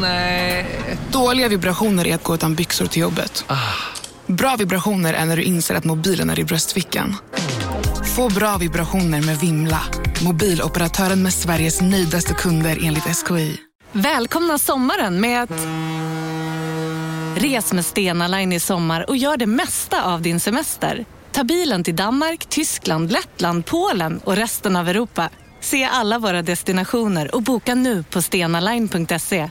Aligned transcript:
Nej. 0.00 0.66
Dåliga 1.12 1.48
vibrationer 1.48 2.06
är 2.06 2.14
att 2.14 2.22
gå 2.22 2.34
utan 2.34 2.54
byxor 2.54 2.86
till 2.86 3.02
jobbet. 3.02 3.44
Bra 4.26 4.56
vibrationer 4.56 5.14
är 5.14 5.24
när 5.24 5.36
du 5.36 5.42
inser 5.42 5.74
att 5.74 5.84
mobilen 5.84 6.30
är 6.30 6.38
i 6.38 6.44
bröstfickan. 6.44 7.16
Få 8.16 8.28
bra 8.28 8.56
vibrationer 8.56 9.22
med 9.22 9.38
Vimla. 9.38 9.80
Mobiloperatören 10.24 11.22
med 11.22 11.34
Sveriges 11.34 11.80
nöjdaste 11.80 12.34
kunder 12.34 12.78
enligt 12.82 13.04
SKI. 13.04 13.56
Välkomna 13.92 14.58
sommaren 14.58 15.20
med 15.20 15.42
att... 15.42 15.50
Res 17.36 17.72
med 17.72 17.84
Stena 17.84 18.28
Line 18.28 18.52
i 18.52 18.60
sommar 18.60 19.10
och 19.10 19.16
gör 19.16 19.36
det 19.36 19.46
mesta 19.46 20.02
av 20.04 20.22
din 20.22 20.40
semester. 20.40 21.04
Ta 21.32 21.44
bilen 21.44 21.84
till 21.84 21.96
Danmark, 21.96 22.46
Tyskland, 22.48 23.12
Lettland, 23.12 23.66
Polen 23.66 24.20
och 24.24 24.36
resten 24.36 24.76
av 24.76 24.88
Europa. 24.88 25.30
Se 25.60 25.84
alla 25.84 26.18
våra 26.18 26.42
destinationer 26.42 27.34
och 27.34 27.42
boka 27.42 27.74
nu 27.74 28.02
på 28.02 28.22
stenaline.se. 28.22 29.50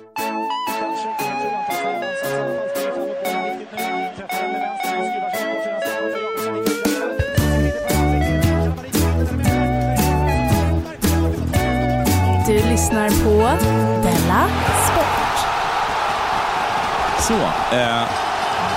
Lyssnar 12.71 13.09
på 13.09 13.63
Della 14.03 14.47
Sport. 14.87 15.37
Så, 17.27 17.33
eh, 17.75 18.07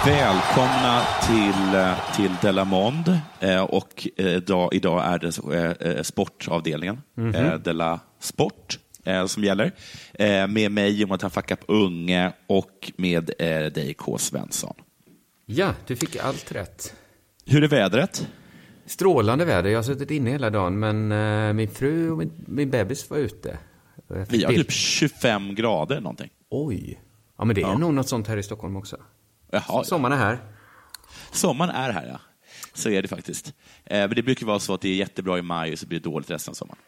välkomna 0.06 1.02
till, 1.26 1.74
eh, 1.74 2.14
till 2.16 2.30
Delamond. 2.42 3.18
Eh, 3.40 3.62
och 3.62 4.08
eh, 4.16 4.26
idag, 4.26 4.74
idag 4.74 5.04
är 5.04 5.18
det 5.18 5.96
eh, 5.96 6.02
sportavdelningen, 6.02 7.00
Mhm. 7.16 7.34
eh, 7.34 7.54
Della 7.54 8.00
Sport, 8.20 8.78
eh, 9.04 9.26
som 9.26 9.44
gäller. 9.44 9.72
Eh, 10.12 10.46
med 10.46 10.72
mig, 10.72 11.00
Jonathan 11.00 11.30
Fackap 11.30 11.60
Unge, 11.68 12.32
och 12.46 12.92
med 12.96 13.30
eh, 13.38 13.72
dig, 13.72 13.94
K. 13.98 14.18
Svensson. 14.18 14.74
Ja, 15.46 15.68
du 15.86 15.96
fick 15.96 16.16
allt 16.16 16.52
rätt. 16.52 16.94
Hur 17.46 17.64
är 17.64 17.68
vädret? 17.68 18.28
Strålande 18.86 19.44
väder. 19.44 19.70
Jag 19.70 19.78
har 19.78 19.82
suttit 19.82 20.10
inne 20.10 20.30
hela 20.30 20.50
dagen, 20.50 20.78
men 20.78 21.12
eh, 21.12 21.52
min 21.52 21.68
fru 21.68 22.10
och 22.10 22.18
min, 22.18 22.32
min 22.46 22.70
bebis 22.70 23.10
var 23.10 23.16
ute. 23.18 23.58
Fick 24.26 24.40
Vi 24.40 24.44
har 24.44 24.52
typ 24.52 24.72
25 24.72 25.54
grader 25.54 26.00
någonting. 26.00 26.30
Oj. 26.50 27.00
Ja, 27.38 27.44
men 27.44 27.54
det 27.54 27.60
är 27.60 27.66
Ja. 27.66 27.78
nog 27.78 27.94
något 27.94 28.08
sånt 28.08 28.28
här 28.28 28.36
i 28.36 28.42
Stockholm 28.42 28.76
också. 28.76 28.96
Jaha, 29.50 29.84
Sommaren 29.84 30.12
är 30.12 30.16
här. 30.24 30.38
Sommaren 31.32 31.70
är 31.70 31.92
här, 31.92 32.06
ja. 32.06 32.20
Så 32.74 32.90
är 32.90 33.02
det 33.02 33.08
faktiskt. 33.08 33.46
Eh, 33.84 33.98
men 33.98 34.10
det 34.14 34.22
brukar 34.22 34.46
vara 34.46 34.58
så 34.58 34.74
att 34.74 34.80
det 34.80 34.88
är 34.88 34.94
jättebra 34.94 35.38
i 35.38 35.42
maj 35.42 35.72
och 35.72 35.78
så 35.78 35.86
blir 35.86 36.00
det 36.00 36.04
dåligt 36.10 36.30
resten 36.30 36.52
av 36.52 36.54
sommaren. 36.54 36.78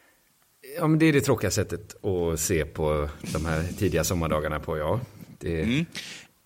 Ja, 0.77 0.87
men 0.87 0.99
det 0.99 1.05
är 1.05 1.13
det 1.13 1.21
tråkiga 1.21 1.51
sättet 1.51 2.05
att 2.05 2.39
se 2.39 2.65
på 2.65 3.09
de 3.33 3.45
här 3.45 3.63
tidiga 3.77 4.03
sommardagarna 4.03 4.59
på, 4.59 4.77
ja. 4.77 4.99
Det... 5.39 5.61
Mm. 5.63 5.85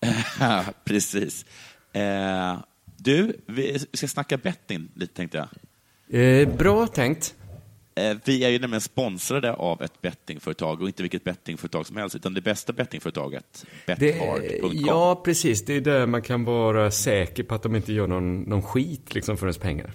Precis. 0.84 1.46
Eh, 1.92 2.58
du, 2.96 3.36
vi 3.46 3.78
ska 3.92 4.08
snacka 4.08 4.36
betting 4.36 4.88
lite 4.94 5.14
tänkte 5.14 5.38
jag. 5.38 5.48
Eh, 6.22 6.48
bra 6.56 6.86
tänkt. 6.86 7.34
Eh, 7.94 8.16
vi 8.24 8.44
är 8.44 8.48
ju 8.48 8.58
nämligen 8.58 8.80
sponsrade 8.80 9.52
av 9.52 9.82
ett 9.82 10.02
bettingföretag 10.02 10.82
och 10.82 10.88
inte 10.88 11.02
vilket 11.02 11.24
bettingföretag 11.24 11.86
som 11.86 11.96
helst, 11.96 12.16
utan 12.16 12.34
det 12.34 12.40
bästa 12.40 12.72
bettingföretaget, 12.72 13.66
bethard.com. 13.86 14.70
ja, 14.74 15.22
precis. 15.24 15.64
Det 15.64 15.76
är 15.76 15.80
där 15.80 16.06
man 16.06 16.22
kan 16.22 16.44
vara 16.44 16.90
säker 16.90 17.42
på 17.42 17.54
att 17.54 17.62
de 17.62 17.76
inte 17.76 17.92
gör 17.92 18.06
någon, 18.06 18.42
någon 18.42 18.62
skit 18.62 19.14
liksom 19.14 19.36
för 19.36 19.46
ens 19.46 19.58
pengar. 19.58 19.92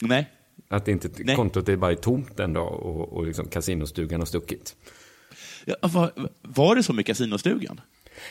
Nej. 0.00 0.30
Att 0.68 0.88
inte 0.88 1.10
Nej. 1.18 1.36
kontot 1.36 1.68
är 1.68 1.76
bara 1.76 1.96
tomt 1.96 2.40
en 2.40 2.52
dag 2.52 2.72
och, 2.82 3.12
och 3.12 3.26
liksom 3.26 3.48
kasinostugan 3.48 4.20
har 4.20 4.26
stuckit. 4.26 4.76
Ja, 5.64 5.76
var, 5.82 6.12
var 6.42 6.76
det 6.76 6.82
så 6.82 6.92
med 6.92 7.06
kasinostugan? 7.06 7.80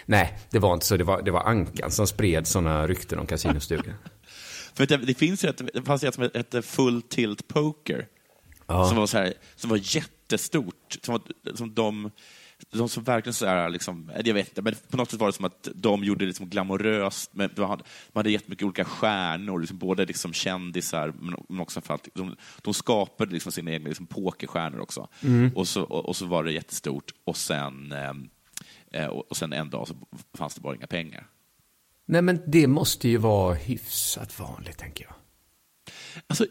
Nej, 0.05 0.37
det 0.49 0.59
var 0.59 0.73
inte 0.73 0.85
så. 0.85 0.97
Det 0.97 1.03
var, 1.03 1.21
det 1.21 1.31
var 1.31 1.43
Ankan 1.43 1.91
som 1.91 2.07
spred 2.07 2.47
sådana 2.47 2.87
rykten 2.87 3.19
om 3.19 3.25
kasinostugan. 3.27 3.93
För 4.73 4.85
det, 4.85 4.97
det 4.97 5.13
finns 5.13 5.45
ju 5.45 5.49
ett, 5.49 5.61
det 5.73 5.81
fanns 5.81 6.03
ett 6.03 6.15
som 6.15 6.29
hette 6.33 6.61
Full 6.61 7.01
Tilt 7.01 7.47
Poker, 7.47 8.07
Ja. 8.67 8.87
som, 8.87 8.97
var 8.97 9.07
så 9.07 9.17
här, 9.17 9.33
som 9.55 9.69
var 9.69 9.79
jättestort. 9.95 10.97
Som, 11.03 11.19
som 11.55 11.73
de, 11.73 12.11
de 12.71 12.89
som 12.89 13.03
verkligen 13.03 13.33
så 13.33 13.45
här, 13.45 13.69
liksom, 13.69 14.11
jag 14.25 14.33
vet 14.33 14.47
inte, 14.47 14.61
men 14.61 14.75
på 14.89 14.97
något 14.97 15.11
sätt 15.11 15.19
var 15.19 15.27
det 15.27 15.33
som 15.33 15.45
att 15.45 15.67
de 15.75 16.03
gjorde 16.03 16.25
det 16.25 16.27
liksom 16.27 16.49
glamoröst. 16.49 17.33
Men 17.33 17.49
de 17.55 17.69
hade, 17.69 17.83
de 18.13 18.19
hade 18.19 18.31
jättemycket 18.31 18.65
olika 18.65 18.85
stjärnor, 18.85 19.59
liksom, 19.59 19.77
både 19.77 20.05
liksom 20.05 20.33
kändisar, 20.33 21.13
men, 21.47 21.59
också 21.59 21.81
för 21.81 21.93
att 21.93 22.07
de, 22.13 22.35
de 22.61 22.73
skapade 22.73 23.33
liksom 23.33 23.51
sina 23.51 23.71
egna 23.71 23.87
liksom 23.87 24.07
pokerstjärnor 24.07 24.79
också. 24.79 25.07
Mm. 25.21 25.51
Och, 25.55 25.67
så, 25.67 25.83
och, 25.83 26.05
och 26.05 26.15
så 26.15 26.25
var 26.25 26.43
det 26.43 26.51
jättestort. 26.51 27.11
Och 27.23 27.37
sen, 27.37 27.91
ehm, 27.91 28.29
eh, 28.91 29.07
och, 29.07 29.31
och 29.31 29.37
sen 29.37 29.53
en 29.53 29.69
dag 29.69 29.87
så 29.87 29.95
fanns 30.33 30.55
det 30.55 30.61
bara 30.61 30.75
inga 30.75 30.87
pengar. 30.87 31.27
Nej, 32.05 32.21
men 32.21 32.41
det 32.47 32.67
måste 32.67 33.09
ju 33.09 33.17
vara 33.17 33.53
hyfsat 33.53 34.39
vanligt, 34.39 34.77
tänker 34.77 35.05
jag. 35.05 35.13
Alltså, 36.27 36.45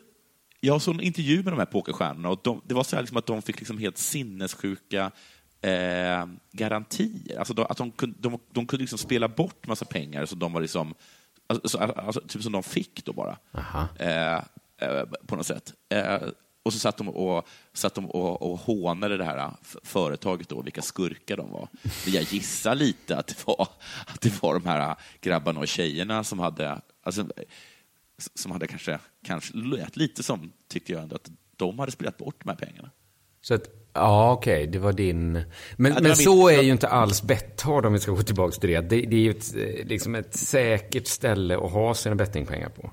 jag 0.64 0.82
såg 0.82 0.94
en 0.94 1.00
intervju 1.00 1.42
med 1.42 1.52
de 1.52 1.58
här 1.58 1.66
pokerstjärnorna 1.66 2.28
och 2.28 2.40
de, 2.42 2.60
det 2.66 2.74
var 2.74 2.84
så 2.84 2.96
här 2.96 3.02
liksom 3.02 3.16
att 3.16 3.26
de 3.26 3.42
fick 3.42 3.58
liksom 3.58 3.78
helt 3.78 3.98
sinnessjuka 3.98 5.10
eh, 5.60 6.26
garantier. 6.52 7.38
Alltså 7.38 7.54
de, 7.54 7.66
att 7.68 7.76
de, 7.76 7.90
kunde, 7.90 8.16
de, 8.20 8.38
de 8.52 8.66
kunde 8.66 8.82
liksom 8.82 8.98
spela 8.98 9.28
bort 9.28 9.66
massa 9.66 9.84
pengar 9.84 10.26
som 10.26 10.38
de 10.38 10.52
var 10.52 10.60
liksom, 10.60 10.94
alltså, 11.46 11.78
alltså, 11.78 12.20
typ 12.28 12.42
som 12.42 12.52
de 12.52 12.62
fick 12.62 13.04
då 13.04 13.12
bara. 13.12 13.38
Eh, 13.98 14.34
eh, 14.78 15.04
på 15.26 15.36
något 15.36 15.46
sätt. 15.46 15.72
Eh, 15.88 16.22
och 16.62 16.72
så 16.72 16.78
satt 16.78 16.96
de 16.96 17.08
och, 17.08 17.48
satt 17.72 17.94
de 17.94 18.10
och, 18.10 18.42
och 18.42 18.58
hånade 18.58 19.16
det 19.16 19.24
här 19.24 19.38
eh, 19.38 19.52
företaget 19.82 20.48
då, 20.48 20.62
vilka 20.62 20.82
skurkar 20.82 21.36
de 21.36 21.50
var. 21.50 21.68
Men 22.04 22.14
jag 22.14 22.22
gissar 22.22 22.74
lite 22.74 23.16
att 23.16 23.26
det 23.26 23.46
var, 23.46 23.68
att 24.06 24.20
det 24.20 24.42
var 24.42 24.54
de 24.54 24.66
här 24.66 24.96
grabbarna 25.20 25.60
och 25.60 25.68
tjejerna 25.68 26.24
som 26.24 26.38
hade, 26.38 26.80
alltså, 27.02 27.26
som 28.34 28.52
hade 28.52 28.66
kanske, 28.66 28.98
kanske 29.26 29.56
lät 29.56 29.96
lite 29.96 30.22
som, 30.22 30.52
tyckte 30.68 30.92
jag 30.92 31.02
ändå, 31.02 31.16
att 31.16 31.30
de 31.56 31.78
hade 31.78 31.92
spelat 31.92 32.16
bort 32.18 32.36
de 32.44 32.48
här 32.48 32.56
pengarna. 32.56 32.90
Så 33.40 33.54
att, 33.54 33.62
ja 33.92 34.32
okej, 34.32 34.66
det 34.66 34.78
var 34.78 34.92
din... 34.92 35.32
Men, 35.32 35.44
det 35.76 35.90
var 35.90 36.00
men 36.00 36.02
min- 36.02 36.16
så 36.16 36.48
är 36.48 36.62
ju 36.62 36.72
inte 36.72 36.88
alls 36.88 37.22
Betthard 37.22 37.86
om 37.86 37.92
vi 37.92 37.98
ska 38.00 38.12
gå 38.12 38.22
tillbaka 38.22 38.52
till 38.60 38.70
det. 38.70 38.80
Det, 38.80 39.00
det 39.00 39.16
är 39.16 39.20
ju 39.20 39.30
ett, 39.30 39.56
eh, 39.56 39.86
liksom 39.86 40.14
ett 40.14 40.34
säkert 40.36 41.06
ställe 41.06 41.56
att 41.56 41.72
ha 41.72 41.94
sina 41.94 42.14
bettingpengar 42.14 42.68
på. 42.68 42.90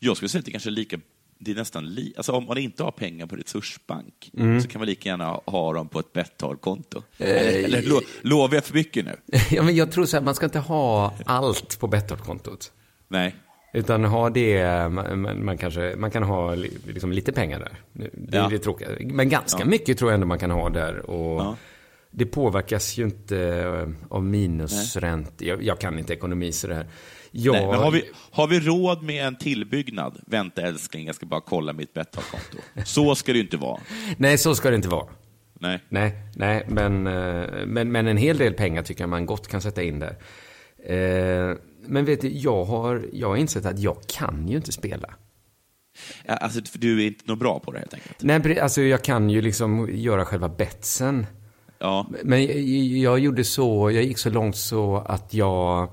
Jag 0.00 0.16
skulle 0.16 0.28
säga 0.28 0.38
att 0.38 0.44
det 0.44 0.50
kanske 0.50 0.68
är 0.68 0.72
lika, 0.72 1.00
det 1.38 1.50
är 1.50 1.54
nästan 1.54 1.94
li, 1.94 2.14
alltså 2.16 2.32
om 2.32 2.44
man 2.44 2.58
inte 2.58 2.82
har 2.82 2.90
pengar 2.90 3.26
på 3.26 3.36
Resursbank 3.36 4.30
Mm. 4.38 4.60
så 4.60 4.68
kan 4.68 4.78
man 4.80 4.86
lika 4.86 5.08
gärna 5.08 5.26
ha 5.46 5.72
dem 5.72 5.88
på 5.88 5.98
ett 6.00 6.12
Betthard-konto. 6.12 7.02
Eh, 7.18 7.28
eller 7.30 7.64
eller 7.64 7.82
lo, 7.82 8.00
lovar 8.22 8.54
jag 8.54 8.64
för 8.64 8.74
mycket 8.74 9.04
nu? 9.04 9.16
ja, 9.50 9.62
men 9.62 9.76
jag 9.76 9.92
tror 9.92 10.06
så 10.06 10.16
här, 10.16 10.24
man 10.24 10.34
ska 10.34 10.44
inte 10.46 10.58
ha 10.58 11.14
allt 11.26 11.78
på 11.80 11.86
Betthard-kontot. 11.86 12.72
Nej. 13.08 13.34
Utan 13.74 14.04
ha 14.04 14.30
det, 14.30 14.88
man, 14.90 15.44
man, 15.44 15.58
kanske, 15.58 15.94
man 15.96 16.10
kan 16.10 16.22
ha 16.22 16.54
li- 16.54 16.78
liksom 16.86 17.12
lite 17.12 17.32
pengar 17.32 17.58
där. 17.58 17.72
Det 18.12 18.36
är 18.36 18.42
Ja. 18.42 18.48
det 18.48 18.58
tråkiga. 18.58 18.88
Men 19.00 19.28
ganska 19.28 19.60
Ja. 19.62 19.66
mycket 19.66 19.98
tror 19.98 20.10
jag 20.10 20.14
ändå 20.14 20.26
man 20.26 20.38
kan 20.38 20.50
ha 20.50 20.68
där. 20.68 21.10
Och 21.10 21.40
Ja. 21.40 21.56
Det 22.16 22.26
påverkas 22.26 22.98
ju 22.98 23.04
inte 23.04 23.38
eh, 23.38 23.88
av 24.16 24.24
minusränt. 24.24 25.32
Jag, 25.38 25.62
jag 25.62 25.78
kan 25.78 25.98
inte 25.98 26.12
ekonomi 26.12 26.52
så 26.52 26.66
det 26.66 26.74
här. 26.74 26.86
Jag, 27.30 27.52
Nej, 27.52 27.66
men 27.66 27.74
har, 27.78 27.90
vi, 27.90 28.02
har 28.30 28.46
vi 28.46 28.60
råd 28.60 29.02
med 29.02 29.26
en 29.26 29.36
tillbyggnad? 29.38 30.20
Vänta 30.26 30.62
älskling, 30.62 31.06
jag 31.06 31.14
ska 31.14 31.26
bara 31.26 31.40
kolla 31.40 31.72
mitt 31.72 31.94
Betthard-konto. 31.94 32.58
Så 32.84 33.14
ska 33.14 33.32
det 33.32 33.38
inte 33.38 33.56
vara. 33.56 33.80
Nej, 34.16 34.38
så 34.38 34.54
ska 34.54 34.70
det 34.70 34.76
inte 34.76 34.88
vara. 34.88 35.06
Nej. 35.60 35.78
Nej, 35.88 36.12
nej 36.36 36.64
men, 36.68 37.06
eh, 37.06 37.46
men, 37.66 37.92
men 37.92 38.06
en 38.06 38.16
hel 38.16 38.38
del 38.38 38.54
pengar 38.54 38.82
tycker 38.82 39.02
jag 39.02 39.10
man 39.10 39.26
gott 39.26 39.48
kan 39.48 39.60
sätta 39.60 39.82
in 39.82 39.98
där. 39.98 40.16
Eh, 40.86 41.56
Men 41.86 42.04
vet 42.04 42.20
du, 42.20 42.28
jag 42.28 42.64
har, 42.64 43.06
jag 43.12 43.28
har 43.28 43.36
insett 43.36 43.66
att 43.66 43.78
jag 43.78 43.96
kan 44.06 44.48
ju 44.48 44.56
inte 44.56 44.72
spela. 44.72 45.14
Ja, 46.26 46.34
Alltså, 46.36 46.60
för 46.64 46.78
du 46.78 47.02
är 47.02 47.06
inte 47.06 47.24
något 47.26 47.38
bra 47.38 47.58
på 47.60 47.72
det 47.72 47.78
helt 47.78 47.94
enkelt. 47.94 48.16
Nej, 48.22 48.60
alltså 48.60 48.82
jag 48.82 49.02
kan 49.04 49.30
ju 49.30 49.42
liksom 49.42 49.88
göra 49.92 50.24
själva 50.24 50.48
betsen. 50.48 51.26
Ja. 51.78 52.06
Men 52.22 52.44
jag, 52.46 52.56
jag 52.98 53.18
gjorde 53.18 53.44
så, 53.44 53.90
jag 53.90 54.04
gick 54.04 54.18
så 54.18 54.30
långt 54.30 54.56
så 54.56 54.96
att 54.96 55.34
jag... 55.34 55.92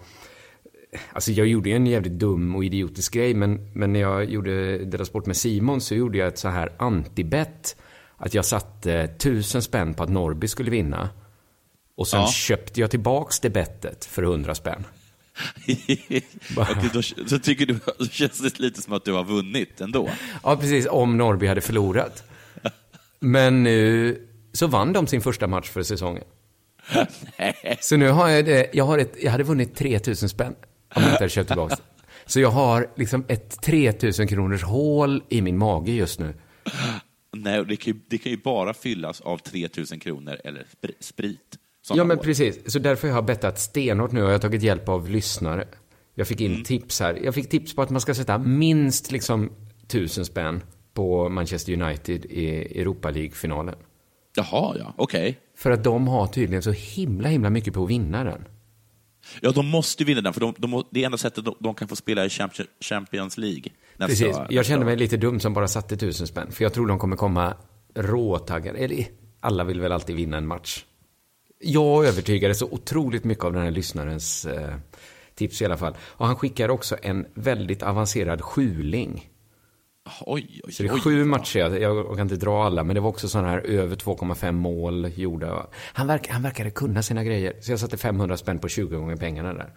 Alltså 1.14 1.32
jag 1.32 1.48
gjorde 1.48 1.70
ju 1.70 1.76
en 1.76 1.88
jävligt 1.88 2.20
dum 2.20 2.56
och 2.56 2.66
idiotisk 2.66 3.14
grej, 3.14 3.34
men, 3.34 3.72
men 3.74 3.94
när 3.94 4.00
jag 4.00 4.26
gjorde 4.26 4.78
Della 4.78 5.06
Sport 5.06 5.26
med 5.26 5.38
Simon 5.38 5.82
så 5.82 5.96
gjorde 5.96 6.18
jag 6.18 6.28
ett 6.28 6.38
så 6.38 6.50
här 6.50 6.72
antibett. 6.80 7.76
Att 8.18 8.34
jag 8.34 8.46
satte 8.46 9.08
tusen 9.08 9.62
spänn 9.62 9.94
på 9.94 10.04
att 10.04 10.10
Norby 10.10 10.48
skulle 10.48 10.72
vinna. 10.72 11.10
Och 11.96 12.08
sen 12.08 12.20
Ja. 12.22 12.28
köpte 12.28 12.80
jag 12.82 12.92
tillbaks 12.92 13.40
det 13.40 13.50
bettet 13.50 14.06
för 14.06 14.24
hundra 14.24 14.56
spänn. 14.56 14.84
Okej, 16.58 16.90
då, 16.94 17.02
så 17.02 17.40
tycker 17.40 17.66
du, 17.66 17.80
då 18.00 18.06
känns 18.06 18.40
det 18.40 18.60
lite 18.60 18.82
som 18.82 18.94
att 18.94 19.06
du 19.06 19.12
har 19.14 19.24
vunnit 19.24 19.82
ändå. 19.82 20.10
Ja, 20.44 20.56
precis. 20.58 20.88
Om 20.88 21.18
Norby 21.18 21.48
hade 21.48 21.62
förlorat. 21.62 22.24
Men 23.20 23.64
nu 23.64 24.28
så 24.54 24.68
vann 24.68 24.94
de 24.94 25.08
sin 25.08 25.22
första 25.22 25.48
match 25.48 25.70
för 25.70 25.84
säsongen. 25.84 26.24
Så 27.80 27.98
nu 27.98 28.10
har 28.10 28.30
jag 28.30 28.46
det, 28.46 28.70
jag, 28.74 28.86
har 28.86 28.98
ett, 28.98 29.14
jag 29.24 29.32
hade 29.32 29.44
vunnit 29.44 29.76
3000 29.76 30.30
spänn 30.30 30.56
om 30.96 31.02
jag 31.04 31.12
inte 31.12 31.24
hade 31.24 31.30
köpt 31.30 31.48
tillbaka. 31.48 31.78
Så 32.26 32.40
jag 32.40 32.50
har 32.52 32.90
liksom 32.96 33.26
ett 33.28 33.62
3000 33.62 34.28
kronors 34.28 34.64
hål 34.64 35.24
i 35.30 35.42
min 35.42 35.58
mage 35.58 35.92
just 35.92 36.20
nu. 36.20 36.34
Nej, 37.38 37.60
och 37.60 37.68
det 37.68 37.76
kan, 37.76 37.94
ju, 37.94 38.00
det 38.08 38.18
kan 38.18 38.32
ju 38.32 38.38
bara 38.38 38.74
fyllas 38.74 39.22
av 39.22 39.38
3000 39.38 40.00
kronor 40.00 40.38
eller 40.44 40.66
spri- 40.82 40.96
sprit. 41.00 41.58
Ja, 41.98 42.04
men 42.04 42.20
år. 42.20 42.24
precis. 42.24 42.72
Så 42.72 42.80
därför 42.80 43.08
har 43.08 43.16
jag 43.16 43.26
bettat 43.26 43.60
stenhårt 43.60 44.12
nu 44.12 44.22
och 44.24 44.28
jag 44.28 44.34
har 44.34 44.40
tagit 44.40 44.64
hjälp 44.64 44.90
av 44.90 45.10
lyssnare. 45.10 45.68
Jag 46.16 46.28
fick 46.28 46.42
in 46.42 46.64
tips 46.64 47.00
här. 47.00 47.20
Jag 47.24 47.36
fick 47.36 47.50
tips 47.50 47.76
på 47.76 47.82
att 47.82 47.90
man 47.90 48.02
ska 48.02 48.16
sätta 48.16 48.38
minst 48.38 49.12
liksom 49.12 49.52
tusen 49.88 50.26
spänn 50.26 50.64
på 50.94 51.30
Manchester 51.30 51.82
United 51.82 52.26
i 52.26 52.80
Europa 52.82 53.10
League-finalen. 53.10 53.76
Jaha, 54.36 54.76
ja, 54.80 54.94
okej. 54.98 55.40
För 55.58 55.72
att 55.72 55.84
de 55.84 56.08
har 56.08 56.28
tydligen 56.28 56.62
så 56.62 56.72
himla, 56.72 57.30
himla 57.30 57.50
mycket 57.50 57.74
på 57.74 57.84
att 57.84 57.90
vinna 57.90 58.24
den. 58.24 58.48
Ja, 59.42 59.52
de 59.52 59.68
måste 59.68 60.04
ju 60.04 60.08
vinna 60.08 60.22
den, 60.22 60.34
för 60.34 60.42
de, 60.42 60.54
de, 60.58 60.84
det 60.92 61.02
är 61.02 61.06
enda 61.06 61.18
sättet 61.18 61.46
de, 61.46 61.56
de 61.60 61.76
kan 61.76 61.88
få 61.88 61.96
spela 61.96 62.26
i 62.26 62.28
Champions- 62.28 63.40
League. 63.40 63.64
Precis. 63.98 64.28
nästa 64.28 64.48
Jag 64.50 64.66
kände 64.66 64.86
mig 64.86 64.98
lite 64.98 65.18
dum 65.18 65.40
som 65.40 65.54
bara 65.54 65.68
satte 65.68 65.98
tusen 65.98 66.28
spänn. 66.28 66.52
För 66.52 66.64
jag 66.64 66.74
tror 66.74 66.88
de 66.88 67.00
kommer 67.00 67.16
komma 67.16 67.54
råtaggade. 67.96 68.80
Eller 68.80 69.06
alla 69.40 69.64
vill 69.64 69.82
väl 69.82 69.92
alltid 69.92 70.16
vinna 70.16 70.38
en 70.38 70.48
match. 70.48 70.86
Jag 71.64 72.06
övertygade 72.06 72.56
så 72.56 72.66
otroligt 72.72 73.24
mycket 73.24 73.44
av 73.44 73.54
den 73.54 73.62
här 73.64 73.72
lyssnarens 73.72 74.46
eh, 74.46 74.76
tips 75.36 75.62
i 75.62 75.66
alla 75.66 75.78
fall. 75.78 75.96
Och 76.02 76.28
han 76.28 76.36
skickar 76.36 76.70
också 76.70 76.98
en 77.02 77.26
väldigt 77.34 77.84
avancerad 77.84 78.42
sjuling. 78.42 79.28
Oj, 80.22 80.62
oj, 80.64 80.72
Så 80.74 80.84
det 80.84 80.90
är 80.90 80.94
oj. 80.94 81.00
sju 81.02 81.26
matcher, 81.26 81.60
jag, 81.60 81.82
jag 81.82 82.08
kan 82.18 82.20
inte 82.20 82.36
dra 82.36 82.64
alla, 82.66 82.84
men 82.84 82.96
det 82.96 83.00
var 83.02 83.10
också 83.10 83.28
sådana 83.30 83.50
här 83.50 83.60
över 83.60 83.96
2,5 83.96 84.52
mål 84.52 85.12
gjorda. 85.16 85.68
Han, 85.94 86.08
verk, 86.08 86.28
han 86.28 86.42
verkade 86.42 86.72
kunna 86.72 87.04
sina 87.04 87.24
grejer. 87.24 87.54
Så 87.62 87.72
jag 87.72 87.80
satte 87.80 87.98
500 87.98 88.38
spänn 88.38 88.60
på 88.60 88.68
20 88.68 88.98
gånger 88.98 89.16
pengarna 89.16 89.54
där. 89.54 89.74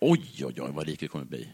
Oj, 0.00 0.20
oj, 0.44 0.54
oj, 0.60 0.70
vad 0.74 0.86
rik 0.86 1.00
det 1.00 1.08
kommer 1.08 1.24
bli. 1.24 1.48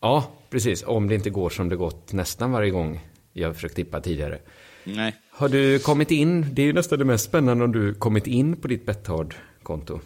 Ja, 0.00 0.24
precis. 0.50 0.82
Om 0.86 1.08
det 1.08 1.14
inte 1.14 1.30
går 1.30 1.50
som 1.50 1.68
det 1.68 1.76
gått 1.76 2.12
nästan 2.12 2.52
varje 2.52 2.70
gång 2.70 3.00
jag 3.34 3.54
försökt 3.54 3.76
tippa 3.76 4.00
tidigare. 4.00 4.38
Nej. 4.84 5.14
Har 5.30 5.48
du 5.48 5.78
kommit 5.78 6.10
in? 6.10 6.46
Det 6.54 6.62
är 6.62 6.66
ju 6.66 6.72
nästan 6.72 6.98
det 6.98 7.04
mest 7.04 7.24
spännande 7.24 7.64
om 7.64 7.72
du 7.72 7.94
kommit 7.94 8.26
in 8.26 8.56
på 8.56 8.68
ditt 8.68 8.86
Betthard-konto. 8.86 10.00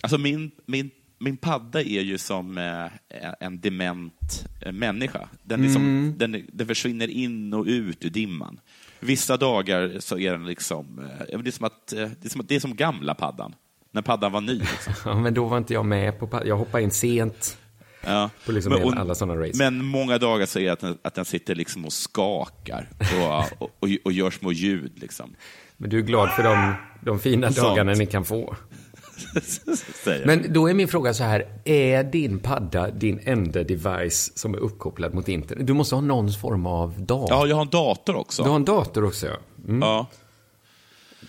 Alltså 0.00 0.18
min, 0.18 0.50
min, 0.66 0.90
min 1.18 1.36
padda 1.36 1.80
är 1.80 2.00
ju 2.00 2.18
som 2.18 2.58
eh, 2.58 2.86
en 3.40 3.60
dement 3.60 4.46
eh, 4.60 4.72
människa. 4.72 5.28
Den, 5.42 5.62
liksom, 5.62 5.82
Mm. 5.82 6.14
den, 6.18 6.46
den 6.52 6.66
försvinner 6.66 7.08
in 7.08 7.52
och 7.54 7.64
ut 7.66 8.04
ur 8.04 8.10
dimman. 8.10 8.60
Vissa 9.00 9.36
dagar 9.36 9.96
så 10.00 10.18
är 10.18 10.32
den 10.32 10.46
liksom, 10.46 10.98
eh, 11.28 11.38
det, 11.40 11.48
är 11.48 11.52
som 11.52 11.64
att, 11.66 11.86
det, 11.86 12.24
är 12.24 12.28
som, 12.28 12.46
det 12.46 12.56
är 12.56 12.60
som 12.60 12.76
gamla 12.76 13.14
paddan. 13.14 13.54
När 13.92 14.02
paddan 14.02 14.32
var 14.32 14.40
ny. 14.40 14.58
Liksom. 14.58 14.92
Ja, 15.04 15.20
men 15.20 15.34
då 15.34 15.44
var 15.44 15.58
inte 15.58 15.74
jag 15.74 15.86
med 15.86 16.18
på 16.18 16.26
pa- 16.26 16.44
Jag 16.44 16.56
hoppade 16.56 16.82
in 16.84 16.90
sent 16.90 17.58
Ja. 18.06 18.30
på 18.46 18.52
liksom 18.52 18.72
Men- 18.72 18.82
hela- 18.82 19.00
alla 19.00 19.14
sådana 19.14 19.40
race. 19.40 19.58
Men 19.58 19.84
många 19.84 20.18
dagar 20.18 20.46
så 20.46 20.58
är 20.58 20.64
det 20.64 20.70
att 20.72 20.80
den, 20.80 20.98
att 21.02 21.14
den 21.14 21.24
sitter 21.24 21.54
liksom 21.54 21.84
och 21.84 21.92
skakar 21.92 22.88
och, 22.98 23.62
och, 23.62 23.70
och, 23.80 23.88
och 24.04 24.12
gör 24.12 24.30
små 24.30 24.52
ljud. 24.52 24.92
Liksom. 24.96 25.34
Men 25.76 25.90
du 25.90 25.98
är 25.98 26.02
glad 26.02 26.30
för 26.30 26.42
de, 26.42 26.74
de 27.00 27.18
fina 27.18 27.52
Sånt. 27.52 27.66
dagarna 27.68 27.92
ni 27.92 28.06
kan 28.06 28.24
få. 28.24 28.56
Men 30.24 30.52
då 30.52 30.68
är 30.70 30.74
min 30.74 30.88
fråga 30.88 31.14
så 31.14 31.24
här, 31.24 31.46
är 31.64 32.04
din 32.04 32.38
padda 32.38 32.90
din 32.90 33.20
enda 33.24 33.62
device 33.64 34.32
som 34.38 34.54
är 34.54 34.58
uppkopplad 34.58 35.14
mot 35.14 35.28
internet? 35.28 35.66
Du 35.66 35.72
måste 35.72 35.94
ha 35.94 36.02
någon 36.02 36.32
form 36.32 36.66
av 36.66 37.00
dator. 37.02 37.28
Ja, 37.30 37.46
jag 37.46 37.56
har 37.56 37.62
en 37.62 37.68
dator 37.70 38.16
också. 38.16 38.42
Du 38.42 38.48
har 38.48 38.56
en 38.56 38.64
dator 38.64 39.04
också, 39.04 39.26
ja. 39.26 39.36
Mm. 39.68 39.80
Ja. 39.82 40.06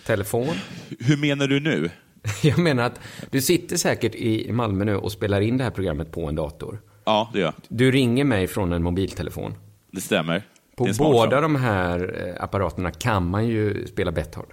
Telefon. 0.06 0.54
Hur 1.00 1.16
menar 1.16 1.46
du 1.46 1.60
nu? 1.60 1.90
Jag 2.42 2.58
menar 2.58 2.84
att 2.84 3.00
du 3.30 3.40
sitter 3.40 3.76
säkert 3.76 4.14
i 4.14 4.52
Malmö 4.52 4.84
nu 4.84 4.96
och 4.96 5.12
spelar 5.12 5.40
in 5.40 5.56
det 5.56 5.64
här 5.64 5.70
programmet 5.70 6.12
på 6.12 6.26
en 6.26 6.34
dator. 6.34 6.80
Ja, 7.04 7.30
det 7.32 7.38
gör 7.38 7.46
jag. 7.46 7.54
Du 7.68 7.90
ringer 7.90 8.24
mig 8.24 8.46
från 8.46 8.72
en 8.72 8.82
mobiltelefon. 8.82 9.54
Det 9.90 10.00
stämmer. 10.00 10.42
På 10.76 10.86
Det 10.86 10.98
båda 10.98 11.40
de 11.40 11.56
här 11.56 12.26
eh, 12.26 12.42
apparaterna 12.44 12.90
kan 12.90 13.30
man 13.30 13.46
ju 13.46 13.86
spela 13.86 14.12
Betthard. 14.12 14.46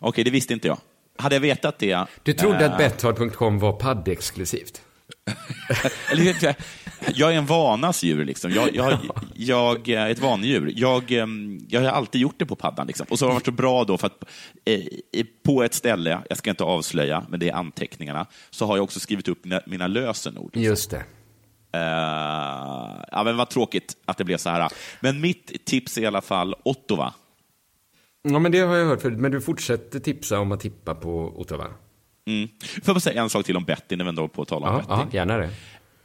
Okej, 0.00 0.24
det 0.24 0.30
visste 0.30 0.52
inte 0.52 0.68
jag. 0.68 0.78
Hade 1.18 1.34
jag 1.34 1.40
vetat 1.40 1.78
det... 1.78 2.06
Du 2.22 2.32
trodde 2.32 2.64
eh, 2.64 2.72
att 2.72 2.78
Betthard.com 2.78 3.58
var 3.58 3.72
paddexklusivt? 3.72 4.82
Eller, 6.12 6.56
jag 7.14 7.32
är 7.32 7.36
en 7.36 7.46
vanas 7.46 8.02
djur. 8.02 8.24
Liksom. 8.24 8.50
Jag, 8.50 8.74
jag, 8.74 8.98
jag 9.34 9.88
är 9.88 10.10
ett 10.10 10.18
vanedjur. 10.18 10.72
Jag, 10.76 11.12
em, 11.12 11.60
jag 11.68 11.80
har 11.80 11.88
alltid 11.88 12.20
gjort 12.20 12.34
det 12.38 12.46
på 12.46 12.56
paddan. 12.56 12.86
Liksom. 12.86 13.06
Och 13.10 13.18
så 13.18 13.24
har 13.24 13.30
det 13.30 13.34
varit 13.34 13.44
så 13.44 13.52
bra 13.52 13.84
då 13.84 13.98
för 13.98 14.06
att 14.06 14.24
eh, 14.64 15.26
på 15.44 15.62
ett 15.62 15.74
ställe, 15.74 16.18
jag 16.28 16.38
ska 16.38 16.50
inte 16.50 16.64
avslöja, 16.64 17.24
men 17.28 17.40
det 17.40 17.48
är 17.48 17.54
anteckningarna, 17.54 18.26
så 18.50 18.66
har 18.66 18.76
jag 18.76 18.84
också 18.84 19.00
skrivit 19.00 19.28
upp 19.28 19.44
mina, 19.44 19.60
mina 19.66 19.86
lösenord. 19.86 20.56
Just 20.56 20.90
det. 20.90 21.04
Eh, 21.72 23.04
ja, 23.12 23.22
men 23.24 23.36
vad 23.36 23.50
tråkigt 23.50 23.96
att 24.04 24.18
det 24.18 24.24
blev 24.24 24.36
så 24.36 24.50
här. 24.50 24.72
Men 25.00 25.20
mitt 25.20 25.66
tips 25.66 25.98
är 25.98 26.02
i 26.02 26.06
alla 26.06 26.22
fall 26.22 26.54
Ottawa. 26.62 27.14
Ja, 28.22 28.38
men 28.38 28.52
det 28.52 28.60
har 28.60 28.76
jag 28.76 28.86
hört 28.86 29.02
förut. 29.02 29.18
Men 29.18 29.30
du 29.32 29.40
fortsätter 29.40 30.00
tipsa 30.00 30.38
om 30.38 30.52
att 30.52 30.60
tippa 30.60 30.94
på 30.94 31.32
Ottawa? 31.36 31.66
Mm. 32.26 32.48
Får 32.60 32.82
jag 32.84 32.94
bara 32.94 33.00
säga 33.00 33.22
en 33.22 33.30
sak 33.30 33.46
till 33.46 33.56
om 33.56 33.64
betting, 33.64 33.98
när 33.98 34.04
vi 34.04 34.08
ändå 34.08 34.28
på 34.28 34.42
att 34.42 34.48
tala 34.48 34.68
om 34.70 34.74
Ja, 34.74 34.78
betting. 34.96 35.08
ja, 35.12 35.18
gärna 35.18 35.36
det. 35.36 35.50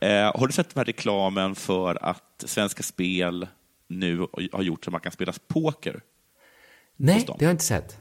Eh, 0.07 0.39
har 0.39 0.47
du 0.47 0.53
sett 0.53 0.69
den 0.69 0.79
här 0.79 0.85
reklamen 0.85 1.55
för 1.55 2.03
att 2.03 2.43
Svenska 2.45 2.83
Spel 2.83 3.47
nu 3.87 4.27
har 4.51 4.61
gjort 4.61 4.83
så 4.85 4.89
att 4.89 4.91
man 4.91 5.01
kan 5.01 5.11
spela 5.11 5.33
poker? 5.47 6.01
Nej, 6.95 7.23
det 7.27 7.31
har 7.31 7.37
jag 7.39 7.51
inte 7.51 7.63
sett. 7.63 7.97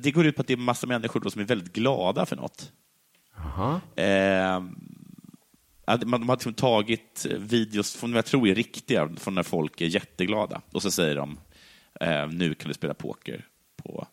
Det 0.00 0.10
går 0.10 0.26
ut 0.26 0.36
på 0.36 0.40
att 0.42 0.46
det 0.46 0.52
är 0.52 0.56
massa 0.56 0.86
människor 0.86 1.30
som 1.30 1.40
är 1.40 1.44
väldigt 1.46 1.72
glada 1.72 2.26
för 2.26 2.36
något. 2.36 2.72
Jaha. 3.36 3.80
Eh, 3.96 4.62
man, 6.06 6.28
har 6.28 6.36
liksom 6.36 6.54
tagit 6.54 7.26
videos, 7.38 7.94
från 7.96 8.12
jag 8.12 8.24
tror 8.26 8.48
är 8.48 8.54
riktiga, 8.54 9.08
från 9.16 9.34
när 9.34 9.42
folk 9.42 9.80
är 9.80 9.86
jätteglada. 9.86 10.60
Och 10.72 10.82
så 10.82 10.90
säger 10.90 11.16
de, 11.16 11.38
eh, 12.00 12.28
nu 12.28 12.54
kan 12.54 12.68
du 12.68 12.74
spela 12.74 12.94
poker. 12.94 13.46
på... 13.82 14.06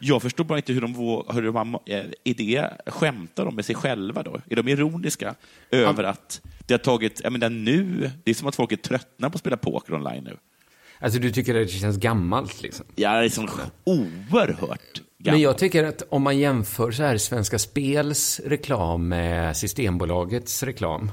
Jag 0.00 0.22
förstår 0.22 0.44
bara 0.44 0.58
inte 0.58 0.72
hur 0.72 0.80
de, 0.80 0.94
hur 1.34 1.52
de 1.52 1.74
eh, 1.86 2.04
är 2.24 2.34
det, 2.34 2.70
skämtar 2.86 3.44
de 3.44 3.54
med 3.54 3.64
sig 3.64 3.74
själva 3.74 4.22
då? 4.22 4.40
Är 4.50 4.56
de 4.56 4.68
ironiska 4.68 5.34
över 5.70 6.04
att 6.04 6.40
det 6.66 6.74
har 6.74 6.78
tagit, 6.78 7.20
jag 7.24 7.32
menar 7.32 7.50
nu, 7.50 8.10
det 8.24 8.30
är 8.30 8.34
som 8.34 8.48
att 8.48 8.56
folk 8.56 8.72
är 8.72 8.76
tröttna 8.76 9.30
på 9.30 9.34
att 9.34 9.40
spela 9.40 9.56
poker 9.56 9.94
online 9.94 10.24
nu. 10.24 10.36
Alltså 10.98 11.18
du 11.18 11.32
tycker 11.32 11.60
att 11.60 11.66
det 11.66 11.72
känns 11.72 11.96
gammalt 11.96 12.62
liksom? 12.62 12.86
Ja, 12.96 13.12
det 13.12 13.18
är 13.18 13.22
liksom 13.22 13.48
oerhört 13.84 15.02
Men 15.18 15.40
jag 15.40 15.58
tycker 15.58 15.84
att 15.84 16.02
om 16.08 16.22
man 16.22 16.38
jämför 16.38 16.90
så 16.90 17.02
här 17.02 17.16
Svenska 17.18 17.58
Spels 17.58 18.40
reklam 18.44 19.08
med 19.08 19.56
Systembolagets 19.56 20.62
reklam. 20.62 21.10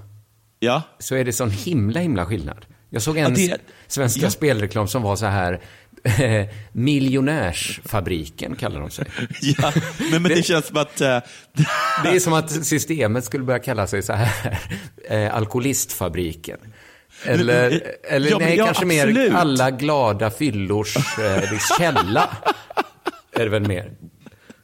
Ja. 0.59 0.81
Så 0.99 1.15
är 1.15 1.25
det 1.25 1.33
sån 1.33 1.49
himla, 1.49 1.99
himla 1.99 2.25
skillnad. 2.25 2.65
Jag 2.89 3.01
såg 3.01 3.17
en 3.17 3.23
Ja, 3.23 3.29
det- 3.29 3.61
Svenska 3.87 4.21
ja. 4.21 4.29
Spelreklam 4.29 4.87
som 4.87 5.01
var 5.01 5.15
så 5.15 5.25
här 5.25 5.61
Miljonärsfabriken 6.71 8.55
kallar 8.55 8.79
de 8.79 8.89
sig. 8.89 9.05
Ja, 9.41 9.73
men, 10.11 10.21
men 10.23 10.31
det 10.31 10.43
känns 10.43 10.65
som 10.67 10.77
att... 10.77 11.01
eh, 11.01 11.19
Det 12.03 12.09
är 12.09 12.19
som 12.19 12.33
att 12.33 12.65
systemet 12.65 13.25
skulle 13.25 13.43
börja 13.43 13.59
kalla 13.59 13.87
sig 13.87 14.03
så 14.03 14.13
här 14.13 14.59
eh, 15.09 15.35
Alkoholistfabriken. 15.35 16.57
Eller, 17.25 17.69
Men, 17.69 17.81
eh, 17.81 18.15
eller 18.15 18.29
ja, 18.29 18.37
nej, 18.39 18.57
ja, 18.57 18.65
kanske 18.65 18.85
mer 18.85 19.07
absolut. 19.07 19.33
alla 19.33 19.71
glada 19.71 20.31
fyllors 20.31 20.95
eh, 21.19 21.59
källa. 21.77 22.29
Är 23.31 23.43
det 23.43 23.49
väl 23.49 23.67
mer? 23.67 23.91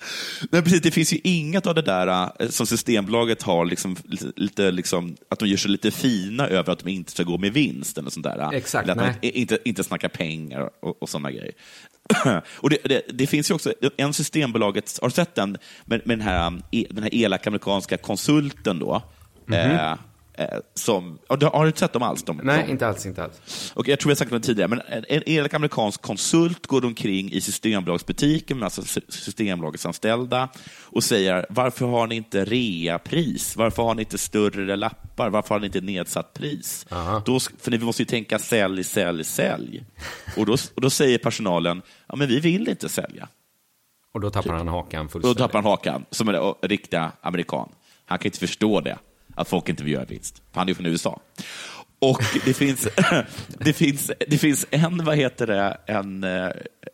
Nej, 0.51 0.61
precis, 0.61 0.81
det 0.81 0.91
finns 0.91 1.13
ju 1.13 1.19
inget 1.23 1.67
av 1.67 1.75
det 1.75 1.81
där 1.81 2.31
eh, 2.39 2.49
som 2.49 2.67
Systembolaget 2.67 3.41
har, 3.41 3.65
liksom, 3.65 3.95
lite, 4.35 4.71
liksom, 4.71 5.15
att 5.29 5.39
de 5.39 5.47
gör 5.47 5.57
sig 5.57 5.71
lite 5.71 5.91
fina 5.91 6.47
över 6.47 6.73
att 6.73 6.79
de 6.79 6.89
inte 6.89 7.11
ska 7.11 7.23
gå 7.23 7.37
med 7.37 7.53
vinst. 7.53 7.97
Eller 7.97 8.09
sånt 8.09 8.23
där. 8.23 8.53
Exakt, 8.53 8.89
eller 8.89 9.03
att 9.03 9.21
de 9.21 9.27
inte, 9.27 9.57
inte 9.65 9.83
snacka 9.83 10.09
pengar 10.09 10.69
och, 10.79 11.01
och 11.01 11.09
sådana 11.09 11.31
grejer. 11.31 11.51
och 12.55 12.69
det, 12.69 12.77
det, 12.83 13.01
det 13.13 13.27
finns 13.27 13.51
ju 13.51 13.55
också 13.55 13.73
en 13.97 14.13
Systembolaget, 14.13 14.99
har 15.01 15.09
du 15.09 15.13
sett 15.13 15.35
den, 15.35 15.57
med, 15.85 16.01
med 16.05 16.17
den, 16.17 16.27
här, 16.27 16.61
e- 16.71 16.87
den 16.89 17.03
här 17.03 17.15
elaka 17.15 17.49
amerikanska 17.49 17.97
konsulten 17.97 18.79
då? 18.79 19.03
Mhm. 19.45 19.53
Eh, 19.53 19.91
Eh, 19.91 19.97
som, 20.73 21.19
och 21.27 21.39
du- 21.39 21.45
har 21.45 21.61
du 21.63 21.67
inte 21.67 21.79
sett 21.79 21.93
dem 21.93 22.03
alls? 22.03 22.23
De, 22.23 22.37
Nej, 22.43 22.63
de, 22.65 22.71
inte 22.71 22.87
alls, 22.87 23.05
inte 23.05 23.23
alls. 23.23 23.71
och 23.75 23.87
jag 23.87 23.99
tror 23.99 24.11
jag 24.11 24.17
sagt 24.17 24.31
det 24.31 24.39
tidigare, 24.39 24.67
men 24.69 24.81
en, 24.87 25.05
en 25.09 25.23
elak 25.29 25.53
amerikansk 25.53 26.01
konsult 26.01 26.67
går 26.67 26.85
omkring 26.85 27.31
i 27.31 27.41
Systembolagsbutiken 27.41 28.57
med 28.57 28.65
alltså 28.65 28.81
sy- 28.83 29.01
Systembolagets 29.09 29.85
anställda 29.85 30.49
och 30.83 31.03
säger 31.03 31.45
varför 31.49 31.85
har 31.85 32.07
ni 32.07 32.15
inte 32.15 32.45
reapris? 32.45 33.55
Varför 33.55 33.83
har 33.83 33.95
ni 33.95 34.01
inte 34.01 34.17
större 34.17 34.75
lappar? 34.75 35.29
Varför 35.29 35.55
har 35.55 35.59
ni 35.59 35.65
inte 35.65 35.81
nedsatt 35.81 36.33
pris? 36.33 36.85
Då, 37.25 37.39
för 37.39 37.71
ni 37.71 37.77
måste 37.79 38.01
ju 38.01 38.05
tänka 38.05 38.39
sälj, 38.39 38.83
sälj, 38.83 39.23
sälj. 39.23 39.83
Och 40.37 40.45
då, 40.45 40.53
och 40.75 40.81
då 40.81 40.89
säger 40.89 41.17
personalen, 41.17 41.81
ja 42.07 42.15
men 42.15 42.27
vi 42.27 42.39
vill 42.39 42.69
inte 42.69 42.89
sälja. 42.89 43.27
Och 44.13 44.19
då 44.21 44.29
tappar 44.29 44.53
han 44.53 44.67
hakan 44.67 44.99
Och 45.01 45.05
då 45.05 45.11
fullständigt. 45.11 45.37
tappar 45.37 45.53
han 45.61 45.65
hakan, 45.71 46.05
som 46.11 46.29
en 46.29 46.35
ö, 46.35 46.53
riktiga 46.61 47.11
amerikan. 47.21 47.69
Han 48.05 48.17
kan 48.19 48.25
inte 48.25 48.39
förstå 48.39 48.81
det, 48.81 48.97
att 49.39 49.49
folk 49.49 49.69
inte 49.69 49.83
vill 49.83 49.93
göra 49.93 50.05
vinst. 50.05 50.41
Han 50.51 50.67
är 50.67 50.71
ju 50.71 50.75
från 50.75 50.85
USA. 50.85 51.19
Och 51.99 52.23
det 52.45 52.53
finns, 52.53 52.87
det 53.47 53.73
finns, 53.73 54.11
det 54.27 54.37
finns 54.37 54.65
en, 54.71 55.05
vad 55.05 55.17
heter 55.17 55.47
det, 55.47 55.77
en, 55.85 56.23
eh, 56.23 56.49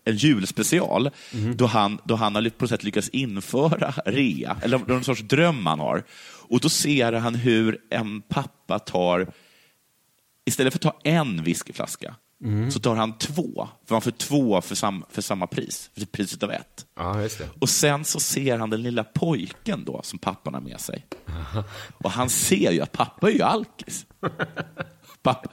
en 0.06 0.16
julspecial 0.16 1.10
då, 1.56 1.66
han, 1.66 2.00
då 2.04 2.16
han 2.16 2.36
har 2.36 2.50
på 2.50 2.68
sätt 2.68 2.84
lyckats 2.84 3.10
införa 3.10 3.94
rea, 4.06 4.58
eller 4.62 4.78
någon 4.78 5.04
sorts 5.04 5.22
dröm 5.22 5.66
han 5.66 5.80
har. 5.80 6.04
Och 6.48 6.60
då 6.60 6.70
ser 6.70 7.14
han 7.14 7.36
hur 7.36 7.82
en 7.90 8.22
pappa 8.22 8.80
tar, 8.80 9.28
istället 10.46 10.74
för 10.74 10.78
att 10.78 10.94
ta 10.94 11.10
en 11.10 11.44
whiskyflaska, 11.44 12.16
så 12.74 12.80
tar 12.80 12.96
han 12.96 13.18
två. 13.18 13.70
För 13.86 13.96
han 13.96 14.02
får 14.02 14.12
två 14.12 14.62
för, 14.62 14.76
sam, 14.76 15.06
för 15.10 15.22
samma 15.22 15.48
pris, 15.48 15.90
för 15.94 16.06
priset 16.06 16.44
av 16.44 16.52
ett. 16.52 16.86
Ja. 16.96 17.28
Och 17.60 17.70
sen 17.70 18.06
så 18.06 18.20
ser 18.20 18.58
han 18.58 18.70
den 18.70 18.82
lilla 18.82 19.04
pojken 19.04 19.86
då 19.86 20.02
som 20.04 20.20
pappan 20.20 20.54
har 20.54 20.62
med 20.62 20.80
sig. 20.80 21.06
Och 21.98 22.12
han 22.12 22.30
ser 22.30 22.72
ju 22.72 22.82
att 22.82 22.92
pappa 22.92 23.30
är 23.30 23.34
ju 23.34 23.42
alkis. 23.42 24.06
Pappa. 25.22 25.50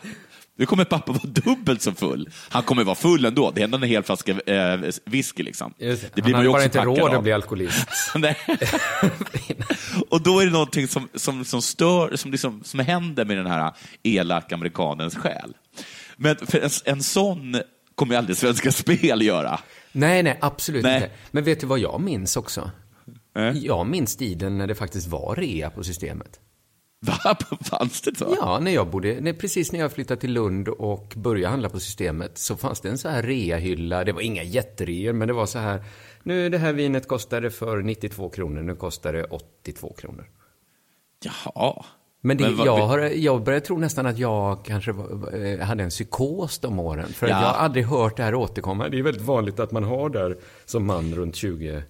Nu 0.59 0.67
kommer 0.67 0.85
pappa 0.85 1.13
vara 1.13 1.23
dubbelt 1.25 1.83
så 1.83 1.93
full. 1.93 2.31
Han 2.49 2.63
kommer 2.63 2.85
vara 2.85 2.95
full 2.95 3.25
ändå. 3.25 3.51
Det 3.51 3.61
är 3.61 3.65
ändå 3.65 3.77
en 3.77 3.83
hel 3.83 4.03
flaska 4.03 4.33
eh, 4.33 4.81
whisky. 5.05 5.43
Liksom. 5.43 5.75
Just 5.79 6.03
det. 6.03 6.09
Han 6.15 6.25
blir 6.25 6.35
hade 6.35 6.47
ju 6.47 6.53
bara 6.53 6.65
inte 6.65 6.81
råd 6.85 7.01
av. 7.01 7.15
att 7.15 7.23
bli 7.23 7.33
alkoholist. 7.33 7.89
Och 10.09 10.23
då 10.23 10.41
är 10.41 10.47
det 10.47 10.53
någonting 10.53 10.89
som, 10.89 11.09
som, 11.15 11.45
som 11.45 11.63
stör, 11.63 12.17
som, 12.17 12.31
liksom, 12.31 12.65
som 12.65 12.81
händer 12.81 13.25
med 13.25 13.37
den 13.37 13.47
här 13.47 13.73
elaka 14.03 14.55
amerikanens 14.55 15.17
själ. 15.17 15.55
Men 16.17 16.37
en, 16.53 16.71
en 16.85 17.03
sån 17.03 17.57
kommer 17.95 18.15
ju 18.15 18.19
aldrig 18.19 18.37
Svenska 18.37 18.73
Spel 18.73 19.23
göra. 19.23 19.61
Nej, 19.93 20.23
nej, 20.23 20.39
absolut 20.41 20.83
Nej. 20.83 20.97
inte. 20.97 21.11
Men 21.31 21.45
vet 21.45 21.61
du 21.61 21.67
vad 21.67 21.79
jag 21.79 22.01
minns 22.01 22.37
också? 22.37 22.71
Jag 23.55 23.87
minns 23.87 24.17
tiden 24.17 24.59
när 24.59 24.67
det 24.67 24.75
faktiskt 24.75 25.07
var 25.07 25.37
rea 25.37 25.71
på 25.71 25.85
systemet. 25.85 26.41
Va? 27.07 27.37
Fanns 27.61 28.01
det 28.01 28.19
så? 28.19 28.37
Ja, 28.41 28.59
när 28.63 28.71
jag 28.71 28.91
bodde, 28.91 29.21
när, 29.21 29.33
precis 29.33 29.73
när 29.73 29.81
jag 29.81 29.93
flyttade 29.93 30.21
till 30.21 30.33
Lund 30.33 30.69
och 30.69 31.15
började 31.17 31.49
handla 31.49 31.69
på 31.69 31.81
systemet 31.81 32.39
så 32.39 32.57
fanns 32.57 32.81
det 32.81 32.89
en 32.89 32.99
så 32.99 33.09
här 33.09 33.23
reahylla. 33.23 34.05
Det 34.05 34.13
var 34.13 34.21
inga 34.21 34.43
jättereor, 34.43 35.13
men 35.13 35.29
det 35.29 35.35
var 35.35 35.47
så 35.47 35.59
här. 35.59 35.85
Nu 36.23 36.49
det 36.49 36.59
här 36.59 36.73
vinet 36.73 37.09
kostade 37.09 37.51
för 37.51 37.83
92 37.83 38.29
kronor, 38.29 38.63
nu 38.63 38.75
kostar 38.75 39.13
det 39.13 39.25
82 39.25 39.95
kronor. 39.99 40.29
Jaha. 41.25 41.85
Men, 42.25 42.37
det, 42.37 42.45
Men 42.45 42.57
vad- 42.57 42.67
jag, 42.67 42.87
har, 42.87 42.99
jag 42.99 43.43
börjar 43.43 43.61
tro 43.61 43.79
nästan 43.79 44.07
att 44.07 44.19
jag 44.19 44.65
kanske 44.65 44.91
eh, 44.91 45.59
hade 45.67 45.83
en 45.85 45.91
psykos 45.91 46.59
de 46.59 46.79
åren. 46.79 47.13
För 47.13 47.29
Ja. 47.29 47.41
jag 47.41 47.47
har 47.49 47.55
aldrig 47.55 47.85
hört 47.87 48.17
det 48.17 48.23
här 48.23 48.35
återkomma. 48.35 48.89
Det 48.89 48.99
är 48.99 49.03
väldigt 49.03 49.23
vanligt 49.23 49.61
att 49.61 49.73
man 49.73 49.85
har 49.85 50.11
där 50.11 50.37
som 50.65 50.87
man 50.87 51.15
runt 51.15 51.37
20. 51.37 51.83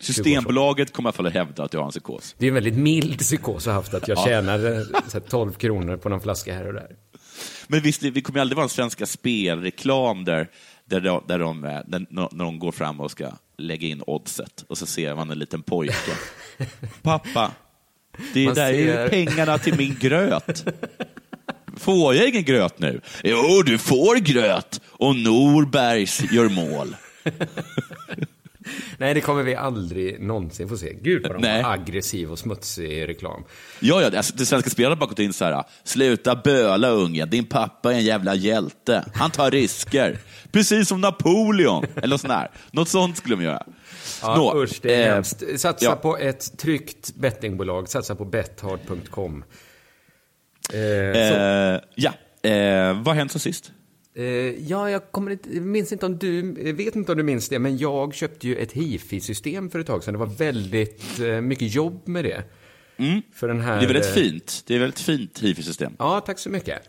Systembolaget 0.00 0.92
kommer 0.92 1.08
i 1.08 1.10
alla 1.10 1.12
fall 1.16 1.26
att 1.26 1.32
hävda 1.32 1.62
att 1.64 1.70
du 1.70 1.78
har 1.78 1.84
en 1.84 1.90
psykos. 1.90 2.34
Det 2.38 2.46
är 2.46 2.48
en 2.48 2.54
väldigt 2.54 2.76
mild 2.76 3.18
psykos 3.18 3.66
jag 3.66 3.72
har 3.72 3.80
haft, 3.80 3.94
att 3.94 4.08
jag 4.08 4.18
Ja. 4.18 4.24
tjänade 4.24 4.84
så 4.84 5.12
här, 5.12 5.20
12 5.20 5.52
kronor 5.52 5.96
på 5.96 6.08
någon 6.08 6.20
flaska 6.20 6.54
här 6.54 6.66
och 6.66 6.72
där. 6.74 6.96
Men 7.66 7.80
visst, 7.80 8.00
det 8.00 8.20
kommer 8.22 8.38
ju 8.38 8.40
aldrig 8.40 8.56
vara 8.56 8.64
en 8.64 8.68
Svenska 8.68 9.06
Spelreklam 9.06 10.24
där, 10.24 10.50
där, 10.84 11.00
de, 11.00 11.22
där 11.28 11.38
de, 11.38 11.64
eh, 11.64 11.70
där, 11.86 12.06
när 12.10 12.44
de 12.44 12.58
går 12.58 12.72
fram 12.72 13.00
och 13.00 13.10
ska 13.10 13.30
lägga 13.58 13.88
in 13.88 14.02
oddset 14.06 14.64
och 14.68 14.78
så 14.78 14.86
ser 14.86 15.14
man 15.14 15.30
en 15.30 15.38
liten 15.38 15.62
pojke. 15.62 16.12
Pappa, 17.02 17.50
det 18.34 18.44
Man 18.44 18.54
där 18.54 18.72
är 18.72 18.72
ser- 18.72 19.02
ju 19.04 19.08
pengarna 19.08 19.58
till 19.58 19.74
min 19.76 19.96
gröt. 20.00 20.64
Får 21.76 22.14
jag 22.14 22.28
ingen 22.28 22.44
gröt 22.44 22.78
nu? 22.78 23.00
Jo, 23.24 23.62
du 23.66 23.78
får 23.78 24.16
gröt 24.16 24.80
och 24.88 25.16
Norbergs 25.16 26.32
gör 26.32 26.48
mål. 26.48 26.96
Nej, 28.98 29.14
det 29.14 29.20
kommer 29.20 29.42
vi 29.42 29.54
aldrig 29.54 30.20
någonsin 30.22 30.68
få 30.68 30.76
se. 30.76 30.92
Gud 31.02 31.22
vad 31.22 31.32
de 31.36 31.42
Nej. 31.42 31.62
var 31.62 31.72
aggressiv 31.72 32.30
och 32.32 32.38
smutsig 32.38 33.08
reklam. 33.08 33.44
Ja, 33.80 34.02
ja, 34.02 34.16
alltså, 34.16 34.36
det 34.36 34.46
svenska 34.46 34.70
spelet 34.70 34.88
har 34.90 34.96
bara 34.96 35.06
gått 35.06 35.18
in 35.18 35.32
så 35.32 35.44
här. 35.44 35.64
Sluta 35.84 36.36
böla 36.36 36.88
ungen, 36.88 37.30
din 37.30 37.44
pappa 37.46 37.92
är 37.92 37.96
en 37.96 38.04
jävla 38.04 38.34
hjälte. 38.34 39.04
Han 39.14 39.30
tar 39.30 39.50
risker. 39.50 40.18
Precis 40.52 40.88
som 40.88 41.00
Napoleon. 41.00 41.84
Eller 42.02 42.16
sån 42.16 42.30
här. 42.30 42.50
Något 42.70 42.88
sånt 42.88 43.16
skulle 43.16 43.36
de 43.36 43.42
göra. 43.44 43.62
Ja, 44.22 44.36
Nå, 44.36 44.62
usch, 44.62 44.78
det 44.82 44.94
är 44.94 45.08
eh, 45.08 45.14
hemskt. 45.14 45.60
Satsa 45.60 45.84
ja. 45.84 45.96
på 45.96 46.18
ett 46.18 46.58
tryggt 46.58 47.14
bettingbolag. 47.14 47.88
Satsa 47.88 48.14
på 48.14 48.24
bethard.com. 48.24 49.44
Eh. 50.72 50.80
Eh, 50.80 51.80
ja, 51.94 52.12
eh, 52.42 53.02
vad 53.02 53.06
har 53.06 53.14
hänt 53.14 53.32
sen 53.32 53.40
sist? 53.40 53.72
Eh, 54.14 54.24
ja, 54.68 54.90
jag 54.90 55.12
kommer 55.12 55.30
inte, 55.30 55.48
minns 55.48 55.92
inte 55.92 56.06
om 56.06 56.18
du, 56.18 56.52
vet 56.72 56.96
inte 56.96 57.12
om 57.12 57.18
du 57.18 57.24
minns 57.24 57.48
det, 57.48 57.58
men 57.58 57.78
jag 57.78 58.14
köpte 58.14 58.48
ju 58.48 58.56
ett 58.56 58.72
hifi-system 58.72 59.70
för 59.70 59.78
ett 59.78 59.86
tag 59.86 60.04
sedan. 60.04 60.14
Det 60.14 60.18
var 60.18 60.26
väldigt 60.26 61.20
eh, 61.20 61.40
mycket 61.40 61.74
jobb 61.74 62.08
med 62.08 62.24
det. 62.24 62.42
Den 62.96 63.60
här, 63.60 63.72
Mm. 63.72 63.80
Det 63.80 63.84
är 63.84 63.86
väldigt 63.86 64.14
fint. 64.14 64.62
Det 64.66 64.74
är 64.74 64.78
väldigt 64.78 65.00
fint 65.00 65.38
hifi-system. 65.38 65.92
Ja, 65.98 66.20
tack 66.20 66.38
så 66.38 66.50
mycket. 66.50 66.82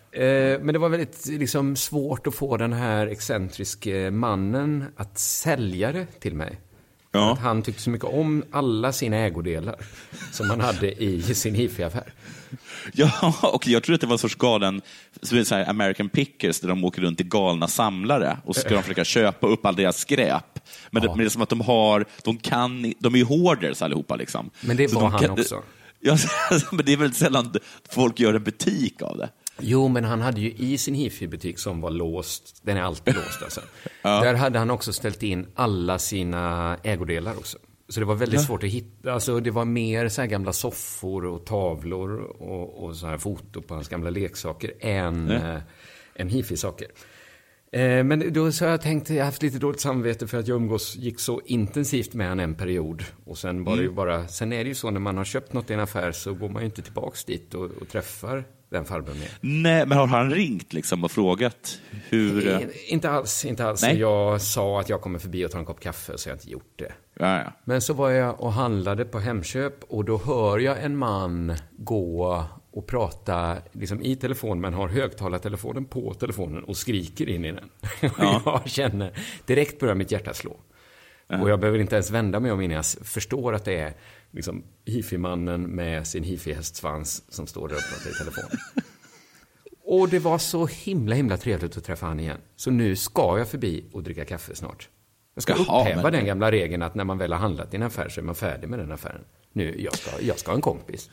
Men 0.61 0.67
det 0.67 0.79
var 0.79 0.89
väldigt 0.89 1.27
liksom, 1.27 1.75
svårt 1.75 2.27
att 2.27 2.35
få 2.35 2.57
den 2.57 2.73
här 2.73 3.07
excentriske 3.07 4.11
mannen 4.11 4.85
att 4.95 5.19
sälja 5.19 5.91
det 5.91 6.05
till 6.05 6.35
mig. 6.35 6.59
Ja. 7.15 7.33
Att 7.33 7.39
han 7.39 7.61
tyckte 7.61 7.81
så 7.81 7.89
mycket 7.89 8.07
om 8.09 8.43
alla 8.51 8.93
sina 8.93 9.17
ägodelar 9.17 9.75
som 10.31 10.49
han 10.49 10.61
hade 10.61 11.03
i 11.03 11.21
sin 11.21 11.55
hifi-affär. 11.55 12.13
Ja, 12.93 13.33
och 13.41 13.67
jag 13.67 13.83
tror 13.83 13.95
att 13.95 14.01
det 14.01 14.07
var 14.07 14.13
en 14.13 14.17
sorts 14.19 14.35
galen, 14.35 14.81
så 15.21 15.45
så 15.45 15.55
här 15.55 15.69
American 15.69 16.09
Pickers, 16.09 16.59
där 16.59 16.67
de 16.67 16.83
åker 16.85 17.01
runt 17.01 17.21
i 17.21 17.23
galna 17.23 17.67
samlare 17.67 18.37
och 18.45 18.55
så 18.55 18.61
ska 18.61 18.73
de 18.75 18.81
försöka 18.81 19.03
köpa 19.03 19.47
upp 19.47 19.65
all 19.65 19.75
deras 19.75 19.97
skräp. 19.97 20.59
Men, 20.89 21.01
det, 21.01 21.07
men 21.07 21.17
det 21.17 21.23
är 21.25 21.29
som 21.29 21.41
att 21.41 21.49
de 21.49 21.61
har, 21.61 22.05
de 22.23 22.37
kan, 22.37 22.93
de 22.99 23.13
är 23.13 23.17
ju 23.17 23.23
hoarders 23.25 23.81
allihopa 23.81 24.15
liksom. 24.15 24.49
Men 24.61 24.77
det 24.77 24.89
Så 24.89 24.95
var 24.95 25.01
de 25.01 25.11
han 25.11 25.21
kan- 25.21 25.31
också. 25.31 25.63
Ja, 26.05 26.17
men 26.71 26.85
det 26.85 26.93
är 26.93 26.97
väldigt 26.97 27.17
sällan 27.17 27.53
folk 27.89 28.19
gör 28.19 28.33
en 28.33 28.43
butik 28.43 29.01
av 29.01 29.17
det. 29.17 29.29
Jo, 29.59 29.87
men 29.87 30.03
han 30.03 30.21
hade 30.21 30.41
ju 30.41 30.51
i 30.51 30.77
sin 30.77 30.93
hifi-butik 30.95 31.59
som 31.59 31.81
var 31.81 31.91
låst, 31.91 32.59
den 32.63 32.77
är 32.77 32.81
alltid 32.81 33.15
låst 33.15 33.43
alltså. 33.43 33.61
Där 34.03 34.33
hade 34.33 34.59
han 34.59 34.71
också 34.71 34.93
ställt 34.93 35.23
in 35.23 35.47
alla 35.55 35.99
sina 35.99 36.77
ägodelar 36.83 37.33
också. 37.37 37.57
Så 37.89 37.99
det 37.99 38.05
var 38.05 38.15
väldigt 38.15 38.41
svårt 38.41 38.63
att 38.63 38.69
hitta, 38.69 39.13
alltså 39.13 39.39
det 39.39 39.51
var 39.51 39.65
mer 39.65 40.09
så 40.09 40.21
här 40.21 40.27
gamla 40.27 40.53
soffor 40.53 41.25
och 41.25 41.45
tavlor 41.45 42.19
och, 42.19 42.83
och 42.83 42.95
så 42.95 43.07
här 43.07 43.17
foto 43.17 43.61
på 43.61 43.73
hans 43.73 43.89
gamla 43.89 44.09
leksaker 44.09 44.71
än, 44.79 45.27
Ja. 45.27 45.35
eh, 45.55 45.61
än 46.15 46.29
hifi-saker. 46.29 46.87
Eh, 47.71 48.03
men 48.03 48.33
då 48.33 48.51
så 48.51 48.65
har 48.65 48.71
jag 48.71 48.81
tänkt, 48.81 49.09
jag 49.09 49.17
har 49.17 49.25
haft 49.25 49.41
lite 49.43 49.57
dåligt 49.57 49.79
samvete 49.81 50.27
för 50.27 50.37
att 50.39 50.47
jag 50.47 50.55
umgås, 50.55 50.95
gick 50.95 51.19
så 51.19 51.41
intensivt 51.45 52.13
med 52.13 52.27
han 52.27 52.39
en 52.39 52.55
period. 52.55 53.03
Och 53.25 53.37
sen 53.37 53.63
var 53.63 53.75
det 53.75 53.81
ju 53.83 53.91
bara, 53.91 54.27
sen 54.27 54.53
är 54.53 54.63
det 54.63 54.67
ju 54.67 54.75
så 54.75 54.89
när 54.91 54.99
man 54.99 55.17
har 55.17 55.23
köpt 55.25 55.53
något 55.53 55.69
i 55.69 55.73
en 55.73 55.79
affär 55.79 56.11
så 56.11 56.33
går 56.33 56.49
man 56.49 56.61
ju 56.61 56.65
inte 56.65 56.81
tillbaks 56.81 57.25
dit 57.25 57.53
och, 57.53 57.65
och 57.81 57.87
träffar 57.91 58.43
den 58.73 58.85
farbrorn 58.85 59.19
mer. 59.19 59.29
Nej, 59.41 59.85
men 59.85 59.97
har 59.97 60.07
han 60.07 60.31
ringt 60.31 60.73
liksom 60.73 61.03
och 61.03 61.11
frågat 61.11 61.79
hur... 62.09 62.47
eh, 62.47 62.55
Eh, 62.55 62.67
Inte 62.87 63.09
alls, 63.09 63.45
inte 63.45 63.65
alls. 63.65 63.81
Nej. 63.81 63.99
Jag 63.99 64.41
sa 64.41 64.79
att 64.79 64.89
jag 64.89 65.01
kommer 65.01 65.19
förbi 65.19 65.45
och 65.45 65.51
tar 65.51 65.59
en 65.59 65.65
kopp 65.65 65.79
kaffe, 65.79 66.17
så 66.17 66.29
jag 66.29 66.33
har 66.33 66.37
inte 66.37 66.49
gjort 66.51 66.73
det. 66.75 66.91
Ja, 67.19 67.37
ja. 67.43 67.51
Men 67.65 67.81
så 67.81 67.93
var 67.93 68.09
jag 68.09 68.41
och 68.41 68.53
handlade 68.53 69.05
på 69.05 69.19
Hemköp 69.19 69.83
och 69.83 70.05
då 70.05 70.17
hör 70.17 70.59
jag 70.59 70.83
en 70.83 70.97
man 70.97 71.55
gå 71.77 72.43
och 72.71 72.87
prata 72.87 73.57
liksom 73.71 74.01
i 74.01 74.15
telefon 74.15 74.61
men 74.61 74.73
har 74.73 74.87
högtalartelefonen 74.87 75.85
på 75.85 76.13
telefonen 76.13 76.63
och 76.63 76.77
skriker 76.77 77.29
in 77.29 77.45
i 77.45 77.51
den. 77.51 77.69
Ja. 78.17 78.41
Jag 78.45 78.69
känner, 78.69 79.11
direkt 79.45 79.79
börjar 79.79 79.95
mitt 79.95 80.11
hjärta 80.11 80.33
slå. 80.33 80.57
Och 81.41 81.49
jag 81.49 81.59
behöver 81.59 81.79
inte 81.79 81.95
ens 81.95 82.11
vända 82.11 82.39
mig 82.39 82.51
om 82.51 82.61
innan 82.61 82.75
jag 82.75 82.85
förstår 82.85 83.53
att 83.55 83.65
det 83.65 83.79
är 83.79 83.93
liksom 84.33 84.63
hifi-mannen 84.85 85.61
med 85.63 86.07
sin 86.07 86.23
hifi-hästsvans 86.23 87.23
som 87.29 87.47
står 87.47 87.67
där 87.67 87.75
och 87.75 87.81
pratar 87.93 88.09
i 88.09 88.13
telefon. 88.13 88.59
Och 89.85 90.09
det 90.09 90.19
var 90.19 90.37
så 90.37 90.65
himla, 90.65 91.15
himla 91.15 91.37
trevligt 91.37 91.77
att 91.77 91.83
träffa 91.83 92.05
han 92.05 92.19
igen. 92.19 92.37
Så 92.55 92.71
nu 92.71 92.95
ska 92.95 93.37
jag 93.37 93.47
förbi 93.47 93.85
och 93.93 94.03
dricka 94.03 94.25
kaffe 94.25 94.55
snart. 94.55 94.89
Jag 95.33 95.43
ska 95.43 95.53
Jaha, 95.53 95.81
upphäva 95.81 96.01
men- 96.01 96.11
den 96.13 96.25
gamla 96.25 96.51
regeln 96.51 96.81
att 96.83 96.95
när 96.95 97.03
man 97.03 97.17
väl 97.17 97.31
har 97.33 97.39
handlat 97.39 97.73
i 97.73 97.77
en 97.77 97.83
affär 97.83 98.09
så 98.09 98.19
är 98.19 98.23
man 98.23 98.35
färdig 98.35 98.69
med 98.69 98.79
den 98.79 98.91
affären. 98.91 99.21
Nu, 99.53 99.81
jag 99.81 99.95
ska, 99.97 100.21
jag 100.21 100.39
ska 100.39 100.51
ha 100.51 100.55
en 100.55 100.61
kompis. 100.61 101.09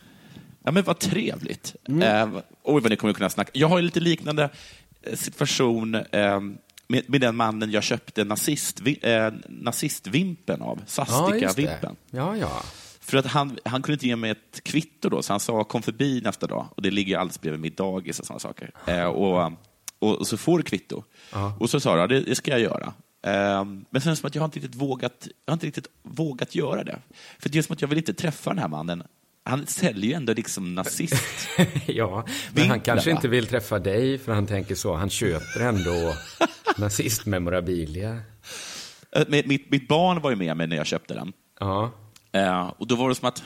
Ja, 0.64 0.70
men 0.70 0.82
vad 0.84 0.98
trevligt. 0.98 1.76
Mm. 1.88 2.02
Eh, 2.02 2.40
oj, 2.62 2.82
vad 2.82 2.90
ni 2.90 2.96
kommer 2.96 3.14
kunna 3.14 3.30
snacka. 3.30 3.50
Jag 3.54 3.68
har 3.68 3.78
ju 3.78 3.84
lite 3.84 4.00
liknande 4.00 4.50
eh, 5.02 5.14
situation 5.16 5.94
eh, 5.94 6.40
med, 6.88 7.04
med 7.06 7.20
den 7.20 7.36
mannen 7.36 7.70
jag 7.70 7.82
köpte 7.82 8.24
nazist, 8.24 8.80
eh, 9.02 9.30
nazistvimpen 9.48 10.62
av. 10.62 10.76
Ja, 10.76 10.82
just 10.82 10.96
det. 10.96 11.04
Sastika-vimpen. 11.06 11.96
Ja, 12.10 12.36
ja. 12.36 12.62
För 13.10 13.16
att 13.16 13.26
han, 13.26 13.58
han 13.64 13.82
kunde 13.82 13.92
inte 13.94 14.06
ge 14.06 14.16
mig 14.16 14.30
ett 14.30 14.64
kvitto 14.64 15.08
då, 15.08 15.22
så 15.22 15.32
han 15.32 15.40
sa 15.40 15.64
kom 15.64 15.82
förbi 15.82 16.20
nästa 16.20 16.46
dag. 16.46 16.66
Och 16.74 16.82
det 16.82 16.90
ligger 16.90 17.18
alldeles 17.18 17.40
bredvid 17.40 17.60
mitt 17.60 17.76
dagis 17.76 18.20
och 18.20 18.26
sådana 18.26 18.40
saker. 18.40 18.70
Eh, 18.86 19.04
och, 19.04 19.52
och, 19.98 20.20
och, 20.20 20.26
så 20.26 20.36
får 20.36 20.58
du 20.58 20.64
kvitto. 20.64 21.04
Ja. 21.32 21.56
Och 21.60 21.70
så 21.70 21.80
sa 21.80 21.98
jag, 21.98 22.08
det, 22.08 22.20
det 22.20 22.34
ska 22.34 22.50
jag 22.50 22.60
göra. 22.60 22.92
Eh, 23.22 23.64
men 23.90 24.00
sen 24.02 24.16
som 24.16 24.26
att 24.26 24.34
jag 24.34 24.42
har 24.42 24.44
inte 24.44 24.58
riktigt 24.58 24.74
vågat, 24.74 25.28
jag 25.44 25.52
har 25.52 25.56
inte 25.56 25.66
riktigt 25.66 25.86
vågat 26.02 26.54
göra 26.54 26.84
det. 26.84 26.98
För 27.38 27.48
det 27.48 27.58
är 27.58 27.62
som 27.62 27.72
att 27.72 27.80
jag 27.80 27.88
vill 27.88 27.98
inte 27.98 28.14
träffa 28.14 28.50
den 28.50 28.58
här 28.58 28.68
mannen. 28.68 29.02
Han 29.44 29.66
säljer 29.66 30.10
ju 30.10 30.12
ändå 30.12 30.32
liksom 30.32 30.74
nazist. 30.74 31.48
ja, 31.86 32.10
men 32.16 32.16
han 32.16 32.26
Vinklar, 32.54 32.78
kanske 32.78 33.10
va? 33.10 33.16
inte 33.16 33.28
vill 33.28 33.46
träffa 33.46 33.78
dig 33.78 34.18
för 34.18 34.32
han 34.32 34.46
tänker 34.46 34.74
så. 34.74 34.94
Han 34.94 35.10
köper 35.10 35.60
ändå 35.60 36.14
nazistmemorabilia. 36.76 38.20
Eh, 39.12 39.24
mitt, 39.28 39.70
mitt 39.70 39.88
barn 39.88 40.20
var 40.20 40.30
ju 40.30 40.36
med 40.36 40.56
mig 40.56 40.66
när 40.66 40.76
jag 40.76 40.86
köpte 40.86 41.14
den. 41.14 41.32
Ja. 41.60 41.92
Eh, 42.32 42.72
och 42.78 42.86
då 42.86 42.94
var 42.94 43.08
det 43.08 43.14
som 43.14 43.28
att, 43.28 43.42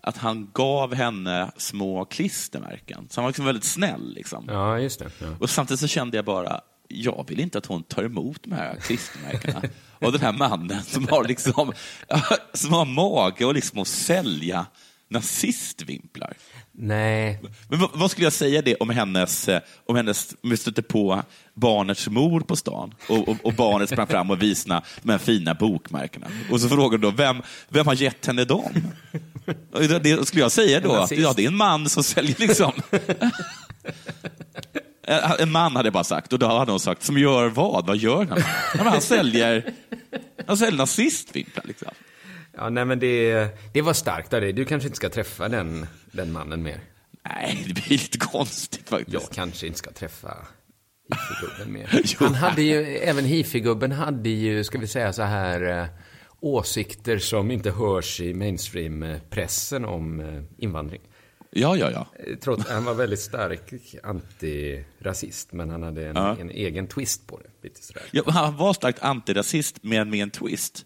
att 0.00 0.16
han 0.16 0.50
gav 0.52 0.94
henne 0.94 1.50
små 1.56 2.04
klistermärken. 2.04 3.08
Så 3.10 3.20
han 3.20 3.24
var 3.24 3.30
liksom 3.30 3.44
väldigt 3.44 3.64
snäll. 3.64 4.14
Liksom. 4.14 4.44
Ja, 4.48 4.78
just 4.78 4.98
det. 4.98 5.10
Ja. 5.20 5.26
Och 5.40 5.50
samtidigt 5.50 5.80
så 5.80 5.86
kände 5.86 6.16
jag 6.16 6.24
bara, 6.24 6.60
jag 6.88 7.24
vill 7.28 7.40
inte 7.40 7.58
att 7.58 7.66
hon 7.66 7.82
tar 7.82 8.02
emot 8.02 8.42
de 8.42 8.52
här 8.52 8.76
klistermärkena. 8.76 9.62
och 10.00 10.12
den 10.12 10.20
här 10.20 10.32
mannen 10.32 10.82
som 10.82 11.08
har, 11.08 11.24
liksom, 11.24 11.72
som 12.52 12.72
har 12.72 12.84
mage 12.84 13.44
och 13.44 13.54
liksom 13.54 13.78
att 13.78 13.88
sälja 13.88 14.66
nazistvimplar. 15.08 16.36
Nej, 16.72 17.40
Men 17.68 17.78
vad, 17.78 17.90
vad 17.92 18.10
skulle 18.10 18.26
jag 18.26 18.32
säga 18.32 18.62
det 18.62 18.74
om 18.74 18.90
hennes, 18.90 19.48
eh, 19.48 19.60
om 19.86 19.96
hennes, 19.96 20.34
om 20.42 20.50
vi 20.50 20.56
stötte 20.56 20.82
på 20.82 21.22
barnets 21.54 22.08
mor 22.08 22.40
på 22.40 22.56
stan 22.56 22.94
och, 23.08 23.28
och, 23.28 23.36
och 23.42 23.52
barnet 23.52 23.90
sprang 23.90 24.06
fram 24.06 24.30
och 24.30 24.42
visade 24.42 24.82
de 25.02 25.10
här 25.10 25.18
fina 25.18 25.54
bokmärkena. 25.54 26.26
Och 26.50 26.60
så 26.60 26.68
frågade 26.68 27.02
då, 27.02 27.10
vem, 27.10 27.42
vem 27.68 27.86
har 27.86 27.94
gett 27.94 28.26
henne 28.26 28.44
dem? 28.44 28.72
Det, 29.72 29.98
det 29.98 30.26
skulle 30.26 30.42
jag 30.42 30.52
säga 30.52 30.80
då, 30.80 30.92
att 30.92 31.10
ja, 31.10 31.32
det 31.36 31.44
är 31.44 31.48
en 31.48 31.56
man 31.56 31.88
som 31.88 32.02
säljer 32.02 32.36
liksom. 32.38 32.72
En 35.38 35.52
man 35.52 35.76
hade 35.76 35.86
jag 35.86 35.92
bara 35.92 36.04
sagt, 36.04 36.32
och 36.32 36.38
då 36.38 36.46
hade 36.46 36.70
hon 36.70 36.80
sagt, 36.80 37.02
som 37.02 37.18
gör 37.18 37.48
vad? 37.48 37.86
Vad 37.86 37.96
gör 37.96 38.26
han? 38.26 38.42
Han 38.86 39.00
säljer, 39.00 39.72
han 40.46 40.56
säljer 40.56 40.78
nazistvimplar. 40.78 41.64
Liksom. 41.66 41.88
Ja, 42.56 42.70
nej 42.70 42.84
men 42.84 42.98
det, 42.98 43.48
det 43.72 43.82
var 43.82 43.92
starkt 43.92 44.32
av 44.32 44.40
dig. 44.40 44.52
Du 44.52 44.64
kanske 44.64 44.86
inte 44.86 44.96
ska 44.96 45.08
träffa 45.08 45.48
den, 45.48 45.86
den 46.12 46.32
mannen 46.32 46.62
mer. 46.62 46.80
Nej, 47.28 47.64
det 47.66 47.72
blir 47.74 47.88
lite 47.88 48.18
konstigt 48.18 48.88
faktiskt. 48.88 49.12
Jag 49.14 49.30
kanske 49.30 49.66
inte 49.66 49.78
ska 49.78 49.90
träffa 49.92 50.46
hifi-gubben 51.12 51.72
mer. 51.72 52.02
Han 52.24 52.34
hade 52.34 52.62
ju, 52.62 52.96
även 52.96 53.24
hifi-gubben 53.24 53.92
hade 53.92 54.28
ju, 54.28 54.64
ska 54.64 54.78
vi 54.78 54.86
säga 54.86 55.12
så 55.12 55.22
här, 55.22 55.80
eh, 55.80 55.86
åsikter 56.40 57.18
som 57.18 57.50
inte 57.50 57.70
hörs 57.70 58.20
i 58.20 58.34
mainstream-pressen 58.34 59.84
om 59.84 60.20
eh, 60.20 60.42
invandring. 60.58 61.00
Ja, 61.50 61.76
ja, 61.76 61.90
ja. 61.90 62.06
Eh, 62.26 62.36
Trots, 62.36 62.68
han 62.68 62.84
var 62.84 62.94
väldigt 62.94 63.20
stark 63.20 63.74
antirasist, 64.02 65.52
men 65.52 65.70
han 65.70 65.82
hade 65.82 66.06
en, 66.08 66.16
Ja. 66.16 66.36
en 66.40 66.50
egen 66.50 66.86
twist 66.86 67.26
på 67.26 67.38
det. 67.40 67.68
Lite 67.68 67.82
sådär. 67.82 68.02
ja 68.10 68.22
han 68.26 68.56
var 68.56 68.72
starkt 68.72 69.02
antirasist, 69.02 69.76
men 69.82 70.10
med 70.10 70.22
en 70.22 70.30
twist. 70.30 70.84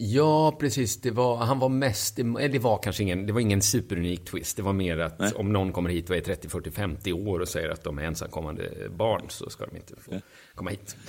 Ja, 0.00 0.56
precis. 0.60 1.00
Det 1.00 1.10
var, 1.10 1.36
han 1.36 1.58
var 1.58 1.68
mest, 1.68 2.18
eller 2.18 2.48
det 2.48 2.58
var 2.58 2.78
kanske 2.82 3.02
ingen, 3.02 3.26
det 3.26 3.32
var 3.32 3.40
ingen 3.40 3.62
superunik 3.62 4.24
twist. 4.24 4.56
Det 4.56 4.62
var 4.62 4.72
mer 4.72 4.98
att 4.98 5.18
Nej. 5.18 5.32
om 5.36 5.52
någon 5.52 5.72
kommer 5.72 5.90
hit 5.90 6.10
och 6.10 6.16
är 6.16 6.20
30, 6.20 6.48
40, 6.48 6.70
50 6.70 7.12
år 7.12 7.40
och 7.40 7.48
säger 7.48 7.68
att 7.68 7.84
de 7.84 7.98
är 7.98 8.02
ensamkommande 8.02 8.70
barn 8.90 9.22
så 9.28 9.50
ska 9.50 9.66
de 9.66 9.76
inte 9.76 9.94
få 10.00 10.20
komma 10.54 10.70
hit. 10.70 10.96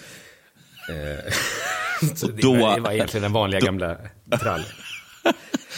Eh, 0.90 1.34
så 2.16 2.28
det, 2.28 2.42
då- 2.42 2.56
var, 2.56 2.76
det 2.76 2.82
var 2.82 2.92
egentligen 2.92 3.22
den 3.24 3.34
vanliga 3.34 3.60
gamla 3.60 3.98
trallen. 4.42 4.66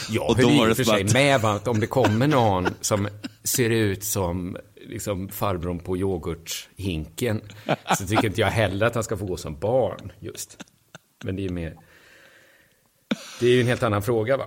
Jag 0.10 0.30
Och 0.30 0.38
då 0.38 0.48
höll 0.50 0.58
var 0.58 0.66
i 0.66 0.70
det 0.70 0.76
för 0.76 0.84
sig 0.84 1.04
att- 1.04 1.14
med 1.14 1.42
va, 1.42 1.52
att 1.52 1.68
om 1.68 1.80
det 1.80 1.88
kommer 1.88 2.28
någon 2.28 2.68
som 2.82 3.08
ser 3.44 3.70
ut 3.70 4.04
som 4.04 4.58
liksom 4.76 5.30
farbrorn 5.30 5.80
på 5.80 5.98
yoghurthinken 5.98 7.42
så 7.98 8.06
tycker 8.08 8.26
inte 8.28 8.42
jag 8.42 8.48
heller 8.48 8.86
att 8.86 8.96
han 8.96 9.04
ska 9.04 9.18
få 9.18 9.26
gå 9.26 9.38
som 9.38 9.60
barn 9.60 10.12
just. 10.20 10.64
Men 11.24 11.36
det 11.36 11.42
är 11.42 11.44
ju 11.44 11.50
mer... 11.54 11.76
Det 13.42 13.48
är 13.48 13.52
ju 13.54 13.62
en 13.62 13.68
helt 13.68 13.84
annan 13.84 14.02
fråga 14.02 14.38
va? 14.38 14.46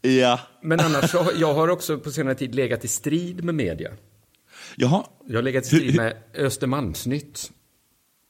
Ja. 0.00 0.40
Men 0.62 0.80
annars 0.80 1.10
så 1.10 1.30
jag 1.36 1.54
har 1.54 1.68
också 1.68 1.98
på 1.98 2.10
senare 2.10 2.34
tid 2.34 2.54
legat 2.54 2.84
i 2.84 2.88
strid 2.88 3.44
med 3.44 3.54
media. 3.54 3.90
Jaha. 4.76 5.04
Jag 5.26 5.34
har 5.38 5.42
legat 5.42 5.64
i 5.64 5.66
strid 5.66 5.96
med 5.96 6.16
Östermalmsnytt 6.34 7.52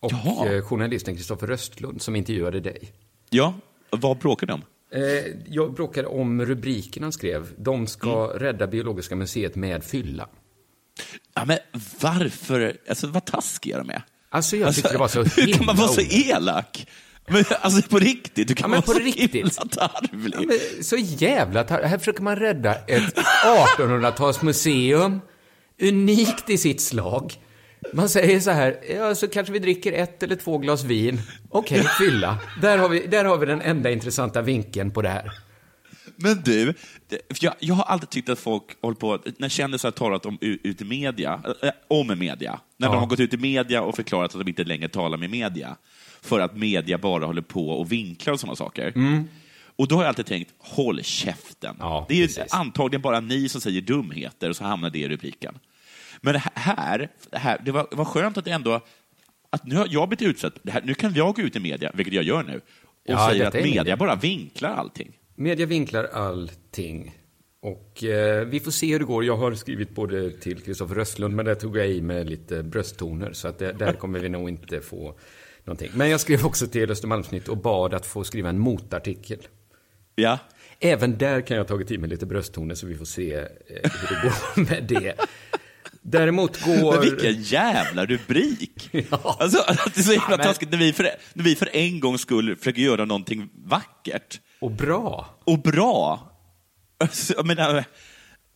och 0.00 0.12
Jaha. 0.12 0.52
eh, 0.54 0.62
journalisten 0.62 1.16
Kristoffer 1.16 1.46
Röstlund 1.46 2.02
som 2.02 2.16
intervjuade 2.16 2.60
dig. 2.60 2.92
Ja, 3.30 3.54
vad 3.90 4.18
bråkar 4.18 4.46
de 4.46 4.52
om? 4.52 4.62
Eh, 4.92 5.02
Jag 5.48 5.74
bråkade 5.74 6.08
om 6.08 6.44
rubriken 6.46 7.02
han 7.02 7.12
skrev. 7.12 7.46
De 7.56 7.86
ska 7.86 8.24
Mm. 8.30 8.38
rädda 8.38 8.66
Biologiska 8.66 9.16
museet 9.16 9.54
med 9.54 9.84
fylla. 9.84 10.28
Ja, 11.34 11.44
men 11.44 11.58
varför? 12.00 12.76
Alltså, 12.88 13.06
vad 13.06 13.24
taskiga 13.24 13.78
de 13.78 13.90
är. 13.90 14.02
Alltså 14.28 14.56
jag 14.56 14.74
tyckte 14.74 14.92
det 14.92 14.98
var 14.98 15.08
så 15.08 15.22
Hur 15.22 15.52
kan 15.52 15.66
man 15.66 15.76
vara 15.76 15.88
så 15.88 16.00
elak? 16.00 16.86
Men, 17.28 17.44
alltså 17.60 17.88
på 17.88 17.98
riktigt, 17.98 18.48
du 18.48 18.54
kan 18.54 18.64
Ja, 18.64 18.68
men 18.68 18.76
vara 18.76 18.82
på 18.86 18.92
så 18.92 18.98
riktigt. 18.98 19.34
himla 19.34 19.50
tarvlig. 19.50 20.34
Ja, 20.78 20.82
så 20.82 20.96
jävla 20.96 21.64
tar- 21.64 21.82
Här 21.82 21.98
försöker 21.98 22.22
man 22.22 22.36
rädda 22.36 22.74
ett 22.74 23.14
1800-talsmuseum, 23.78 25.20
unikt 25.82 26.50
i 26.50 26.58
sitt 26.58 26.80
slag. 26.80 27.34
Man 27.92 28.08
säger 28.08 28.40
så 28.40 28.50
här, 28.50 28.76
ja 28.96 29.14
så 29.14 29.28
kanske 29.28 29.52
vi 29.52 29.58
dricker 29.58 29.92
ett 29.92 30.22
eller 30.22 30.36
två 30.36 30.58
glas 30.58 30.84
vin. 30.84 31.20
Okej, 31.50 31.82
fylla. 31.98 32.38
Där 32.62 32.78
har, 32.78 32.88
vi, 32.88 33.06
där 33.06 33.24
har 33.24 33.38
vi 33.38 33.46
den 33.46 33.60
enda 33.60 33.90
intressanta 33.90 34.42
vinkeln 34.42 34.90
på 34.90 35.02
det 35.02 35.08
här. 35.08 35.32
Men 36.16 36.42
du, 36.44 36.74
jag, 37.40 37.54
jag 37.58 37.74
har 37.74 37.84
alltid 37.84 38.10
tyckt 38.10 38.28
att 38.28 38.38
folk 38.38 38.62
håller 38.82 38.96
på, 38.96 39.18
när 39.38 39.48
kändisar 39.48 39.88
har 39.88 39.92
talat 39.92 40.26
om 40.26 40.38
ut 40.40 40.80
i 40.82 40.84
media, 40.84 41.40
äh, 41.62 41.70
om 41.88 42.18
media, 42.18 42.60
när 42.76 42.88
Ja. 42.88 42.92
de 42.92 43.00
har 43.00 43.06
gått 43.06 43.20
ut 43.20 43.34
i 43.34 43.36
media 43.36 43.82
och 43.82 43.96
förklarat 43.96 44.34
att 44.34 44.40
de 44.40 44.48
inte 44.48 44.64
längre 44.64 44.88
talar 44.88 45.18
med 45.18 45.30
media, 45.30 45.76
för 46.24 46.40
att 46.40 46.56
media 46.56 46.98
bara 46.98 47.26
håller 47.26 47.42
på 47.42 47.68
och 47.68 47.92
vinklar 47.92 48.32
och 48.34 48.40
sådana 48.40 48.56
saker. 48.56 48.92
Och 49.76 49.88
då 49.88 49.94
har 49.94 50.02
jag 50.02 50.08
alltid 50.08 50.26
tänkt, 50.26 50.54
håll 50.58 51.02
käften. 51.02 51.76
Ja, 51.78 52.06
det 52.08 52.22
är 52.22 52.26
precis. 52.26 52.52
antagligen 52.52 53.02
bara 53.02 53.20
ni 53.20 53.48
som 53.48 53.60
säger 53.60 53.80
dumheter 53.80 54.48
och 54.50 54.56
så 54.56 54.64
hamnar 54.64 54.90
det 54.90 54.98
i 54.98 55.08
rubriken. 55.08 55.58
Men 56.20 56.32
det 56.32 56.42
här, 56.54 57.08
det, 57.30 57.38
här, 57.38 57.60
det, 57.64 57.72
var, 57.72 57.86
det 57.90 57.96
var 57.96 58.04
skönt 58.04 58.38
att 58.38 58.44
det 58.44 58.50
ändå, 58.50 58.80
att 59.50 59.66
nu 59.66 59.76
har 59.76 59.88
jag 59.90 60.08
blivit 60.08 60.22
utsatt, 60.22 60.54
det 60.62 60.70
här, 60.72 60.82
nu 60.84 60.94
kan 60.94 61.14
jag 61.14 61.34
gå 61.34 61.42
ut 61.42 61.56
i 61.56 61.60
media, 61.60 61.90
vilket 61.94 62.14
jag 62.14 62.24
gör 62.24 62.42
nu, 62.42 62.56
och 62.56 62.62
Ja, 63.04 63.28
säga 63.30 63.44
detta 63.44 63.58
att 63.58 63.64
media 63.64 63.82
media. 63.82 63.96
bara 63.96 64.14
vinklar 64.16 64.70
allting. 64.70 65.12
Media 65.34 65.66
vinklar 65.66 66.04
allting. 66.04 67.14
Och 67.62 68.04
eh, 68.04 68.44
vi 68.46 68.60
får 68.60 68.70
se 68.70 68.92
hur 68.92 68.98
det 68.98 69.04
går. 69.04 69.24
Jag 69.24 69.36
har 69.36 69.54
skrivit 69.54 69.94
både 69.94 70.30
till 70.30 70.60
Kristoffer 70.62 70.94
Röstlund, 70.94 71.34
men 71.36 71.44
där 71.44 71.54
tog 71.54 71.76
jag 71.76 71.88
i 71.88 72.02
med 72.02 72.30
lite 72.30 72.62
brösttoner. 72.62 73.32
Så 73.32 73.48
att 73.48 73.58
det, 73.58 73.72
där 73.72 73.92
kommer 73.98 74.18
vi 74.18 74.28
nog 74.28 74.48
inte 74.48 74.80
få 74.80 75.14
någonting. 75.64 75.90
Men 75.94 76.10
jag 76.10 76.20
skrev 76.20 76.46
också 76.46 76.66
till 76.66 76.90
Östermalmsnytt 76.90 77.48
och 77.48 77.56
bad 77.56 77.94
att 77.94 78.06
få 78.06 78.24
skriva 78.24 78.48
en 78.48 78.58
motartikel. 78.58 79.38
Ja. 80.14 80.38
Även 80.80 81.18
där 81.18 81.40
kan 81.40 81.56
jag 81.56 81.64
ha 81.64 81.68
tagit 81.68 81.90
i 81.90 81.98
med 81.98 82.10
lite 82.10 82.26
brösttoner 82.26 82.74
så 82.74 82.86
vi 82.86 82.94
får 82.96 83.04
se 83.04 83.34
eh, 83.34 83.44
hur 83.68 84.08
det 84.16 84.22
går 84.22 84.60
med 84.70 84.84
det. 84.84 85.14
Däremot 86.02 86.64
går... 86.64 86.92
Men 86.92 87.00
vilken 87.00 87.42
jävla 87.42 88.06
rubrik! 88.06 88.88
Ja. 89.10 89.36
Alltså, 89.40 89.58
det 89.94 89.96
är 90.00 90.02
så 90.02 90.12
jävla 90.12 90.30
Ja, 90.30 90.36
men- 90.36 90.46
taskigt 90.46 90.70
när 90.70 90.78
vi, 90.78 90.92
för, 90.92 91.08
när 91.34 91.44
vi 91.44 91.56
för 91.56 91.68
en 91.76 92.00
gång 92.00 92.18
skull 92.18 92.56
försöker 92.56 92.82
göra 92.82 93.04
någonting 93.04 93.48
vackert 93.54 94.40
Och 94.60 94.70
bra. 94.70 95.38
och 95.44 95.58
bra. 95.58 96.30
Alltså, 96.98 97.34
jag 97.36 97.46
menar, 97.46 97.84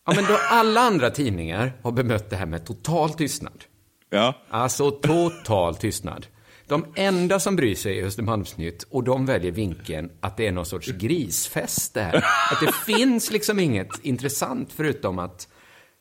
Ja, 0.06 0.12
men 0.16 0.24
då 0.24 0.38
alla 0.50 0.80
andra 0.80 1.10
tidningar 1.10 1.72
har 1.82 1.92
bemött 1.92 2.30
det 2.30 2.36
här 2.36 2.46
med 2.46 2.66
total 2.66 3.10
tystnad. 3.14 3.64
ja. 4.10 4.34
Alltså 4.50 4.90
total 4.90 5.74
tystnad. 5.76 6.26
De 6.68 6.87
enda 6.94 7.40
som 7.40 7.57
bryr 7.57 7.74
sig 7.74 8.00
är 8.00 8.07
Östermalmsnytt 8.07 8.83
och 8.90 9.04
de 9.04 9.26
väljer 9.26 9.52
vinkeln 9.52 10.11
att 10.20 10.37
det 10.37 10.46
är 10.46 10.52
någon 10.52 10.66
sorts 10.66 10.88
grisfest 10.88 11.94
det 11.94 12.02
här. 12.02 12.16
Att 12.52 12.61
det 12.61 12.92
finns 12.94 13.31
liksom 13.31 13.59
inget 13.59 14.04
intressant 14.04 14.72
förutom 14.72 15.18
att 15.18 15.48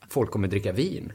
folk 0.09 0.31
kommer 0.31 0.47
dricka 0.47 0.71
vin. 0.71 1.13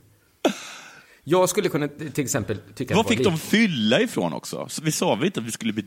Jag 1.24 1.48
skulle 1.48 1.68
kunna 1.68 1.88
till 1.88 2.24
exempel 2.24 2.58
tycka 2.74 2.94
Var 2.94 3.04
fick 3.04 3.18
var 3.18 3.24
de 3.24 3.38
fylla 3.38 4.00
ifrån 4.00 4.32
också? 4.32 4.66
Så 4.68 4.82
vi 4.82 4.92
sa 4.92 5.14
väl 5.14 5.26
inte 5.26 5.40
att 5.40 5.46
vi 5.46 5.50
skulle 5.50 5.72
bli 5.72 5.82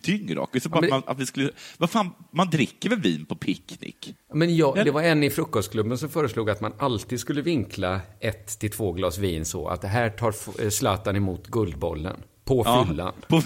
sa 0.59 0.69
bara 0.69 0.81
men- 0.81 1.03
att 1.05 1.19
vi 1.19 1.25
skulle, 1.25 1.51
vad 1.77 1.89
fan, 1.89 2.09
man 2.31 2.49
dricker 2.49 2.89
väl 2.89 3.01
vin 3.01 3.25
på 3.25 3.35
picknick? 3.35 4.15
Men 4.33 4.55
jag, 4.55 4.85
det 4.85 4.91
var 4.91 5.01
en 5.01 5.23
i 5.23 5.29
frukostklubben 5.29 5.97
som 5.97 6.09
föreslog 6.09 6.49
att 6.49 6.61
man 6.61 6.73
alltid 6.79 7.19
skulle 7.19 7.41
vinkla 7.41 8.01
ett 8.19 8.59
till 8.59 8.71
två 8.71 8.91
glas 8.91 9.17
vin 9.17 9.45
så 9.45 9.67
att 9.67 9.81
det 9.81 9.87
här 9.87 10.09
tar 10.09 10.69
Zlatan 10.69 11.15
emot 11.15 11.47
Guldbollen. 11.47 12.17
På 12.45 12.61
Ja. 12.65 12.85
fyllan. 12.89 13.13
På, 13.27 13.41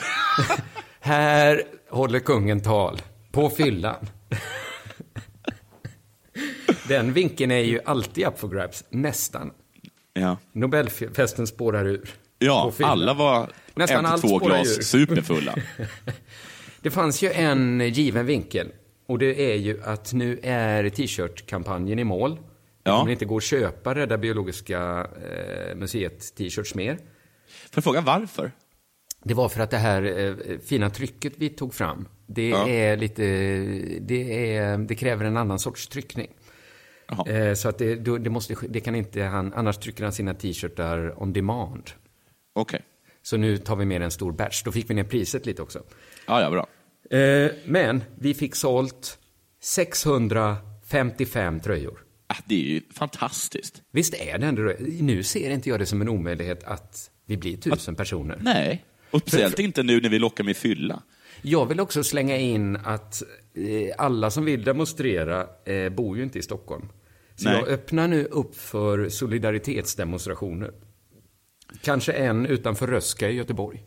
Här 0.99 1.63
håller 1.89 2.19
kungen 2.19 2.61
tal. 2.61 3.01
På 3.31 3.49
fyllan. 3.49 3.95
Den 6.87 7.13
vinkeln 7.13 7.51
är 7.51 7.59
ju 7.59 7.79
alltid 7.85 8.27
up 8.27 8.39
for 8.39 8.47
grabs. 8.47 8.83
Nästan. 8.89 9.51
ja, 10.13 10.37
Nobelfesten 10.51 11.47
spårar 11.47 11.85
ur. 11.85 12.09
ja 12.39 12.71
alla 12.83 13.13
var 13.13 13.49
Nästan 13.73 13.99
en 13.99 14.05
allt 14.05 14.21
två 14.21 14.37
glas 14.37 14.77
ur. 14.77 14.81
superfulla. 14.81 15.55
Det 16.81 16.91
fanns 16.91 17.21
ju 17.21 17.31
en 17.31 17.79
given 17.79 18.25
vinkel 18.25 18.67
Och 19.07 19.19
det 19.19 19.51
är 19.53 19.55
ju 19.55 19.83
att 19.83 20.13
nu 20.13 20.39
är 20.43 20.89
t-shirt-kampanjen 20.89 21.99
i 21.99 22.03
mål. 22.03 22.35
Det 22.35 22.41
Ja. 22.83 22.99
kommer 22.99 23.11
inte 23.11 23.25
gå 23.25 23.37
att 23.37 23.43
köpa 23.43 23.95
Rädda 23.95 24.17
Biologiska 24.17 25.07
eh, 25.29 25.75
museet 25.75 26.35
t-shirts 26.35 26.75
mer. 26.75 26.95
Får 26.95 27.03
jag 27.75 27.83
fråga 27.83 28.01
varför? 28.01 28.51
Det 29.23 29.33
var 29.33 29.49
för 29.49 29.59
att 29.61 29.71
det 29.71 29.77
här 29.77 30.03
eh, 30.03 30.57
fina 30.65 30.89
trycket 30.89 31.33
vi 31.37 31.49
tog 31.49 31.73
fram, 31.73 32.07
det 32.27 32.49
Ja. 32.49 32.67
är 32.69 32.97
lite, 32.97 33.23
det, 34.01 34.55
är, 34.55 34.77
det 34.77 34.95
kräver 34.95 35.25
en 35.25 35.37
annan 35.37 35.59
sorts 35.59 35.87
tryckning. 35.87 36.27
Jaha. 37.07 37.29
Eh, 37.29 37.53
så 37.53 37.69
att 37.69 37.77
det, 37.77 37.95
det, 37.95 38.29
måste, 38.29 38.55
det 38.69 38.79
kan 38.79 38.95
inte 38.95 39.21
han, 39.23 39.53
annars 39.53 39.77
trycker 39.77 40.03
han 40.03 40.13
sina 40.13 40.33
t-shirtar 40.33 41.21
on 41.23 41.33
demand. 41.33 41.91
Okej. 42.53 42.81
Så 43.21 43.37
nu 43.37 43.57
tar 43.57 43.75
vi 43.75 43.85
med 43.85 44.01
en 44.01 44.11
stor 44.11 44.31
batch. 44.31 44.63
Då 44.63 44.71
fick 44.71 44.89
vi 44.89 44.93
ner 44.93 45.03
priset 45.03 45.45
lite 45.45 45.61
också. 45.61 45.83
Ja, 46.27 46.41
ja, 46.41 46.49
bra. 46.49 46.67
Eh, 47.19 47.51
men 47.65 48.03
vi 48.19 48.33
fick 48.33 48.55
sålt 48.55 49.19
655 49.61 51.59
tröjor. 51.59 51.99
Ah, 52.27 52.35
Det 52.45 52.55
är 52.55 52.59
ju 52.73 52.81
fantastiskt. 52.93 53.81
Visst 53.91 54.13
är 54.13 54.37
det 54.37 54.45
ändå? 54.47 54.73
Nu 55.01 55.23
ser 55.23 55.49
inte 55.49 55.69
jag 55.69 55.79
det 55.79 55.85
som 55.85 56.01
en 56.01 56.09
omöjlighet 56.09 56.63
att 56.63 57.11
vi 57.25 57.37
blir 57.37 57.57
tusen 57.57 57.95
personer. 57.95 58.37
Nej, 58.41 58.85
och 59.11 59.21
speciellt 59.21 59.59
inte 59.59 59.83
nu 59.83 60.01
när 60.01 60.09
vi 60.09 60.19
lockar 60.19 60.43
med 60.43 60.57
fylla. 60.57 61.03
Jag 61.41 61.65
vill 61.65 61.79
också 61.79 62.03
slänga 62.03 62.37
in 62.37 62.75
att 62.75 63.23
eh, 63.53 63.95
alla 63.97 64.31
som 64.31 64.45
vill 64.45 64.63
demonstrera 64.63 65.47
eh, 65.65 65.89
bor 65.89 66.17
ju 66.17 66.23
inte 66.23 66.39
i 66.39 66.41
Stockholm. 66.41 66.89
Så 67.35 67.49
Nej. 67.49 67.59
jag 67.59 67.67
öppnar 67.67 68.07
nu 68.07 68.25
upp 68.25 68.55
för 68.55 69.09
solidaritetsdemonstrationer. 69.09 70.71
Kanske 71.81 72.11
en 72.11 72.45
utanför 72.45 72.87
Röska 72.87 73.29
i 73.29 73.35
Göteborg. 73.35 73.83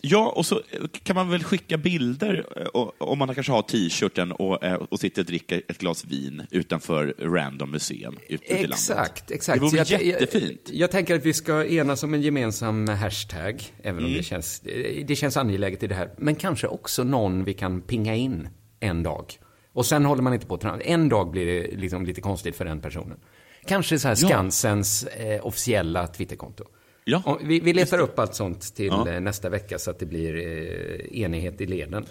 Ja, 0.00 0.32
och 0.36 0.46
så 0.46 0.62
kan 1.02 1.16
man 1.16 1.30
väl 1.30 1.44
skicka 1.44 1.76
bilder 1.76 2.46
eh, 2.56 2.82
om 2.98 3.18
man 3.18 3.34
kanske 3.34 3.52
har 3.52 3.62
t-shirten 3.62 4.32
och, 4.32 4.64
eh, 4.64 4.74
och 4.74 5.00
sitter 5.00 5.22
och 5.22 5.26
dricker 5.26 5.62
ett 5.68 5.78
glas 5.78 6.04
vin 6.04 6.42
utanför 6.50 7.14
random 7.18 7.70
museum 7.70 8.18
ute 8.28 8.44
i 8.44 8.52
landet. 8.52 8.70
Exakt, 8.70 9.30
exakt. 9.30 9.60
Det 9.60 9.64
vore 9.66 9.76
jag, 9.88 10.04
jättefint. 10.04 10.60
Jag, 10.66 10.74
jag 10.76 10.90
tänker 10.90 11.14
att 11.14 11.24
vi 11.26 11.32
ska 11.32 11.64
enas 11.64 12.02
om 12.02 12.14
en 12.14 12.22
gemensam 12.22 12.88
hashtag, 12.88 13.62
även 13.82 13.98
om 13.98 14.04
Mm. 14.04 14.16
det, 14.16 14.22
känns, 14.22 14.60
det 15.06 15.16
känns 15.18 15.36
angeläget 15.36 15.82
i 15.82 15.86
det 15.86 15.94
här. 15.94 16.10
Men 16.18 16.34
kanske 16.34 16.66
också 16.66 17.04
någon 17.04 17.44
vi 17.44 17.54
kan 17.54 17.80
pinga 17.80 18.14
in 18.14 18.48
en 18.80 19.02
dag. 19.02 19.32
Och 19.72 19.86
sen 19.86 20.04
håller 20.04 20.22
man 20.22 20.34
inte 20.34 20.46
på 20.46 20.54
att. 20.54 20.80
En 20.80 21.08
dag 21.08 21.30
blir 21.30 21.46
det 21.46 21.76
liksom 21.76 22.06
lite 22.06 22.20
konstigt 22.20 22.56
för 22.56 22.64
den 22.64 22.80
personen. 22.80 23.18
Kanske 23.66 23.98
så 23.98 24.08
här 24.08 24.16
Ja. 24.20 24.28
Skansens 24.28 25.04
eh, 25.04 25.46
officiella 25.46 26.06
Twitterkonto. 26.06 26.64
Ja. 27.08 27.38
Vi, 27.42 27.60
vi 27.60 27.72
letar 27.72 27.98
upp 27.98 28.18
allt 28.18 28.34
sånt 28.34 28.74
till 28.74 28.86
Ja. 28.86 29.08
eh, 29.10 29.20
nästa 29.20 29.48
vecka 29.48 29.78
så 29.78 29.90
att 29.90 29.98
det 29.98 30.06
blir 30.06 30.36
eh, 30.36 31.20
enighet 31.22 31.60
i 31.60 31.66
leden. 31.66 32.06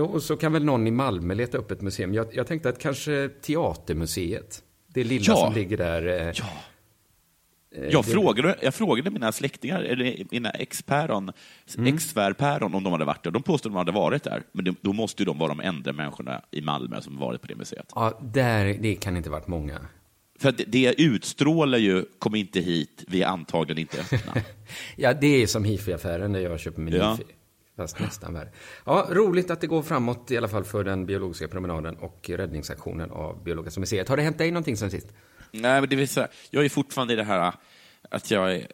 Och 0.00 0.22
så 0.22 0.36
kan 0.36 0.52
väl 0.52 0.64
någon 0.64 0.86
i 0.86 0.90
Malmö 0.90 1.34
leta 1.34 1.58
upp 1.58 1.70
ett 1.70 1.80
museum. 1.80 2.14
Jag, 2.14 2.26
jag 2.32 2.46
tänkte 2.46 2.68
att 2.68 2.78
kanske 2.78 3.28
Teatermuseet, 3.42 4.62
det 4.86 5.04
lilla 5.04 5.24
Ja. 5.28 5.36
som 5.36 5.54
ligger 5.54 5.76
där. 5.76 6.06
eh, 6.06 6.32
Ja. 6.36 6.44
Jag 7.90 8.04
frågade, 8.06 8.56
jag 8.62 8.74
frågade 8.74 9.10
mina 9.10 9.32
släktingar, 9.32 9.82
eller 9.82 10.24
mina 10.30 10.50
ex-päron, 10.50 11.32
Mm. 11.78 11.94
ex-svärpäron 11.94 12.74
om 12.74 12.84
de 12.84 12.92
hade 12.92 13.04
varit 13.04 13.22
där. 13.24 13.30
De 13.30 13.42
påstod 13.42 13.70
att 13.70 13.74
de 13.74 13.78
hade 13.78 13.92
varit 13.92 14.22
där, 14.24 14.42
men 14.52 14.64
det, 14.64 14.74
då 14.80 14.92
måste 14.92 15.22
ju 15.22 15.26
de 15.26 15.38
vara 15.38 15.48
de 15.48 15.60
enda 15.60 15.92
människorna 15.92 16.42
i 16.50 16.60
Malmö 16.60 17.00
som 17.00 17.16
varit 17.18 17.40
på 17.40 17.46
det 17.46 17.54
museet. 17.54 17.92
Ja, 17.94 18.20
där, 18.22 18.64
det 18.80 18.94
kan 18.94 19.16
inte 19.16 19.30
varit 19.30 19.46
många. 19.46 19.80
För 20.40 20.48
att 20.48 20.60
det- 20.66 21.00
utstrålar 21.00 21.78
ju, 21.78 22.04
kom 22.18 22.34
inte 22.34 22.60
hit, 22.60 23.04
vi 23.08 23.22
är 23.22 23.26
antagligen 23.26 23.78
inte 23.80 24.00
öppna. 24.00 24.42
Ja, 24.96 25.12
det 25.14 25.42
är 25.42 25.46
som 25.46 25.64
hifi-affären 25.64 26.32
där 26.32 26.40
jag 26.40 26.60
köper 26.60 26.80
min 26.82 26.94
Ja. 26.94 27.10
hifi. 27.12 27.24
Fast 27.76 28.00
nästan 28.00 28.34
värre. 28.34 28.48
Ja, 28.86 29.08
roligt 29.10 29.50
att 29.50 29.60
det 29.60 29.66
går 29.66 29.82
framåt 29.82 30.30
i 30.30 30.36
alla 30.36 30.48
fall 30.48 30.64
för 30.64 30.84
den 30.84 31.06
biologiska 31.06 31.48
promenaden 31.48 31.96
och 31.96 32.30
räddningsaktionen 32.30 33.10
av 33.10 33.44
Biologiska 33.44 33.80
museet. 33.80 34.08
Har 34.08 34.16
det 34.16 34.22
hänt 34.22 34.38
dig 34.38 34.50
någonting 34.50 34.76
sen 34.76 34.90
sist? 34.90 35.06
Nej, 35.52 35.80
men 35.80 35.88
det 35.90 35.96
vill 35.96 36.08
säga, 36.08 36.28
jag 36.50 36.64
är 36.64 36.68
fortfarande 36.68 37.12
i 37.12 37.16
det 37.16 37.24
här 37.24 37.52
att 38.10 38.30
jag, 38.30 38.66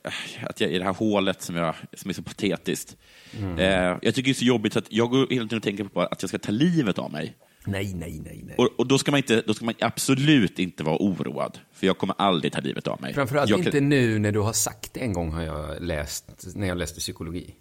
att 0.42 0.60
jag 0.60 0.70
i 0.70 0.78
det 0.78 0.84
här 0.84 0.92
hålet 0.94 1.42
som, 1.42 1.56
jag, 1.56 1.74
som 1.94 2.08
är 2.10 2.14
så 2.14 2.22
patetiskt. 2.22 2.96
Mm. 3.38 3.58
Eh, 3.58 3.98
jag 4.02 4.14
tycker 4.14 4.22
det 4.22 4.30
är 4.30 4.34
så 4.34 4.44
jobbigt 4.44 4.76
att 4.76 4.86
jag 4.92 5.10
går 5.10 5.26
hela 5.30 5.44
tiden 5.44 5.56
och 5.56 5.62
tänker 5.62 5.84
på 5.84 6.00
att 6.00 6.22
jag 6.22 6.28
ska 6.28 6.38
ta 6.38 6.52
livet 6.52 6.98
av 6.98 7.12
mig. 7.12 7.36
Nej, 7.66 7.94
nej, 7.94 8.20
nej, 8.24 8.42
nej. 8.46 8.54
Och, 8.58 8.68
och 8.78 8.86
då, 8.86 8.98
ska 8.98 9.10
man 9.10 9.18
inte, 9.18 9.42
då 9.46 9.54
ska 9.54 9.64
man 9.64 9.74
absolut 9.80 10.58
inte 10.58 10.84
vara 10.84 10.96
oroad, 11.00 11.58
för 11.72 11.86
jag 11.86 11.98
kommer 11.98 12.14
aldrig 12.18 12.52
ta 12.52 12.60
livet 12.60 12.86
av 12.86 13.00
mig. 13.00 13.14
Framförallt 13.14 13.50
jag 13.50 13.58
inte 13.58 13.80
nu 13.80 14.18
när 14.18 14.32
du 14.32 14.40
har 14.40 14.52
sagt 14.52 14.94
det 14.94 15.00
en 15.00 15.12
gång 15.12 15.32
har 15.32 15.42
jag 15.42 15.82
läst, 15.82 16.46
när 16.54 16.68
jag 16.68 16.78
läste 16.78 17.00
psykologi. 17.00 17.54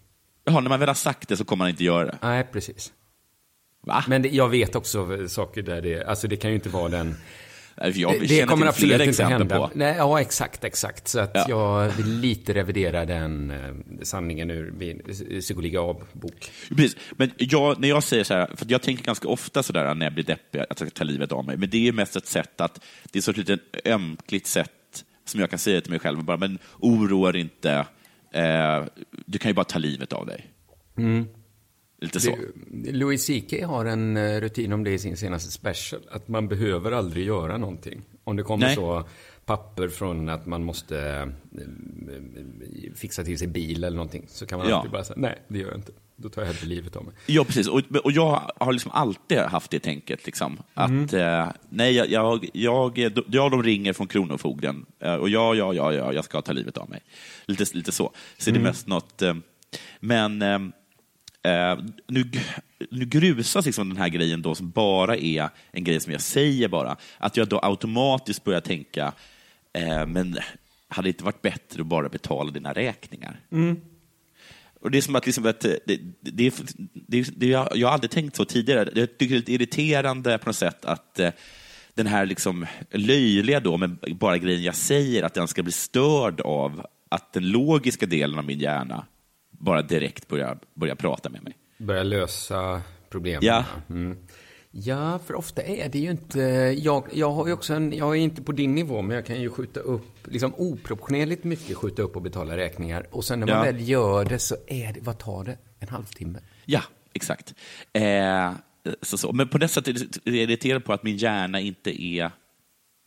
Jaha, 0.43 0.59
när 0.61 0.69
man 0.69 0.79
väl 0.79 0.89
har 0.89 0.95
sagt 0.95 1.29
det 1.29 1.37
så 1.37 1.45
kommer 1.45 1.63
man 1.63 1.69
inte 1.69 1.83
göra 1.83 2.05
det. 2.05 2.17
Nej, 2.21 2.47
precis. 2.51 2.93
Va? 3.85 4.03
Men 4.07 4.21
det, 4.21 4.29
jag 4.29 4.49
vet 4.49 4.75
också 4.75 5.27
saker 5.27 5.61
där 5.61 5.81
det, 5.81 6.03
alltså 6.03 6.27
det 6.27 6.37
kan 6.37 6.49
ju 6.49 6.55
inte 6.55 6.69
vara 6.69 6.89
den... 6.89 7.15
Jag 7.77 8.19
det, 8.27 8.47
kommer 8.47 8.65
absolut 8.67 9.01
inte 9.01 9.23
hända. 9.23 9.57
på. 9.57 9.71
Nej, 9.75 9.95
ja, 9.97 10.21
exakt, 10.21 10.63
exakt. 10.63 11.07
Så 11.07 11.19
att 11.19 11.31
Ja. 11.33 11.45
jag 11.49 11.89
vill 11.89 12.19
lite 12.19 12.53
revidera 12.53 13.05
den 13.05 13.51
eh, 13.51 13.57
sanningen 14.03 14.51
ur 14.51 14.71
min 14.71 15.01
psykologi 15.39 15.77
A-bok. 15.77 16.51
Precis. 16.69 16.97
Men 17.11 17.31
jag, 17.38 17.79
när 17.79 17.88
jag 17.88 18.03
säger 18.03 18.23
så 18.23 18.33
här, 18.33 18.49
för 18.55 18.65
jag 18.69 18.81
tänker 18.81 19.03
ganska 19.03 19.27
ofta 19.27 19.63
så 19.63 19.73
där 19.73 19.93
när 19.95 20.05
jag 20.05 20.13
blir 20.13 20.23
deppig, 20.23 20.59
att 20.59 20.79
jag 20.79 20.89
ska 20.89 20.89
ta 20.89 21.03
livet 21.03 21.31
av 21.31 21.45
mig. 21.45 21.57
Men 21.57 21.69
det 21.69 21.88
är 21.88 21.91
mest 21.91 22.15
ett 22.15 22.27
sätt 22.27 22.61
att, 22.61 22.79
det 23.11 23.19
är 23.19 23.21
så 23.21 23.31
ett 23.31 23.38
litet 23.38 23.59
ömkligt 23.85 24.47
sätt 24.47 24.71
som 25.25 25.39
jag 25.39 25.49
kan 25.49 25.59
säga 25.59 25.81
till 25.81 25.91
mig 25.91 25.99
själv, 25.99 26.23
bara, 26.23 26.38
men 26.38 26.59
oroa 26.79 27.31
dig 27.31 27.41
inte, 27.41 27.85
eh, 28.33 28.83
du 29.25 29.38
kan 29.38 29.49
ju 29.49 29.53
bara 29.55 29.63
ta 29.63 29.79
livet 29.79 30.13
av 30.13 30.25
dig. 30.25 30.45
Lite 32.05 32.19
så. 32.19 32.35
Det, 32.67 32.91
Louis 32.91 33.25
CK 33.27 33.63
har 33.63 33.85
en 33.85 34.17
eh, 34.17 34.41
rutin 34.41 34.73
om 34.73 34.83
det 34.83 34.91
i 34.91 34.99
sin 34.99 35.17
senaste 35.17 35.51
special, 35.51 36.01
att 36.11 36.27
man 36.27 36.47
behöver 36.47 36.91
aldrig 36.91 37.25
göra 37.27 37.57
någonting. 37.57 38.01
Om 38.23 38.35
det 38.35 38.43
kommer 38.43 38.65
Nej. 38.65 38.75
så 38.75 39.03
papper 39.45 39.87
från 39.87 40.29
att 40.29 40.45
man 40.45 40.63
måste 40.63 41.29
eh, 41.57 42.93
fixa 42.95 43.23
till 43.23 43.37
sig 43.39 43.47
bil 43.47 43.83
eller 43.83 43.97
någonting, 43.97 44.25
så 44.27 44.45
kan 44.45 44.59
man 44.59 44.69
Ja. 44.69 44.75
alltid 44.75 44.91
bara 44.91 45.03
säga, 45.03 45.17
nej, 45.19 45.41
det 45.47 45.59
gör 45.59 45.67
jag 45.67 45.77
inte. 45.77 45.91
Då 46.17 46.29
tar 46.29 46.41
jag 46.41 46.47
hellre 46.47 46.65
livet 46.67 46.95
av 46.95 47.05
mig. 47.05 47.13
Ja, 47.25 47.43
precis. 47.43 47.67
Och, 47.67 47.81
och 48.03 48.11
jag 48.11 48.51
har 48.55 48.73
liksom 48.73 48.91
alltid 48.91 49.37
haft 49.37 49.71
det 49.71 49.79
tänket. 49.79 50.25
Liksom, 50.25 50.57
att 50.73 51.13
eh, 51.13 51.47
nej, 51.69 51.93
jag, 51.95 52.09
jag, 52.09 52.49
jag, 52.53 52.97
ja, 53.27 53.49
de 53.49 53.63
ringer 53.63 53.93
från 53.93 54.07
Kronofogden 54.07 54.85
eh, 54.99 55.13
och 55.15 55.29
ja, 55.29 55.55
ja, 55.55 55.73
ja, 55.73 55.93
ja, 55.93 56.13
jag 56.13 56.25
ska 56.25 56.41
ta 56.41 56.51
livet 56.51 56.77
av 56.77 56.89
mig. 56.89 57.01
Lite, 57.45 57.65
lite 57.77 57.91
så. 57.91 58.11
Så 58.37 58.51
det 58.51 58.57
är 58.59 58.61
mest 58.63 58.87
något... 58.87 59.21
Eh, 59.21 59.33
men 59.99 60.41
eh, 60.41 60.59
eh, 61.45 61.77
nu, 62.08 62.31
nu 62.91 63.05
grusas 63.05 63.65
liksom 63.65 63.89
den 63.89 63.97
här 63.97 64.10
grejen 64.10 64.41
då 64.41 64.55
som 64.55 64.69
bara 64.71 65.17
är 65.17 65.49
en 65.71 65.84
grej 65.84 65.99
som 65.99 66.12
jag 66.12 66.21
säger 66.21 66.67
bara. 66.67 66.97
Att 67.17 67.38
jag 67.38 67.47
då 67.47 67.60
automatiskt 67.63 68.43
börjar 68.43 68.62
tänka, 68.62 69.13
eh, 69.73 70.05
men 70.05 70.38
hade 70.88 71.05
det 71.05 71.10
inte 71.10 71.23
varit 71.23 71.41
bättre 71.41 71.81
att 71.81 71.88
bara 71.88 72.10
betala 72.10 72.51
dina 72.51 72.73
räkningar? 72.73 73.39
Och 74.81 74.91
det 74.91 74.97
är 74.97 75.01
som 75.01 75.15
att, 75.15 75.25
liksom 75.25 75.45
att 75.45 75.60
det, 75.60 75.79
det, 75.86 75.99
det, 76.21 76.53
det, 76.93 77.21
det, 77.38 77.47
jag 77.47 77.69
jag 77.75 77.88
har 77.88 77.93
aldrig 77.93 78.12
tänkt 78.12 78.36
så 78.36 78.45
tidigare. 78.45 78.89
Jag 78.95 79.17
tycker 79.17 79.36
det 79.36 79.36
är 79.36 79.39
lite 79.39 79.53
irriterande 79.53 80.38
på 80.38 80.49
något 80.49 80.55
sätt 80.55 80.86
att 80.86 81.19
eh, 81.19 81.31
den 81.93 82.08
här 82.08 82.25
liksom 82.25 82.65
löjliga 82.91 83.60
då, 83.60 83.77
men 83.77 83.99
bara 84.19 84.38
grejen 84.38 84.63
jag 84.63 84.75
säger, 84.75 85.23
att 85.23 85.34
den 85.34 85.47
ska 85.47 85.63
bli 85.63 85.71
störd 85.71 86.41
av 86.41 86.86
att 87.10 87.34
den 87.34 87.49
logiska 87.49 88.05
delen 88.05 88.39
av 88.39 88.45
min 88.45 88.60
hjärna 88.60 89.05
bara 89.65 89.82
direkt 89.82 90.28
börjar, 90.28 90.58
börjar 90.73 90.95
prata 90.95 91.30
med 91.30 91.43
mig. 91.43 91.54
Börja 91.78 92.04
lösa 92.04 92.82
problemen. 93.10 93.39
Ja. 93.45 93.65
Mm. 93.89 94.17
Ja, 94.71 95.19
för 95.25 95.36
ofta 95.36 95.62
är 95.63 95.89
det 95.89 95.99
ju 95.99 96.12
inte... 96.12 96.39
Jag, 96.78 97.06
jag 97.13 97.32
har 97.32 97.47
ju 97.47 97.54
också 97.54 97.73
en, 97.73 97.93
Jag 97.93 98.10
är 98.10 98.19
inte 98.19 98.41
på 98.41 98.51
din 98.51 98.75
nivå, 98.75 99.01
men 99.01 99.15
jag 99.15 99.25
kan 99.25 99.41
ju 99.41 99.49
skjuta 99.49 99.80
upp, 99.80 100.28
liksom 100.28 100.54
oproportionerligt 100.58 101.43
mycket 101.43 101.78
skjuta 101.78 102.01
upp 102.01 102.15
och 102.15 102.21
betala 102.21 102.58
räkningar. 102.58 103.08
Och 103.12 103.25
sen 103.25 103.39
när 103.39 103.47
man 103.47 103.56
Ja. 103.56 103.63
väl 103.63 103.89
gör 103.89 104.25
det 104.25 104.39
så 104.39 104.56
är 104.67 104.93
det, 104.93 104.99
vad 105.01 105.17
tar 105.17 105.43
det? 105.43 105.58
En 105.80 105.88
halvtimme? 105.88 106.39
Ja, 106.65 106.82
exakt. 107.13 107.56
Eh, 107.93 108.51
så, 109.01 109.17
så. 109.17 109.34
Men 109.34 109.47
på 109.47 109.58
det 109.58 109.67
sättet 109.67 109.97
är 109.97 110.32
jag 110.32 110.36
irriterad 110.36 110.86
på 110.86 110.93
att 110.93 111.04
min 111.04 111.17
hjärna 111.17 111.60
inte 111.60 112.04
är 112.04 112.32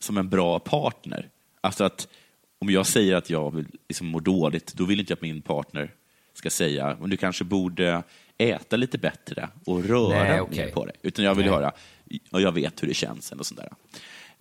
som 0.03 0.17
en 0.17 0.29
bra 0.29 0.59
partner. 0.59 1.29
Alltså 1.61 1.83
att 1.83 2.07
om 2.61 2.69
jag 2.69 2.85
säger 2.87 3.15
att 3.15 3.29
jag 3.29 3.55
vill, 3.55 3.67
liksom, 3.89 4.07
mår 4.07 4.21
dåligt, 4.21 4.73
då 4.73 4.85
vill 4.85 4.99
inte 4.99 5.11
jag 5.11 5.17
att 5.17 5.21
min 5.21 5.41
partner 5.41 5.93
ska 6.39 6.49
säga 6.49 6.97
men 6.99 7.09
du 7.09 7.17
kanske 7.17 7.43
borde 7.43 8.03
äta 8.37 8.75
lite 8.75 8.97
bättre 8.97 9.49
och 9.65 9.83
röra 9.85 10.09
Nej, 10.23 10.31
mer 10.31 10.41
okej. 10.41 10.71
på 10.71 10.85
det. 10.85 10.93
Utan 11.01 11.25
jag 11.25 11.35
vill 11.35 11.45
Nej. 11.45 11.53
höra, 11.55 11.71
och 12.31 12.41
jag 12.41 12.51
vet 12.51 12.83
hur 12.83 12.87
det 12.87 12.93
känns, 12.93 13.31
eller 13.31 13.43
sånt 13.43 13.59
där. 13.59 13.69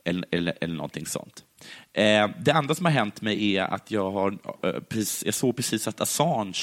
Eller, 0.05 0.27
eller, 0.31 0.59
eller 0.61 0.75
någonting 0.75 1.07
sånt. 1.07 1.45
Eh, 1.93 2.31
det 2.41 2.53
andra 2.53 2.75
som 2.75 2.85
har 2.85 2.93
hänt 2.93 3.21
mig 3.23 3.57
är 3.57 3.63
att 3.65 3.91
jag 3.91 4.11
har, 4.11 4.39
eh, 4.63 4.73
precis, 4.89 5.25
jag 5.25 5.35
såg 5.35 5.57
precis 5.57 5.89
att 5.89 6.01
Assange, 6.01 6.59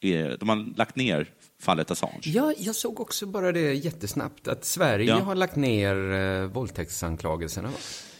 är, 0.00 0.36
de 0.40 0.48
har 0.48 0.76
lagt 0.76 0.96
ner 0.96 1.26
fallet 1.60 1.90
Assange. 1.90 2.20
Ja, 2.24 2.52
jag 2.58 2.74
såg 2.74 3.00
också 3.00 3.26
bara 3.26 3.52
det 3.52 3.74
jättesnabbt, 3.74 4.48
att 4.48 4.64
Sverige 4.64 5.08
Ja. 5.08 5.18
har 5.18 5.34
lagt 5.34 5.56
ner 5.56 6.12
eh, 6.12 6.44
våldtäktsanklagelserna. 6.46 7.70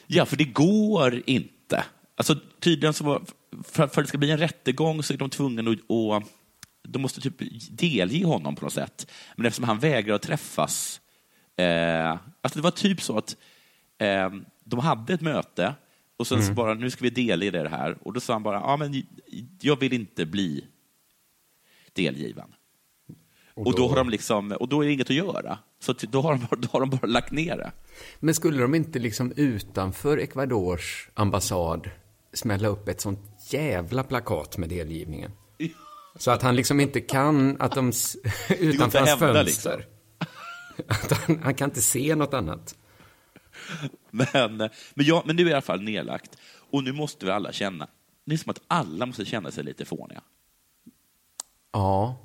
Ja, 0.07 0.27
för 0.27 0.37
det 0.37 0.45
går 0.45 1.23
inte. 1.27 1.85
Alltså, 2.19 2.37
tydligen 2.61 2.95
så 2.95 3.05
var, 3.05 3.23
för, 3.65 3.73
för 3.73 3.83
att 3.87 3.95
det 3.95 4.07
ska 4.07 4.19
bli 4.19 4.31
en 4.31 4.39
rättegång 4.39 5.03
så 5.03 5.15
är 5.15 5.19
de 5.19 5.31
tvungna 5.31 5.71
att, 5.71 5.91
att 6.23 6.29
de 6.83 6.99
måste 7.03 7.21
typ 7.21 7.35
delge 7.71 8.25
honom 8.27 8.57
på 8.57 8.65
något 8.65 8.73
sätt. 8.73 9.11
Men 9.37 9.47
eftersom 9.47 9.65
han 9.65 9.79
vägrar 9.79 10.15
att 10.15 10.23
träffas 10.23 11.01
Eh, 11.57 12.11
alltså 12.41 12.59
det 12.59 12.63
var 12.63 12.71
typ 12.71 13.03
så 13.03 13.19
att 13.19 13.37
eh, 13.99 14.31
de 14.65 14.79
hade 14.81 15.15
ett 15.15 15.21
möte 15.21 15.75
och 16.17 16.27
sen 16.27 16.39
så 16.39 16.45
Mm. 16.45 16.55
bara, 16.55 16.75
nu 16.75 16.91
ska 16.91 17.05
vi 17.05 17.11
dela 17.11 17.45
i 17.45 17.51
det 17.51 17.69
här. 17.69 17.99
Och 18.03 18.13
då 18.13 18.21
sa 18.21 18.33
han 18.33 18.43
bara, 18.43 18.57
ja 18.57 18.77
men 18.77 19.03
jag 19.61 19.81
vill 19.81 19.93
inte 19.93 20.27
bli 20.27 20.65
delgiven. 21.93 22.55
Och, 23.55 23.77
då, 23.77 23.89
har 23.89 23.97
de 23.97 24.11
liksom, 24.11 24.53
och 24.53 24.69
då 24.69 24.83
är 24.83 24.87
det 24.87 24.93
inget 24.93 25.11
att 25.11 25.17
göra. 25.17 25.59
Så 25.81 25.93
då, 26.01 26.21
har 26.21 26.33
de, 26.33 26.41
bara- 26.51 26.61
då 26.61 26.69
har 26.73 26.81
de 26.81 26.91
bara 26.91 27.07
lagt 27.07 27.33
ner 27.33 27.57
det. 27.57 27.73
Men 28.21 28.35
skulle 28.35 28.63
de 28.63 28.75
inte 28.75 28.99
liksom 28.99 29.33
utanför 29.37 30.19
Ecuadors 30.19 31.09
ambassad 31.15 31.91
smälla 32.33 32.69
upp 32.69 32.89
ett 32.89 33.01
sånt 33.01 33.21
jävla 33.51 34.03
plakat 34.03 34.59
med 34.59 34.69
delgivningen? 34.69 35.31
Så 36.17 36.31
att 36.31 36.43
han 36.43 36.57
liksom 36.57 36.81
inte 36.81 37.01
kan, 37.01 37.57
att 37.61 37.75
de, 37.75 37.93
utanför 38.59 38.99
hans 38.99 39.19
fönster. 39.19 39.87
Att 40.89 41.13
han, 41.13 41.43
han 41.43 41.55
kan 41.55 41.71
inte 41.71 41.81
se 41.81 42.15
något 42.15 42.35
annat. 42.35 42.75
Men, 44.11 44.57
men, 44.57 44.71
jag, 44.95 45.27
men 45.27 45.37
nu 45.37 45.43
är 45.43 45.45
det 45.45 45.51
i 45.51 45.55
alla 45.55 45.63
fall 45.63 45.83
nedlagt. 45.83 46.37
Och 46.71 46.85
nu 46.85 46.93
måste 46.93 47.27
vi 47.27 47.33
alla 47.33 47.53
känna, 47.53 47.89
det 48.25 48.35
är 48.35 48.37
som 48.37 48.51
att 48.51 48.61
alla 48.69 49.07
måste 49.07 49.25
känna 49.25 49.51
sig 49.51 49.65
lite 49.65 49.85
fåniga. 49.85 50.21
Ja. 51.73 52.17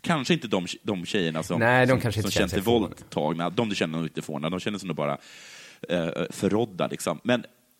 Kanske 0.00 0.34
inte 0.34 0.48
de, 0.48 0.66
de 0.82 1.04
tjejerna 1.04 1.42
som, 1.42 1.60
Nej, 1.60 1.86
de 1.86 1.90
som, 1.90 2.00
kanske 2.00 2.22
som 2.22 2.30
känner 2.30 2.48
sig 2.48 2.62
sig 2.62 2.72
våldtagna. 2.72 3.50
De 3.50 3.74
känner 3.74 3.98
nog 3.98 4.06
inte 4.06 4.22
fåniga. 4.22 4.50
De 4.50 4.60
känner 4.60 4.78
sig 4.78 4.86
nog 4.86 4.96
bara 4.96 5.18
eh, 5.88 6.10
förrådda. 6.30 6.86
Liksom. 6.86 7.20
Men 7.24 7.44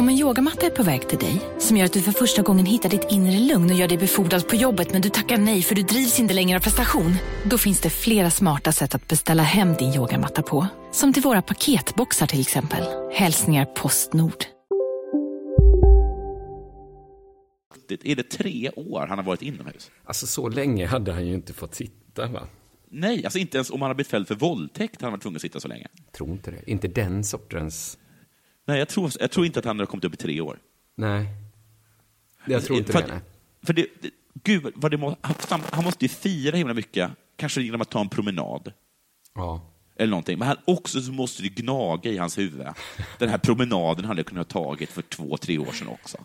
Om 0.00 0.08
en 0.08 0.18
yogamatta 0.18 0.66
är 0.66 0.70
på 0.70 0.82
väg 0.82 1.08
till 1.08 1.18
dig, 1.18 1.40
som 1.58 1.76
gör 1.76 1.84
att 1.84 1.92
du 1.92 2.02
för 2.02 2.12
första 2.12 2.42
gången 2.42 2.66
hittar 2.66 2.88
ditt 2.88 3.06
inre 3.10 3.38
lugn 3.38 3.70
och 3.70 3.76
gör 3.76 3.88
dig 3.88 3.98
befordrad 3.98 4.48
på 4.48 4.56
jobbet 4.56 4.92
men 4.92 5.02
du 5.02 5.10
tackar 5.10 5.38
nej 5.38 5.62
för 5.62 5.74
du 5.74 5.82
drivs 5.82 6.20
inte 6.20 6.34
längre 6.34 6.58
av 6.58 6.62
prestation. 6.62 7.14
Då 7.44 7.58
finns 7.58 7.80
det 7.80 7.90
flera 7.90 8.30
smarta 8.30 8.72
sätt 8.72 8.94
att 8.94 9.08
beställa 9.08 9.42
hem 9.42 9.74
din 9.74 9.94
yogamatta 9.94 10.42
på. 10.42 10.66
Som 10.92 11.12
till 11.12 11.22
våra 11.22 11.42
paketboxar 11.42 12.26
till 12.26 12.40
exempel. 12.40 12.84
Hälsningar 13.12 13.64
Postnord. 13.64 14.44
är 18.04 18.16
det 18.16 18.30
tre 18.30 18.70
år 18.70 19.06
han 19.06 19.18
har 19.18 19.24
varit 19.24 19.42
inomhus. 19.42 19.90
Alltså 20.04 20.26
så 20.26 20.48
länge 20.48 20.86
hade 20.86 21.12
han 21.12 21.26
ju 21.26 21.34
inte 21.34 21.52
fått 21.52 21.74
sitta 21.74 22.26
va? 22.26 22.40
Nej, 22.88 23.24
alltså 23.24 23.38
inte 23.38 23.56
ens 23.56 23.70
om 23.70 23.82
han 23.82 23.90
har 23.90 23.94
blivit 23.94 24.10
fälld 24.10 24.28
för 24.28 24.34
våldtäkt 24.34 24.94
hade 24.94 25.06
han 25.06 25.12
varit 25.12 25.22
tvungen 25.22 25.36
att 25.36 25.42
sitta 25.42 25.60
så 25.60 25.68
länge. 25.68 25.86
Tror 26.12 26.30
inte 26.30 26.50
det. 26.50 26.70
Inte 26.70 26.88
den 26.88 27.24
sortens... 27.24 27.98
Nej, 28.70 28.78
jag 28.78 28.88
tror, 28.88 29.10
jag 29.20 29.30
tror 29.30 29.46
inte 29.46 29.58
att 29.58 29.64
han 29.64 29.78
har 29.78 29.86
kommit 29.86 30.04
upp 30.04 30.14
i 30.14 30.16
tre 30.16 30.40
år. 30.40 30.58
Nej. 30.96 31.26
Jag 32.46 32.64
tror 32.64 32.78
inte 32.78 32.92
för 32.92 32.98
det, 33.02 33.14
att-. 33.14 33.22
För 33.66 33.72
det, 33.72 33.86
det, 34.00 34.10
gud, 34.44 34.72
vad 34.76 34.90
det 34.90 34.96
må, 34.96 35.16
han, 35.20 35.62
han 35.70 35.84
måste 35.84 36.04
ju 36.04 36.08
fira 36.08 36.56
himla 36.56 36.74
mycket, 36.74 37.10
kanske 37.36 37.62
genom 37.62 37.80
att 37.80 37.90
ta 37.90 38.00
en 38.00 38.08
promenad. 38.08 38.72
Ja. 39.34 39.66
Eller 39.96 40.10
någonting. 40.10 40.38
Men 40.38 40.48
han, 40.48 40.56
också 40.64 41.00
så 41.00 41.12
måste 41.12 41.42
det 41.42 41.48
gnaga 41.48 42.10
i 42.10 42.16
hans 42.18 42.38
huvud. 42.38 42.66
Den 43.18 43.28
här 43.28 43.38
promenaden 43.38 44.04
hade 44.04 44.18
jag 44.18 44.26
kunnat 44.26 44.52
ha 44.52 44.64
tagit 44.64 44.90
för 44.90 45.02
två, 45.02 45.36
tre 45.36 45.58
år 45.58 45.72
sedan 45.72 45.88
också. 45.88 46.18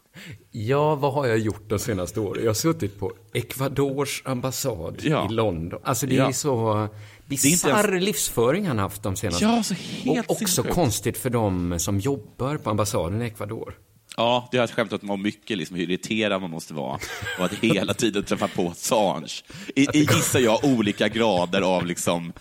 Ja, 0.51 0.95
vad 0.95 1.13
har 1.13 1.25
jag 1.27 1.38
gjort 1.38 1.69
de 1.69 1.79
senaste 1.79 2.19
åren? 2.19 2.43
Jag 2.43 2.49
har 2.49 2.53
suttit 2.55 2.99
på 2.99 3.13
Ecuadors 3.34 4.21
ambassad 4.25 4.99
Ja. 5.03 5.29
i 5.29 5.34
London. 5.34 5.79
Alltså 5.84 6.08
det 6.08 6.15
Ja. 6.15 6.27
är 6.27 6.31
så 6.31 6.88
bisarr 7.25 7.91
ens- 7.93 8.05
livsföring 8.05 8.67
han 8.67 8.79
haft 8.79 9.03
de 9.03 9.15
senaste 9.15 9.43
Ja, 9.45 9.63
så 9.63 9.73
helt 9.73 10.25
Och 10.29 10.31
också 10.31 10.47
sinnessjukt. 10.47 10.75
konstigt 10.75 11.17
för 11.17 11.29
de 11.29 11.79
som 11.79 11.99
jobbar 11.99 12.57
på 12.57 12.69
ambassaden 12.69 13.21
i 13.21 13.25
Ecuador. 13.25 13.77
Ja, 14.17 14.47
det 14.51 14.57
har 14.57 14.61
jag 14.63 14.69
skämtat 14.69 15.03
om 15.03 15.21
mycket, 15.21 15.57
liksom, 15.57 15.75
hur 15.77 15.83
irriterad 15.83 16.41
man 16.41 16.51
måste 16.51 16.73
vara 16.73 16.99
och 17.39 17.45
att 17.45 17.53
hela 17.53 17.93
tiden 17.93 18.23
träffa 18.23 18.47
på 18.47 18.67
Assange. 18.69 19.27
I, 19.75 19.81
i 19.93 19.99
gissar 19.99 20.39
jag 20.39 20.63
olika 20.63 21.07
grader 21.07 21.61
av 21.61 21.85
liksom, 21.85 22.33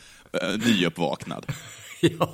uh, 0.43 0.67
nyuppvaknad. 0.67 1.47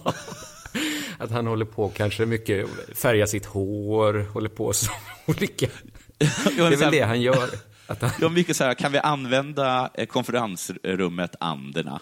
Att 1.19 1.31
han 1.31 1.47
håller 1.47 1.65
på 1.65 1.89
kanske 1.89 2.27
mycket, 2.27 2.67
färga 2.95 3.27
sitt 3.27 3.47
hår, 3.47 4.27
håller 4.33 4.49
på 4.49 4.73
så 4.73 4.91
olika. 5.27 5.67
Det 6.19 6.59
är 6.59 6.77
väl 6.77 6.93
det 6.93 7.01
han 7.01 7.21
gör. 7.21 7.49
Att 7.87 8.03
han... 8.03 8.11
Var 8.21 8.29
mycket 8.29 8.57
så 8.57 8.65
här, 8.65 8.75
kan 8.75 8.93
vi 8.93 8.99
använda 8.99 9.91
eh, 9.95 10.07
konferensrummet 10.07 11.35
Anderna? 11.41 12.01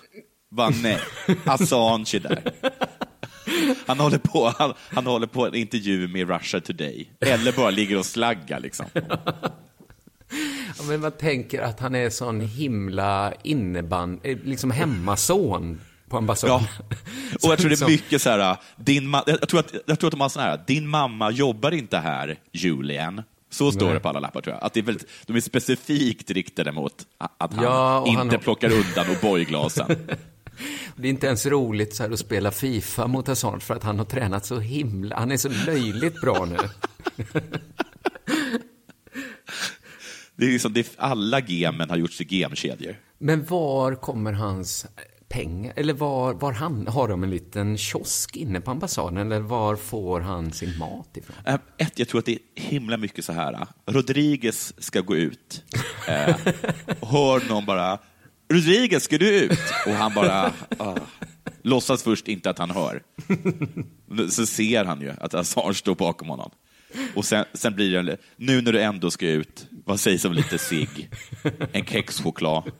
Bara 0.51 0.71
nej, 0.83 0.99
Assange 1.45 2.15
är 2.15 2.21
där. 2.21 2.53
Han 3.87 4.01
håller, 4.01 4.19
på, 4.19 4.55
han, 4.59 4.75
han 4.79 5.07
håller 5.07 5.27
på 5.27 5.47
en 5.47 5.55
intervju 5.55 6.09
med 6.09 6.29
Russia 6.29 6.61
Today. 6.61 7.11
Eller 7.21 7.53
bara 7.53 7.71
ligger 7.71 7.99
och 7.99 8.07
slaggar 8.07 8.61
liksom. 8.61 8.87
Ja, 10.79 10.85
men 10.89 11.01
man 11.01 11.13
tänker 11.13 11.63
att 11.63 11.81
han 11.81 11.95
är 11.95 12.11
sån 12.11 12.41
himla 12.41 13.33
inneband, 13.43 14.21
eh, 14.23 14.39
liksom 14.45 14.71
hemmason 14.71 15.81
på 16.09 16.17
ambassaden. 16.17 16.67
Ja. 16.79 16.97
Och 17.43 17.53
jag 17.53 17.59
tror 17.59 17.71
det 17.71 17.83
är 17.83 17.89
mycket 17.89 18.23
så 18.23 18.31
här, 18.31 18.57
din 18.77 19.15
ma- 19.15 19.23
jag, 19.27 19.49
tror 19.49 19.61
att, 19.61 19.75
jag 19.87 19.99
tror 19.99 20.09
att 20.09 20.13
de 20.13 20.21
har 20.21 20.29
sån 20.29 20.43
här, 20.43 20.61
din 20.67 20.89
mamma 20.89 21.31
jobbar 21.31 21.71
inte 21.75 21.99
här, 21.99 22.39
Julian. 22.53 23.23
Så 23.51 23.73
står 23.73 23.87
Nej. 23.87 23.95
det 23.95 24.01
på 24.01 24.09
alla 24.09 24.21
lappar 24.21 24.41
tror 24.41 24.55
jag. 24.57 24.65
Att 24.65 24.75
det 24.75 24.81
är 24.81 24.85
väldigt, 24.85 25.09
de 25.27 25.37
är 25.37 25.41
specifikt 25.41 26.31
riktade 26.31 26.73
mot 26.73 26.95
att 27.19 27.53
han 27.55 27.65
Ja, 27.65 28.07
inte 28.07 28.19
han 28.21 28.39
plockar 28.41 28.71
undan 28.73 29.07
O'boy-glasen. 29.07 29.97
Det 30.97 31.09
är 31.09 31.11
inte 31.11 31.27
ens 31.27 31.47
roligt 31.47 31.95
så 31.97 32.03
här 32.03 32.11
att 32.11 32.19
spela 32.19 32.51
Fifa 32.51 33.07
mot 33.07 33.29
Assange 33.29 33.61
för 33.61 33.75
att 33.75 33.83
han 33.83 33.99
har 33.99 34.05
tränat 34.07 34.47
så 34.47 34.59
himla, 34.61 35.17
han 35.17 35.33
är 35.33 35.37
så 35.37 35.49
löjligt 35.49 36.21
bra 36.21 36.45
nu. 36.45 36.57
Det 40.37 40.47
är 40.47 40.51
liksom, 40.53 40.73
det 40.73 40.95
alla 40.97 41.41
gemen 41.41 41.91
har 41.91 41.97
gjorts 41.97 42.17
till 42.17 42.33
gemkedjor. 42.33 42.97
Men 43.19 43.45
var 43.45 43.95
kommer 43.95 44.33
hans 44.33 44.87
pengar, 45.29 45.73
eller 45.77 45.93
var, 45.95 46.35
var 46.35 46.53
han, 46.53 46.87
har 46.87 47.09
de 47.09 47.23
en 47.25 47.31
liten 47.31 47.79
kiosk 47.79 48.37
inne 48.37 48.61
på 48.61 48.71
ambassaden, 48.71 49.17
eller 49.19 49.41
var 49.41 49.77
får 49.77 50.21
han 50.21 50.53
sin 50.53 50.79
mat 50.79 51.17
ifrån? 51.17 51.37
Eh, 51.45 51.55
Ett, 51.79 51.99
jag 51.99 52.09
tror 52.09 52.19
att 52.19 52.25
det 52.27 52.33
är 52.33 52.63
himla 52.63 52.97
mycket 52.97 53.25
så 53.25 53.33
här. 53.33 53.53
eh, 53.53 53.93
Rodriguez 53.93 54.75
ska 54.85 55.01
gå 55.01 55.17
ut. 55.17 55.65
Eh, 56.09 56.37
hör 57.03 57.49
någon 57.49 57.65
bara, 57.67 57.99
Rodriguez, 58.49 59.05
ska 59.05 59.19
du 59.19 59.31
ut? 59.41 59.59
Och 59.87 59.93
han 59.93 60.15
bara, 60.15 60.53
ah, 60.79 60.97
låtsas 61.63 62.03
först 62.03 62.29
inte 62.29 62.51
att 62.51 62.59
han 62.59 62.71
hör. 62.71 63.03
Så 64.31 64.47
ser 64.47 64.85
han 64.85 65.01
ju 65.01 65.13
att 65.21 65.35
Assange 65.35 65.75
står 65.75 65.95
bakom 65.95 66.29
honom. 66.29 66.51
Och 67.15 67.25
sen, 67.25 67.45
sen 67.55 67.75
blir 67.75 67.93
det, 67.93 67.99
en- 68.13 68.17
nu 68.37 68.61
när 68.63 68.73
du 68.73 68.81
ändå 68.83 69.11
ska 69.11 69.27
ut, 69.29 69.67
vad 69.85 70.01
sägs 70.01 70.25
om 70.25 70.33
lite 70.33 70.59
cigg? 70.59 71.11
En 71.73 71.85
kexchoklad. 71.87 72.71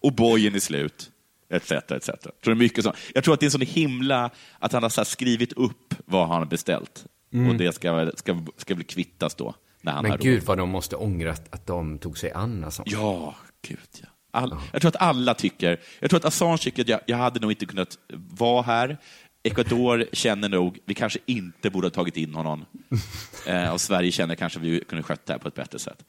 Och 0.00 0.12
bojen 0.12 0.54
är 0.54 0.60
slut. 0.60 1.10
Etc, 1.50 1.70
etc. 1.72 2.08
Jag 2.08 2.20
tror, 2.22 2.32
det 2.42 2.50
är 2.50 2.54
mycket 2.54 2.84
så. 2.84 2.92
jag 3.14 3.24
tror 3.24 3.34
att 3.34 3.40
det 3.40 3.46
är 3.46 3.50
så 3.50 3.58
himla, 3.58 4.30
att 4.58 4.72
han 4.72 4.82
har 4.82 5.04
skrivit 5.04 5.52
upp 5.52 5.94
vad 6.04 6.28
han 6.28 6.38
har 6.38 6.46
beställt. 6.46 7.04
Mm. 7.32 7.48
Och 7.48 7.54
det 7.56 7.74
ska, 7.74 8.10
ska, 8.14 8.44
ska 8.56 8.74
väl 8.74 8.84
kvittas 8.84 9.34
då, 9.34 9.54
när 9.80 9.92
han 9.92 10.02
Men 10.02 10.10
har 10.10 10.18
gud 10.18 10.38
råd. 10.38 10.46
vad 10.46 10.58
de 10.58 10.68
måste 10.68 10.96
ångra 10.96 11.32
att, 11.32 11.54
att 11.54 11.66
de 11.66 11.98
tog 11.98 12.18
sig 12.18 12.32
an 12.32 12.64
Assange. 12.64 12.90
Ja, 12.92 13.36
gud 13.68 13.78
ja. 14.02 14.08
All, 14.30 14.54
Jag 14.72 14.80
tror 14.82 14.88
att 14.88 15.02
alla 15.02 15.34
tycker, 15.34 15.80
jag 16.00 16.10
tror 16.10 16.18
att 16.18 16.24
Assange 16.24 16.58
tycker 16.58 16.82
att 16.82 16.88
jag, 16.88 17.00
jag 17.06 17.16
hade 17.16 17.40
nog 17.40 17.52
inte 17.52 17.66
kunnat 17.66 17.98
vara 18.38 18.62
här. 18.62 18.98
Ecuador 19.42 20.04
känner 20.12 20.48
nog, 20.48 20.78
vi 20.86 20.94
kanske 20.94 21.18
inte 21.26 21.70
borde 21.70 21.86
ha 21.86 21.90
tagit 21.90 22.16
in 22.16 22.34
honom. 22.34 22.64
Eh, 23.46 23.72
och 23.72 23.80
Sverige 23.80 24.12
känner 24.12 24.34
kanske 24.34 24.60
vi 24.60 24.84
kunde 24.88 25.02
skött 25.02 25.26
det 25.26 25.32
här 25.32 25.40
på 25.40 25.48
ett 25.48 25.54
bättre 25.54 25.78
sätt. 25.78 26.04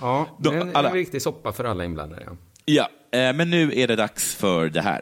Ja, 0.00 0.36
Då- 0.40 0.52
en, 0.52 0.76
alla- 0.76 0.88
en 0.88 0.94
riktig 0.94 1.22
soppa 1.22 1.52
för 1.52 1.64
alla 1.64 1.84
inblandade. 1.84 2.22
Ja. 2.26 2.36
Ja, 2.64 3.18
eh, 3.18 3.32
men 3.32 3.50
nu 3.50 3.72
är 3.78 3.86
det 3.88 3.96
dags 3.96 4.34
för 4.34 4.68
det 4.68 4.80
här. 4.80 5.00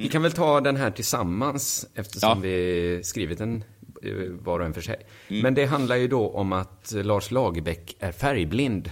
Vi 0.00 0.08
kan 0.08 0.22
väl 0.22 0.32
ta 0.32 0.60
den 0.60 0.76
här 0.76 0.90
tillsammans 0.90 1.86
eftersom 1.94 2.40
vi 2.40 3.00
skrivit 3.04 3.38
den 3.38 3.64
var 4.40 4.60
och 4.60 4.66
en 4.66 4.74
för 4.74 4.80
sig. 4.80 5.06
Mm. 5.28 5.42
Men 5.42 5.54
det 5.54 5.66
handlar 5.66 5.96
ju 5.96 6.08
då 6.08 6.28
om 6.28 6.52
att 6.52 6.92
Lars 6.96 7.30
Lagerbäck 7.30 7.96
är 7.98 8.12
färgblind. 8.12 8.90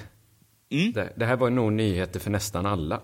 Det, 0.94 1.12
det 1.16 1.27
här 1.27 1.37
var 1.37 1.50
nog 1.50 1.72
nyheter 1.72 2.20
för 2.20 2.31
nästan 2.31 2.66
alla. 2.66 3.00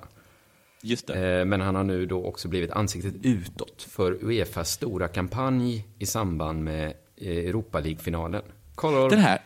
Just 0.83 1.07
det. 1.07 1.39
Eh, 1.39 1.45
Men 1.45 1.61
han 1.61 1.75
har 1.75 1.85
nu 1.85 2.07
då 2.07 2.25
också 2.25 2.49
blivit 2.49 2.71
ansiktet 2.71 3.15
utåt 3.23 3.83
för 3.83 4.25
Uefas 4.25 4.71
stora 4.71 5.09
kampanj 5.09 5.87
i 5.99 6.07
samband 6.07 6.65
med 6.65 6.95
eh, 7.17 7.37
Europa 7.37 7.81
League-finalen. 7.81 8.43
Color... 8.75 9.11
Den 9.11 9.19
här... 9.19 9.41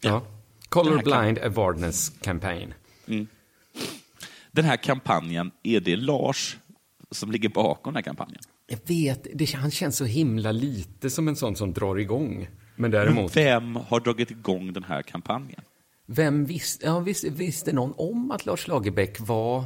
Ja. 0.00 0.22
Color 0.68 1.02
Den 1.04 1.12
här 1.12 1.46
Awareness 1.46 2.08
Campaign. 2.08 2.74
Den 4.50 4.64
här 4.64 4.76
kampanjen, 4.76 5.50
är 5.62 5.80
det 5.80 5.96
Lars 5.96 6.56
som 7.10 7.30
ligger 7.30 7.48
bakom 7.48 7.92
den 7.92 7.96
här 7.96 8.02
kampanjen? 8.02 8.42
Jag 8.66 8.78
vet, 8.86 9.26
det, 9.34 9.52
han 9.54 9.70
känns 9.70 9.96
så 9.96 10.04
himla 10.04 10.52
lite 10.52 11.10
som 11.10 11.28
en 11.28 11.36
sån 11.36 11.56
som 11.56 11.72
drar 11.72 11.96
igång. 11.98 12.48
Men 12.76 12.90
däremot, 12.90 13.34
Men 13.34 13.44
vem 13.44 13.76
har 13.76 14.00
dragit 14.00 14.30
igång 14.30 14.72
den 14.72 14.82
här 14.82 15.02
kampanjen? 15.02 15.60
vem 16.08 16.44
visste, 16.44 16.86
ja, 16.86 17.00
visste, 17.00 17.30
visste 17.30 17.72
någon 17.72 17.94
om 17.96 18.30
att 18.30 18.46
Lars 18.46 18.66
Lagerbäck 18.68 19.20
var 19.20 19.64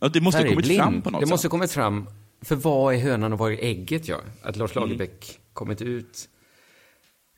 Ja, 0.00 0.08
det 0.08 0.20
måste 0.20 0.38
ha 0.40 0.48
kommit 0.48 0.66
färgblind? 0.66 0.82
fram 0.82 1.02
på 1.02 1.10
något 1.10 1.20
Det 1.20 1.26
måste 1.26 1.42
sätt. 1.42 1.52
ha 1.52 1.58
kommit 1.58 1.72
fram. 1.72 2.06
För 2.42 2.56
vad 2.56 2.94
är 2.94 2.98
hönan 2.98 3.32
och 3.32 3.38
vad 3.38 3.52
är 3.52 3.56
ägget, 3.58 4.08
ja? 4.08 4.16
Att 4.42 4.56
Lars 4.56 4.76
Mm. 4.76 4.88
Lagerbäck 4.88 5.38
kommit 5.52 5.82
ut. 5.82 6.28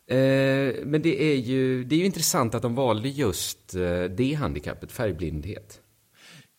Eh, 0.07 0.17
men 0.85 1.03
det 1.03 1.23
är, 1.33 1.37
ju, 1.37 1.85
det 1.85 1.95
är 1.95 1.99
ju 1.99 2.05
intressant 2.07 2.55
att 2.55 2.63
de 2.63 2.75
valde 2.75 3.09
just 3.09 3.75
eh, 3.75 4.03
det 4.05 4.35
handikappet, 4.35 4.93
färgblindhet. 4.93 5.81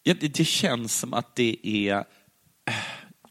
Ja, 0.04 0.14
det, 0.22 0.28
det 0.38 0.46
känns 0.46 1.00
som 1.00 1.14
att 1.14 1.36
det 1.36 1.58
är... 1.88 2.04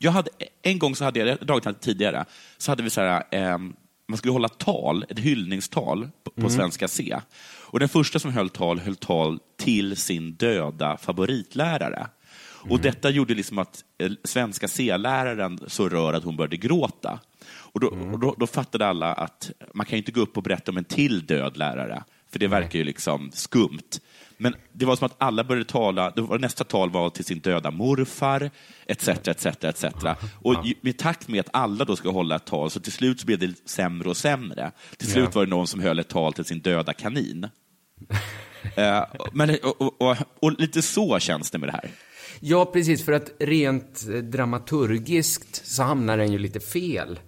Jag 0.02 0.12
hade, 0.12 0.30
en 0.62 0.78
gång 0.78 0.96
så 0.96 1.04
hade 1.04 1.18
jag, 1.18 1.28
jag 1.28 1.46
dragit 1.46 1.64
det 1.64 1.74
tidigare, 1.74 2.24
så 2.58 2.72
hade 2.72 2.82
vi 2.82 2.90
så 2.90 3.00
här, 3.00 3.22
ehm, 3.30 3.72
man 4.08 4.18
skulle 4.18 4.32
hålla 4.32 4.48
tal, 4.48 5.04
ett 5.08 5.18
hyllningstal 5.18 6.08
på, 6.24 6.30
på 6.30 6.40
Mm. 6.40 6.50
Svenska 6.50 6.88
C. 6.88 7.16
Och 7.60 7.80
den 7.80 7.88
första 7.88 8.18
som 8.18 8.32
höll 8.32 8.48
tal, 8.48 8.78
höll 8.78 8.96
tal 8.96 9.38
till 9.58 9.96
sin 9.96 10.34
döda 10.34 10.96
favoritlärare. 10.96 12.06
Och 12.70 12.80
detta 12.80 13.10
gjorde 13.10 13.34
liksom 13.34 13.58
att 13.58 13.84
eh, 13.98 14.10
Svenska 14.24 14.68
C-läraren 14.68 15.58
så 15.66 15.88
rör 15.88 16.12
att 16.12 16.24
hon 16.24 16.36
började 16.36 16.56
gråta. 16.56 17.20
Och, 17.50 17.80
då, 17.80 17.86
och 17.86 18.18
då, 18.18 18.34
då 18.38 18.46
fattade 18.46 18.86
alla 18.86 19.12
att 19.12 19.50
man 19.74 19.86
kan 19.86 19.98
inte 19.98 20.12
gå 20.12 20.20
upp 20.20 20.36
och 20.36 20.42
berätta 20.42 20.70
om 20.70 20.76
en 20.76 20.84
till 20.84 21.26
död 21.26 21.56
lärare, 21.56 22.04
för 22.32 22.38
det 22.38 22.48
verkar 22.48 22.78
ju 22.78 22.84
liksom 22.84 23.30
skumt. 23.34 23.90
Men 24.42 24.54
det 24.72 24.84
var 24.84 24.96
som 24.96 25.06
att 25.06 25.14
alla 25.18 25.44
började 25.44 25.68
tala, 25.70 26.10
det 26.10 26.22
var, 26.22 26.38
nästa 26.38 26.64
tal 26.64 26.90
var 26.90 27.10
till 27.10 27.24
sin 27.24 27.38
döda 27.40 27.70
morfar, 27.70 28.50
etc. 28.86 29.08
etc, 29.08 29.46
etc. 29.64 29.84
Och 30.42 30.66
ju- 30.66 30.74
med 30.80 30.98
takt 30.98 31.28
med 31.28 31.40
att 31.40 31.48
alla 31.52 31.84
då 31.84 31.96
ska 31.96 32.10
hålla 32.10 32.36
ett 32.36 32.44
tal, 32.44 32.70
så 32.70 32.80
till 32.80 32.92
slut 32.92 33.20
så 33.20 33.26
blev 33.26 33.38
det 33.38 33.68
sämre 33.68 34.08
och 34.08 34.16
sämre. 34.16 34.72
Till 34.96 35.10
slut 35.10 35.34
var 35.34 35.44
det 35.44 35.50
någon 35.50 35.66
som 35.66 35.80
höll 35.80 35.98
ett 35.98 36.08
tal 36.08 36.32
till 36.32 36.44
sin 36.44 36.60
döda 36.60 36.92
kanin. 36.92 37.48
Eh, 38.76 39.04
men, 39.32 39.56
och, 39.62 40.02
och, 40.02 40.16
och, 40.40 40.60
lite 40.60 40.82
så 40.82 41.18
känns 41.18 41.50
det 41.50 41.58
med 41.58 41.68
det 41.68 41.72
här. 41.72 41.90
Ja, 42.40 42.64
precis, 42.64 43.04
för 43.04 43.12
att 43.12 43.30
rent 43.38 44.06
dramaturgiskt 44.22 45.66
så 45.66 45.82
hamnar 45.82 46.16
den 46.18 46.32
ju 46.32 46.38
lite 46.38 46.60
fel. 46.60 47.20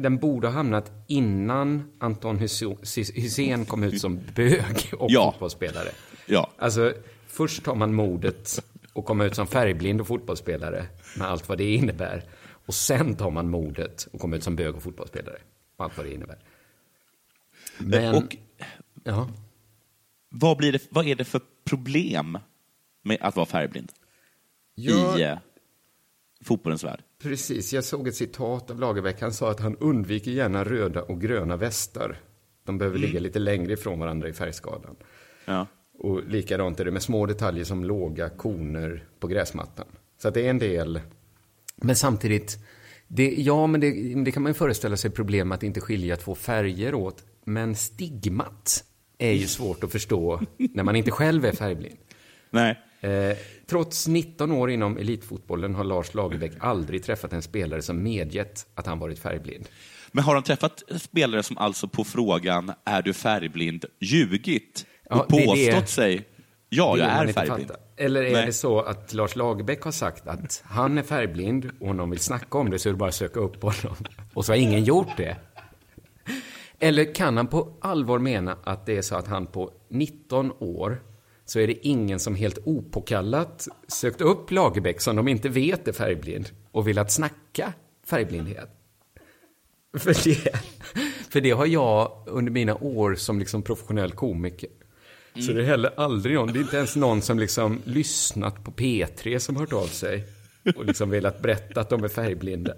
Den 0.00 0.18
borde 0.18 0.46
ha 0.46 0.54
hamnat 0.54 0.92
innan 1.08 1.82
Anton 2.00 2.38
Hussein 2.38 3.64
kom 3.64 3.82
ut 3.82 4.00
som 4.00 4.20
bög 4.36 4.92
och 4.98 5.10
Ja. 5.10 5.30
fotbollsspelare. 5.32 5.88
Ja. 6.26 6.50
Alltså, 6.58 6.94
först 7.26 7.64
tar 7.64 7.74
man 7.74 7.94
modet 7.94 8.64
och 8.92 9.04
kommer 9.04 9.26
ut 9.26 9.34
som 9.34 9.46
färgblind 9.46 10.00
och 10.00 10.06
fotbollsspelare 10.06 10.86
med 11.18 11.28
allt 11.28 11.48
vad 11.48 11.58
det 11.58 11.74
innebär. 11.74 12.24
Och 12.66 12.74
sen 12.74 13.16
tar 13.16 13.30
man 13.30 13.50
modet 13.50 14.08
och 14.12 14.20
kommer 14.20 14.36
ut 14.36 14.42
som 14.44 14.56
bög 14.56 14.74
och 14.76 14.82
fotbollsspelare 14.82 15.38
med 15.78 15.84
allt 15.84 15.96
vad 15.96 16.06
det 16.06 16.12
innebär. 16.14 16.38
Men, 17.78 18.14
Och 18.14 18.36
ja. 19.04 19.28
vad, 20.28 20.56
blir 20.56 20.72
det, 20.72 20.82
vad 20.90 21.06
är 21.06 21.14
det 21.14 21.24
för 21.24 21.40
problem 21.64 22.38
med 23.02 23.18
att 23.20 23.36
vara 23.36 23.46
färgblind 23.46 23.92
Ja. 24.74 25.18
i 25.18 25.22
eh, 25.22 25.38
fotbollens 26.44 26.84
värld? 26.84 27.02
Precis, 27.22 27.72
jag 27.72 27.84
såg 27.84 28.08
ett 28.08 28.14
citat 28.16 28.70
av 28.70 28.80
Lagerbäck. 28.80 29.20
Han 29.20 29.32
sa 29.32 29.50
att 29.50 29.60
han 29.60 29.76
undviker 29.76 30.30
gärna 30.30 30.64
röda 30.64 31.02
och 31.02 31.20
gröna 31.20 31.56
västar. 31.56 32.16
De 32.64 32.78
behöver 32.78 32.98
ligga 32.98 33.20
lite 33.20 33.38
längre 33.38 33.72
ifrån 33.72 33.98
varandra 33.98 34.28
i 34.28 34.32
färgskalan. 34.32 34.96
Ja. 35.44 35.66
Och 35.98 36.22
likadant 36.28 36.80
är 36.80 36.84
det 36.84 36.90
med 36.90 37.02
små 37.02 37.26
detaljer 37.26 37.64
som 37.64 37.84
låga 37.84 38.28
koner 38.28 39.04
på 39.20 39.26
gräsmattan. 39.26 39.86
Så 40.22 40.28
att 40.28 40.34
det 40.34 40.46
är 40.46 40.50
en 40.50 40.58
del. 40.58 41.00
Men 41.76 41.96
samtidigt, 41.96 42.58
det, 43.08 43.34
ja, 43.38 43.66
men 43.66 43.80
det, 43.80 44.14
det 44.24 44.32
kan 44.32 44.42
man 44.42 44.50
ju 44.50 44.54
föreställa 44.54 44.96
sig 44.96 45.10
problem 45.10 45.52
att 45.52 45.62
inte 45.62 45.80
skilja 45.80 46.16
två 46.16 46.34
färger 46.34 46.94
åt. 46.94 47.24
Men 47.44 47.76
stigmat 47.76 48.84
är 49.18 49.32
ju 49.32 49.46
svårt 49.46 49.84
att 49.84 49.92
förstå 49.92 50.40
när 50.58 50.82
man 50.82 50.96
inte 50.96 51.10
själv 51.10 51.44
är 51.44 51.52
färgblind. 51.52 51.96
Nej. 52.50 52.80
Eh, 53.00 53.36
trots 53.66 54.08
19 54.08 54.52
år 54.52 54.70
inom 54.70 54.98
elitfotbollen 54.98 55.74
har 55.74 55.84
Lars 55.84 56.14
Lagerbäck 56.14 56.52
aldrig 56.60 57.04
träffat 57.04 57.32
en 57.32 57.42
spelare 57.42 57.82
som 57.82 58.02
medgett 58.02 58.66
att 58.74 58.86
han 58.86 58.98
varit 58.98 59.18
färgblind. 59.18 59.68
Men 60.12 60.24
har 60.24 60.34
de 60.34 60.42
träffat 60.42 60.82
spelare 61.00 61.42
som 61.42 61.58
alltså 61.58 61.88
på 61.88 62.04
frågan 62.04 62.72
är 62.84 63.02
du 63.02 63.12
färgblind 63.12 63.84
ljugit 64.00 64.86
och 65.14 65.26
Ja, 65.28 65.46
påstått 65.46 65.56
det- 65.80 65.86
sig 65.86 66.24
ja, 66.68 66.98
jag 66.98 67.08
är 67.08 67.32
färgblind? 67.32 67.70
Eller 67.96 68.22
är 68.22 68.32
Nej. 68.32 68.46
det 68.46 68.52
så 68.52 68.80
att 68.80 69.12
Lars 69.12 69.36
Lagerbäck 69.36 69.82
har 69.82 69.92
sagt 69.92 70.26
att 70.28 70.62
han 70.64 70.98
är 70.98 71.02
färgblind 71.02 71.70
och 71.80 71.88
om 71.88 71.96
någon 71.96 72.10
vill 72.10 72.18
snacka 72.18 72.58
om 72.58 72.70
det 72.70 72.78
så 72.78 72.88
är 72.88 72.92
det 72.92 72.96
bara 72.98 73.08
att 73.08 73.14
söka 73.14 73.40
upp 73.40 73.62
honom. 73.62 73.96
Och 74.34 74.44
så 74.44 74.52
har 74.52 74.56
ingen 74.56 74.84
gjort 74.84 75.16
det. 75.16 75.36
Eller 76.78 77.14
kan 77.14 77.36
han 77.36 77.46
på 77.46 77.76
allvar 77.80 78.18
mena 78.18 78.56
att 78.64 78.86
det 78.86 78.96
är 78.96 79.02
så 79.02 79.16
att 79.16 79.26
han 79.26 79.46
på 79.46 79.70
19 79.88 80.52
år 80.58 81.02
så 81.44 81.58
är 81.60 81.66
det 81.66 81.86
ingen 81.86 82.18
som 82.20 82.34
helt 82.34 82.58
opåkallat 82.64 83.68
sökt 83.88 84.20
upp 84.20 84.50
Lagerbäck 84.50 85.00
som 85.00 85.16
de 85.16 85.28
inte 85.28 85.48
vet 85.48 85.88
är 85.88 85.92
färgblind 85.92 86.50
och 86.72 86.88
vill 86.88 86.98
att 86.98 87.12
snacka 87.12 87.72
färgblindhet? 88.06 88.68
För 89.98 90.24
det, 90.24 90.56
för 91.30 91.40
det 91.40 91.50
har 91.50 91.66
jag 91.66 92.12
under 92.26 92.52
mina 92.52 92.74
år 92.74 93.14
som 93.14 93.38
liksom 93.38 93.62
professionell 93.62 94.12
komiker. 94.12 94.70
Så 95.40 95.52
det 95.52 95.60
är 95.62 95.64
heller 95.66 95.90
aldrig 95.96 96.34
någon, 96.34 96.52
det 96.52 96.58
är 96.58 96.60
inte 96.60 96.76
ens 96.76 96.96
någon 96.96 97.22
som 97.22 97.38
liksom 97.38 97.82
lyssnat 97.84 98.64
på 98.64 98.70
P3 98.70 99.38
som 99.38 99.56
hört 99.56 99.72
av 99.72 99.86
sig 99.86 100.24
och 100.76 100.84
liksom 100.84 101.10
velat 101.10 101.42
berätta 101.42 101.80
att 101.80 101.90
de 101.90 102.04
är 102.04 102.08
färgblinda. 102.08 102.72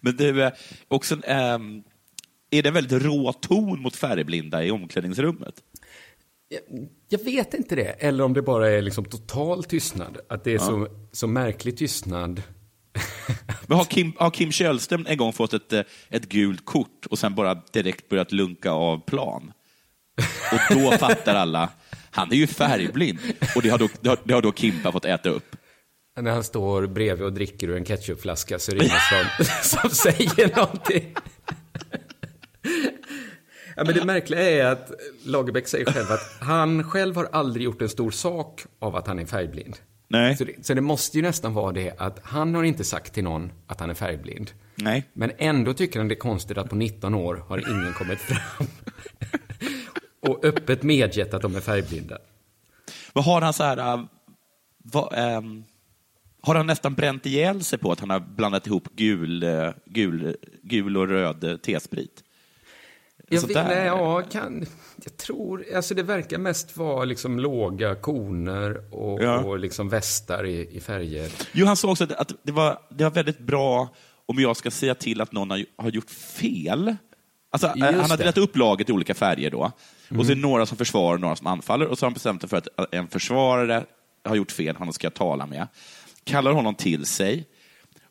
Men 0.00 0.16
du, 0.16 0.42
eh, 0.42 0.52
också, 0.88 1.16
ehm, 1.24 1.82
är 2.50 2.62
det 2.62 2.68
en 2.68 2.74
väldigt 2.74 3.02
rå 3.02 3.32
ton 3.32 3.80
mot 3.82 3.96
färgblinda 3.96 4.64
i 4.64 4.70
omklädningsrummet? 4.70 5.54
Jag, 6.48 6.60
jag 7.08 7.24
vet 7.24 7.54
inte 7.54 7.74
det, 7.76 7.84
eller 7.88 8.24
om 8.24 8.32
det 8.32 8.42
bara 8.42 8.70
är 8.70 8.82
liksom 8.82 9.04
total 9.04 9.64
tystnad. 9.64 10.18
Att 10.28 10.44
det 10.44 10.50
är 10.50 10.54
Ja. 10.54 10.60
så, 10.60 10.88
så 11.12 11.26
märklig 11.26 11.76
tystnad. 11.76 12.42
Men 13.66 13.78
har 13.78 13.84
Kim, 13.84 14.12
har 14.18 14.30
Kim 14.30 14.52
Källström 14.52 15.06
en 15.08 15.16
gång 15.16 15.32
fått 15.32 15.52
ett, 15.54 15.72
eh, 15.72 15.82
ett 16.10 16.28
gult 16.28 16.64
kort 16.64 17.06
och 17.10 17.18
sen 17.18 17.34
bara 17.34 17.54
direkt 17.72 18.08
börjat 18.08 18.32
lunka 18.32 18.70
av 18.70 18.98
plan? 19.06 19.52
Och 20.52 20.76
då 20.76 20.92
fattar 20.92 21.34
alla, 21.34 21.68
han 22.10 22.32
är 22.32 22.36
ju 22.36 22.46
färgblind. 22.46 23.18
Och 23.56 23.62
det 23.62 23.68
har 23.68 23.78
då, 23.78 23.88
det 24.00 24.08
har, 24.08 24.18
det 24.24 24.34
har 24.34 24.42
då 24.42 24.52
Kimpa 24.52 24.92
fått 24.92 25.04
äta 25.04 25.28
upp. 25.28 25.56
När 26.20 26.30
han 26.30 26.44
står 26.44 26.86
bredvid 26.86 27.26
och 27.26 27.32
dricker 27.32 27.68
ur 27.68 27.76
en 27.76 27.84
ketchupflaska 27.84 28.58
så 28.58 28.72
är 28.72 28.76
det 28.76 28.84
ingen 28.84 28.98
som, 29.08 29.44
som 29.80 29.90
säger 29.90 30.56
någonting. 30.56 31.14
Ja, 33.76 33.84
men 33.84 33.94
det 33.94 34.04
märkliga 34.04 34.50
är 34.50 34.64
att 34.64 34.92
Lagerbäck 35.24 35.68
säger 35.68 35.84
själv 35.84 36.12
att 36.12 36.36
han 36.40 36.84
själv 36.84 37.16
har 37.16 37.28
aldrig 37.32 37.64
gjort 37.64 37.82
en 37.82 37.88
stor 37.88 38.10
sak 38.10 38.64
av 38.78 38.96
att 38.96 39.06
han 39.06 39.18
är 39.18 39.26
färgblind. 39.26 39.76
Nej. 40.08 40.36
Så 40.36 40.44
det, 40.44 40.66
så 40.66 40.74
det 40.74 40.80
måste 40.80 41.16
ju 41.16 41.22
nästan 41.22 41.54
vara 41.54 41.72
det 41.72 41.94
att 41.98 42.20
han 42.22 42.54
har 42.54 42.64
inte 42.64 42.84
sagt 42.84 43.14
till 43.14 43.24
någon 43.24 43.52
att 43.66 43.80
han 43.80 43.90
är 43.90 43.94
färgblind. 43.94 44.50
Nej. 44.74 45.04
Men 45.12 45.32
ändå 45.38 45.74
tycker 45.74 45.98
han 45.98 46.08
det 46.08 46.14
är 46.14 46.18
konstigt 46.18 46.58
att 46.58 46.68
på 46.68 46.76
19 46.76 47.14
år 47.14 47.44
har 47.48 47.58
ingen 47.58 47.92
kommit 47.92 48.18
fram 48.18 48.66
och 50.22 50.44
öppet 50.44 50.82
medgett 50.82 51.34
att 51.34 51.42
de 51.42 51.56
är 51.56 51.60
färgblinda. 51.60 52.18
Vad 53.12 53.24
har 53.24 53.40
han 53.40 53.52
så 53.52 53.62
här... 53.64 53.76
äh, 53.94 54.04
vad, 54.84 55.12
ehm, 55.16 55.64
har 56.40 56.54
han 56.54 56.66
nästan 56.66 56.94
bränt 56.94 57.26
ihjäl 57.26 57.64
sig 57.64 57.78
på 57.78 57.92
att 57.92 58.00
han 58.00 58.10
har 58.10 58.20
blandat 58.20 58.66
ihop 58.66 58.88
gul, 58.96 59.42
eh, 59.42 59.70
gul, 59.86 60.36
gul 60.62 60.96
och 60.96 61.08
röd 61.08 61.44
eh, 61.44 61.56
T-sprit? 61.56 62.24
Jag, 63.28 63.40
vet, 63.48 63.66
nej, 63.68 63.86
ja, 63.86 64.22
kan, 64.22 64.66
jag 65.04 65.16
tror, 65.16 65.64
alltså 65.76 65.94
det 65.94 66.02
verkar 66.02 66.38
mest 66.38 66.76
vara 66.76 67.04
liksom 67.04 67.38
låga 67.40 67.94
koner 67.94 68.94
och, 68.94 69.22
Ja. 69.22 69.38
och 69.38 69.58
liksom 69.58 69.88
västar 69.88 70.46
i, 70.46 70.76
i 70.76 70.80
färger. 70.80 71.30
Jo, 71.52 71.66
han 71.66 71.76
sa 71.76 71.90
också 71.90 72.04
att, 72.04 72.12
att 72.12 72.32
det, 72.42 72.52
var, 72.52 72.78
det 72.90 73.04
var 73.04 73.10
väldigt 73.10 73.38
bra 73.38 73.88
om 74.26 74.38
jag 74.38 74.56
ska 74.56 74.70
säga 74.70 74.94
till 74.94 75.20
att 75.20 75.32
någon 75.32 75.50
har, 75.50 75.64
har 75.76 75.90
gjort 75.90 76.10
fel. 76.10 76.96
Alltså, 77.50 77.66
Just 77.76 78.00
han 78.00 78.10
har 78.10 78.16
delat 78.16 78.38
upp 78.38 78.56
laget 78.56 78.90
i 78.90 78.92
olika 78.92 79.14
färger 79.14 79.50
då. 79.50 79.72
Och 80.18 80.26
så 80.26 80.32
är 80.32 80.34
det 80.36 80.40
Mm. 80.40 80.50
några 80.50 80.66
som 80.66 80.78
försvarar 80.78 81.14
och 81.14 81.20
några 81.20 81.36
som 81.36 81.46
anfaller. 81.46 81.86
Och 81.86 81.98
så 81.98 82.04
har 82.04 82.08
han 82.08 82.14
bestämt 82.14 82.40
sig 82.40 82.50
för 82.50 82.56
att 82.56 82.68
en 82.92 83.08
försvarare 83.08 83.84
har 84.24 84.36
gjort 84.36 84.52
fel, 84.52 84.76
han 84.78 84.92
ska 84.92 85.06
jag 85.06 85.14
tala 85.14 85.46
med. 85.46 85.66
Kallar 86.24 86.52
honom 86.52 86.74
till 86.74 87.06
sig. 87.06 87.46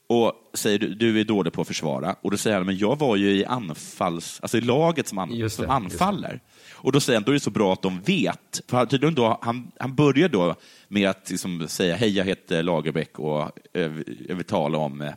och 0.07 0.33
säger 0.53 0.79
du, 0.79 0.95
du 0.95 1.19
är 1.19 1.23
dålig 1.23 1.53
på 1.53 1.61
att 1.61 1.67
försvara. 1.67 2.15
Och 2.21 2.31
då 2.31 2.37
säger 2.37 2.57
han, 2.57 2.65
men 2.65 2.77
jag 2.77 2.99
var 2.99 3.15
ju 3.15 3.31
i 3.35 3.45
anfalls, 3.45 4.39
alltså 4.41 4.57
i 4.57 4.61
laget 4.61 5.07
som, 5.07 5.17
an, 5.17 5.39
det, 5.39 5.49
som 5.49 5.69
anfaller. 5.69 6.39
Och 6.73 6.91
då 6.91 6.99
säger 6.99 7.17
han, 7.19 7.23
då 7.23 7.31
är 7.31 7.33
det 7.33 7.39
så 7.39 7.49
bra 7.49 7.73
att 7.73 7.81
de 7.81 8.01
vet. 8.01 8.61
För 8.67 8.85
tydligen 8.85 9.15
då, 9.15 9.37
han, 9.41 9.71
han 9.79 9.95
börjar 9.95 10.29
då 10.29 10.55
med 10.87 11.09
att 11.09 11.29
liksom 11.29 11.67
säga, 11.67 11.95
hej 11.95 12.09
jag 12.17 12.25
heter 12.25 12.63
Lagerbäck 12.63 13.19
och 13.19 13.41
eh, 13.73 13.91
jag 14.27 14.35
vill 14.35 14.45
tala 14.45 14.77
om 14.77 15.01
eh, 15.01 15.11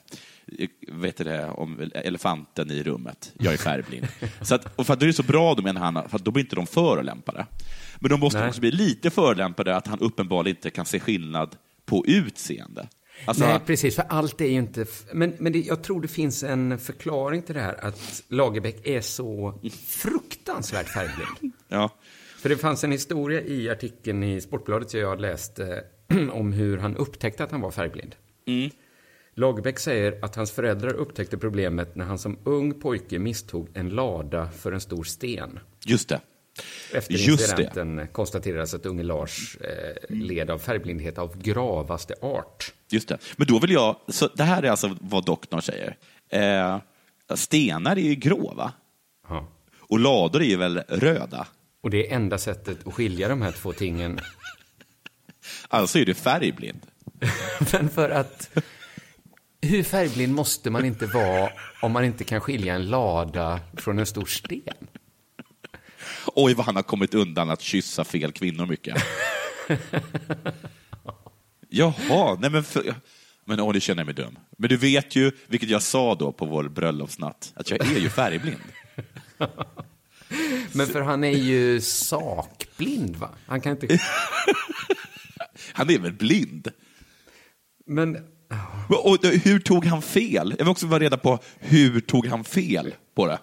vet 0.89 1.17
det, 1.17 1.47
om 1.47 1.91
elefanten 1.95 2.71
i 2.71 2.83
rummet. 2.83 3.33
Jag 3.39 3.53
är 3.53 3.57
färgblind. 3.57 4.07
så 4.43 4.55
att, 4.55 4.79
och 4.79 4.87
för 4.87 4.93
att 4.93 5.01
då 5.01 5.05
är 5.05 5.09
det 5.09 5.13
så 5.13 5.23
bra, 5.23 5.55
då 5.55 5.63
menar 5.63 5.81
han, 5.81 6.09
för 6.09 6.19
då 6.19 6.31
blir 6.31 6.45
inte 6.45 6.57
de 6.57 6.67
förolämpade. 6.67 7.47
Men 7.99 8.11
de 8.11 8.21
måste 8.21 8.39
Nej. 8.39 8.49
också 8.49 8.61
bli 8.61 8.71
lite 8.71 9.11
förolämpade 9.11 9.77
att 9.77 9.87
han 9.87 9.99
uppenbarligen 9.99 10.57
inte 10.57 10.71
kan 10.71 10.87
se 10.87 11.01
skillnad 11.01 11.57
på 11.85 12.05
utseende. 12.07 12.89
Alltså, 13.25 13.47
Nej, 13.47 13.61
precis, 13.67 13.97
för 13.97 14.05
allt 14.09 14.41
är 14.41 14.45
ju 14.45 14.59
inte... 14.59 14.87
Men, 15.13 15.35
men 15.39 15.53
det, 15.53 15.59
jag 15.59 15.83
tror 15.83 16.01
det 16.01 16.09
finns 16.09 16.43
en 16.43 16.79
förklaring 16.79 17.43
till 17.43 17.55
det 17.55 17.61
här, 17.61 17.85
att 17.85 18.23
Lagerbäck 18.29 18.87
är 18.87 19.01
så 19.01 19.61
fruktansvärt 19.87 20.89
färgblind. 20.89 21.53
ja. 21.69 21.91
För 22.39 22.49
det 22.49 22.57
fanns 22.57 22.85
en 22.85 22.93
historia 22.93 23.41
i 23.41 23.71
artikeln 23.71 24.23
i 24.23 24.41
Sportbladet 24.41 24.91
som 24.91 25.01
jag 25.01 25.21
läste 25.21 25.85
om 26.33 26.53
hur 26.53 26.79
han 26.79 26.97
upptäckte 26.97 27.45
att 27.45 27.51
han 27.51 27.61
var 27.61 27.71
färgblind. 27.71 28.15
Mm. 28.47 28.71
Lagerbäck 29.35 29.79
säger 29.79 30.19
att 30.23 30.35
hans 30.37 30.51
föräldrar 30.53 30.93
upptäckte 30.93 31.39
problemet 31.39 31.95
när 31.95 32.05
han 32.05 32.19
som 32.19 32.39
ung 32.45 32.81
pojke 32.81 33.19
misstog 33.19 33.69
en 33.75 33.89
lada 33.89 34.51
för 34.51 34.73
en 34.73 34.81
stor 34.81 35.05
sten. 35.05 35.59
Just 35.85 36.09
det. 36.09 36.21
Efter 36.93 37.15
Just 37.15 37.27
det. 37.27 37.33
incidenten 37.33 38.09
konstaterades 38.13 38.75
att 38.75 38.87
unge 38.87 39.03
Lars 39.03 39.57
eh, 39.61 40.17
led 40.17 40.51
av 40.51 40.59
färgblindhet 40.59 41.19
av 41.19 41.39
gravaste 41.43 42.15
art. 42.23 42.73
Just 42.91 43.09
det. 43.09 43.19
Men 43.37 43.47
då 43.47 43.59
vill 43.59 43.71
jag, 43.71 43.97
så 44.09 44.29
det 44.35 44.43
här 44.43 44.63
är 44.63 44.71
alltså 44.71 44.97
vad 45.01 45.25
doktorn 45.25 45.63
säger. 45.63 45.97
Eh, 46.29 46.79
stenar 47.35 47.97
är 47.97 48.03
ju 48.03 48.15
grå, 48.15 48.55
va? 48.55 48.73
Ja. 49.29 49.49
Och 49.79 49.99
lador 49.99 50.41
är 50.43 50.47
ju 50.47 50.57
väl 50.57 50.79
röda? 50.89 51.47
Och 51.83 51.91
det 51.91 52.11
är 52.11 52.15
enda 52.17 52.39
sättet 52.39 52.87
att 52.87 52.95
skilja 52.95 53.29
de 53.29 53.43
här 53.43 53.53
två 53.53 53.73
tingen. 53.73 54.21
Alltså 55.69 55.99
är 55.99 56.05
du 56.05 56.15
färgblind. 56.15 56.87
Men 57.73 57.89
för 57.89 58.11
att... 58.11 58.51
Hur 59.65 59.83
färgblind 59.83 60.35
måste 60.35 60.71
man 60.71 60.85
inte 60.85 61.07
vara 61.07 61.51
om 61.83 61.93
man 61.93 62.05
inte 62.05 62.25
kan 62.25 62.41
skilja 62.41 62.75
en 62.75 62.91
lada 62.91 63.61
från 63.77 63.99
en 63.99 64.07
stor 64.07 64.25
sten? 64.25 64.89
Oj, 66.27 66.55
vad 66.55 66.67
han 66.67 66.77
har 66.77 66.83
kommit 66.83 67.15
undan 67.15 67.51
att 67.51 67.61
kyssa 67.61 68.05
fel 68.05 68.33
kvinnor 68.33 68.67
mycket. 68.67 69.03
Jaha, 71.69 72.39
nej 72.41 72.51
men... 72.51 72.65
För, 72.65 72.95
men 73.45 73.61
åh, 73.61 73.73
det 73.73 73.81
känner 73.81 74.01
jag 74.01 74.07
mig 74.07 74.15
dum. 74.15 74.39
Men 74.59 74.69
du 74.69 74.77
vet 74.77 75.17
ju, 75.17 75.33
vilket 75.47 75.69
jag 75.69 75.83
sa 75.83 76.15
då 76.15 76.33
på 76.33 76.47
vår 76.47 76.69
bröllopsnatt, 76.69 77.53
att 77.57 77.71
jag 77.71 77.81
är 77.81 77.99
ju 77.99 78.11
färgblind. 78.11 78.61
Men 80.73 80.87
för 80.87 81.01
han 81.01 81.25
är 81.25 81.39
ju 81.39 81.81
sakblind, 81.81 83.17
va? 83.17 83.31
Han 83.47 83.61
kan 83.61 83.73
inte... 83.73 84.01
Han 85.73 85.91
är 85.91 85.99
väl 85.99 86.13
blind? 86.13 86.69
Men... 87.87 88.34
Och 88.89 89.19
hur 89.23 89.59
tog 89.59 89.85
han 89.87 90.03
fel? 90.03 90.51
Jag 90.59 90.65
vill 90.65 90.69
också 90.71 90.87
vara 90.87 91.01
reda 91.01 91.17
på, 91.17 91.39
hur 91.59 92.01
tog 92.01 92.27
han 92.27 92.45
fel 92.45 92.95
på 93.17 93.27
det? 93.27 93.39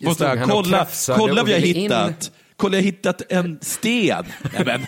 Måste 0.00 0.24
jag, 0.24 0.50
kolla, 0.50 0.86
kolla 1.06 1.44
vi 1.44 1.52
har 1.52 1.60
ville 1.60 1.78
in. 1.78 1.82
hittat. 1.82 2.32
Kolla, 2.56 2.76
jag 2.76 2.82
har 2.82 2.84
hittat 2.84 3.22
en 3.32 3.58
sten. 3.62 4.24
Nej, 4.52 4.64
men, 4.66 4.86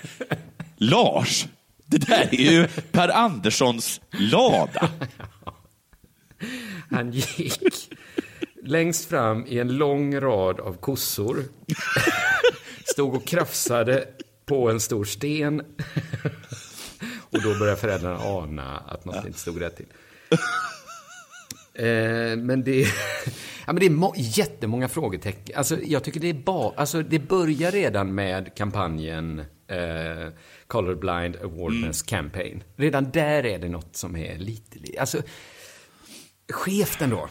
Lars, 0.77 1.47
det 1.87 1.99
där 1.99 2.29
är 2.35 2.53
ju 2.53 2.67
Per 2.93 3.09
Anderssons 3.09 4.01
lada. 4.11 4.89
Han 6.91 7.13
gick 7.13 7.91
längst 8.65 9.09
fram 9.09 9.47
i 9.47 9.59
en 9.59 9.77
lång 9.77 10.21
rad 10.21 10.61
av 10.61 10.77
kossor. 10.77 11.45
Stod 12.85 13.15
och 13.15 13.27
krafsade 13.27 14.05
på 14.47 14.71
en 14.71 14.81
stor 14.81 15.05
sten. 15.05 15.63
Och 17.35 17.43
då 17.43 17.59
började 17.59 17.81
föräldrarna 17.81 18.19
ana 18.25 18.77
att 18.79 19.05
något 19.05 19.27
inte 19.27 19.39
stod 19.39 19.61
rätt 19.61 19.77
till. 19.77 19.87
Eh, 21.75 22.37
men 22.37 22.65
det, 22.65 22.81
ja, 22.81 22.87
men 23.67 23.77
det 23.77 23.87
är 23.87 23.91
må- 23.91 24.15
jättemånga 24.17 24.89
frågetecken. 24.89 25.57
Alltså, 25.59 25.79
jag 25.83 26.05
tycker 26.05 26.21
det 26.21 26.29
är 26.31 26.35
bara, 26.35 26.73
alltså, 26.77 27.03
det 27.03 27.19
börjar 27.19 27.71
redan 27.71 28.15
med 28.15 28.55
kampanjen 28.57 29.39
eh, 29.69 30.29
Colorblind 30.67 31.37
Awareness 31.37 32.03
Campaign. 32.03 32.63
Redan 32.77 33.11
där 33.11 33.47
är 33.47 33.59
det 33.59 33.69
något 33.69 33.97
som 33.97 34.17
är 34.17 34.39
lite, 34.39 34.79
li- 34.79 34.99
alltså, 34.99 35.23
skevt 36.53 37.03
ändå. 37.03 37.29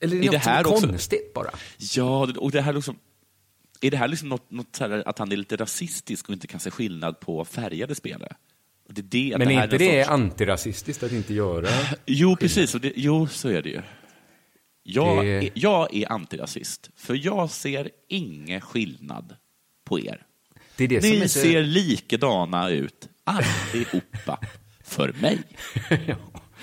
Eller 0.00 0.16
det 0.16 0.22
är 0.26 0.28
Är 0.28 0.32
något 0.32 0.32
det 0.44 0.50
här 0.50 0.62
som 0.64 0.72
är 0.72 0.76
också- 0.76 0.86
konstigt 0.88 1.34
bara. 1.34 1.50
Ja, 1.78 2.28
och 2.38 2.50
det 2.50 2.60
här 2.60 2.72
liksom, 2.72 2.98
är 3.80 3.90
det 3.90 3.96
här 3.96 4.08
liksom 4.08 4.28
något, 4.28 4.50
något 4.50 4.78
här 4.80 5.02
att 5.08 5.18
han 5.18 5.32
är 5.32 5.36
lite 5.36 5.56
rasistisk 5.56 6.28
och 6.28 6.32
inte 6.34 6.46
kan 6.46 6.60
se 6.60 6.70
skillnad 6.70 7.20
på 7.20 7.44
färgade 7.44 7.94
spelare? 7.94 8.36
Det 8.90 9.00
är 9.00 9.02
det, 9.30 9.38
Men 9.38 9.48
det 9.48 9.54
är 9.54 9.64
inte 9.64 9.78
det 9.78 10.04
sorts- 10.04 10.10
antirasistiskt 10.12 11.02
att 11.02 11.12
inte 11.12 11.34
göra? 11.34 11.68
Jo, 12.06 12.36
precis. 12.36 12.74
Och 12.74 12.80
det, 12.80 12.92
jo, 12.96 13.26
så 13.26 13.48
är 13.48 13.62
det 13.62 13.68
ju. 13.68 13.82
Jag, 14.82 15.24
Det- 15.24 15.30
är, 15.30 15.50
jag 15.54 15.94
är 15.94 16.12
antirasist, 16.12 16.90
för 16.96 17.14
jag 17.26 17.50
ser 17.50 17.90
ingen 18.08 18.60
skillnad 18.60 19.36
på 19.84 20.00
er. 20.00 20.22
Det 20.76 20.84
är 20.84 20.88
det 20.88 21.02
Ni 21.02 21.18
som 21.18 21.28
så- 21.28 21.40
ser 21.40 21.62
likadana 21.62 22.70
ut, 22.70 23.08
allihopa, 23.24 24.38
för 24.84 25.12
mig. 25.20 25.38
Ja, 26.06 26.16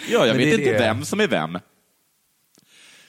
jag 0.09 0.27
Men 0.27 0.37
vet 0.37 0.59
inte 0.59 0.71
det- 0.71 0.79
vem 0.79 1.05
som 1.05 1.19
är 1.19 1.27
vem. 1.27 1.57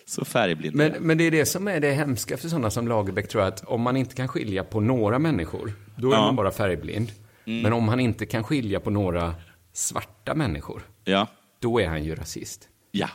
Så 0.06 0.24
färgblind 0.24 0.80
är 0.80 0.90
Men, 0.90 1.02
men 1.02 1.18
det 1.18 1.24
är 1.24 1.30
det 1.30 1.46
som 1.46 1.68
är 1.68 1.80
det 1.80 1.92
hemska 1.92 2.36
för 2.36 2.48
sådana 2.48 2.70
som 2.70 2.88
Lagerbäck, 2.88 3.28
tror 3.28 3.44
jag, 3.44 3.52
att 3.52 3.64
om 3.64 3.80
man 3.80 3.96
inte 3.96 4.14
kan 4.14 4.28
skilja 4.28 4.64
på 4.64 4.80
några 4.80 5.18
människor, 5.18 5.72
då 5.96 6.10
är 6.10 6.14
Ja. 6.14 6.20
man 6.20 6.36
bara 6.36 6.50
färgblind. 6.50 7.12
Mm. 7.46 7.62
Men 7.62 7.72
om 7.72 7.88
han 7.88 8.00
inte 8.00 8.26
kan 8.26 8.44
skilja 8.44 8.80
på 8.80 8.90
några 8.90 9.34
svarta 9.72 10.34
människor, 10.34 10.82
Ja. 11.04 11.26
då 11.58 11.80
är 11.80 11.88
han 11.88 12.04
ju 12.04 12.14
rasist. 12.14 12.68
Ja. 12.90 13.08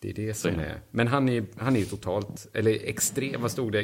Det 0.00 0.10
är 0.10 0.14
det 0.14 0.34
som 0.34 0.56
det. 0.56 0.64
är... 0.64 0.80
Men 0.90 1.08
han 1.08 1.28
är 1.28 1.44
han 1.58 1.76
är 1.76 1.80
ju 1.80 1.86
totalt, 1.86 2.46
eller 2.54 2.88
extrem, 2.88 3.42
vad 3.42 3.50
stod 3.50 3.72
det? 3.72 3.82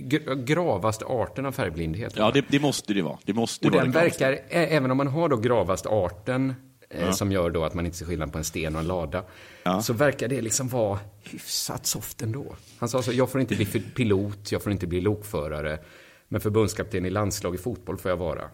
G- 0.00 0.20
Gravaste 0.36 1.04
arten 1.04 1.46
av 1.46 1.52
färgblindhet. 1.52 2.12
Ja, 2.16 2.30
det, 2.30 2.44
det 2.48 2.60
måste 2.60 2.94
det 2.94 3.02
vara. 3.02 3.18
Det 3.24 3.32
måste 3.32 3.66
Och 3.68 3.72
vara 3.74 3.82
den 3.82 3.92
verkar, 3.92 4.38
även 4.48 4.90
om 4.90 4.96
man 4.96 5.06
har 5.06 5.28
då 5.28 5.36
gravaste 5.36 5.88
arten, 5.88 6.54
eh, 6.90 7.00
Ja. 7.00 7.12
som 7.12 7.32
gör 7.32 7.50
då 7.50 7.64
att 7.64 7.74
man 7.74 7.86
inte 7.86 7.98
ser 7.98 8.06
skillnad 8.06 8.32
på 8.32 8.38
en 8.38 8.44
sten 8.44 8.74
och 8.74 8.80
en 8.80 8.86
lada, 8.86 9.24
så 9.82 9.92
verkar 9.92 10.28
det 10.28 10.40
liksom 10.40 10.68
vara 10.68 10.98
hyfsat 11.22 11.86
soft 11.86 12.22
ändå. 12.22 12.56
Han 12.78 12.88
sa 12.88 13.02
så, 13.02 13.12
jag 13.12 13.30
får 13.30 13.40
inte 13.40 13.56
bli 13.56 13.66
pilot, 13.66 14.52
jag 14.52 14.62
får 14.62 14.72
inte 14.72 14.86
bli 14.86 15.00
lokförare, 15.00 15.78
men 16.28 16.40
förbundskapten 16.40 17.06
i 17.06 17.10
landslag 17.10 17.54
i 17.54 17.58
fotboll 17.58 17.98
får 17.98 18.10
jag 18.10 18.16
vara. 18.16 18.50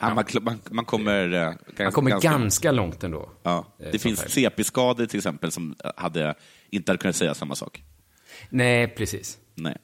Ja. 0.00 0.08
Ja, 0.08 0.14
man, 0.14 0.24
man, 0.42 0.60
man 0.70 0.84
kommer... 0.84 1.32
eh, 1.32 1.40
Ganska, 1.44 1.84
Han 1.84 1.92
kommer 1.92 2.20
ganska, 2.20 2.72
långt 2.72 3.04
ändå. 3.04 3.30
Ja. 3.42 3.64
eh, 3.78 3.88
Det 3.92 3.98
finns. 3.98 4.20
CP-skador 4.28 5.06
till 5.06 5.18
exempel 5.18 5.52
som 5.52 5.74
hade, 5.96 6.34
inte 6.70 6.92
hade 6.92 6.98
kunnat 7.02 7.16
säga 7.16 7.34
samma 7.34 7.54
sak. 7.54 7.82
Nej, 8.48 8.88
precis. 8.88 9.38
Nej. 9.54 9.76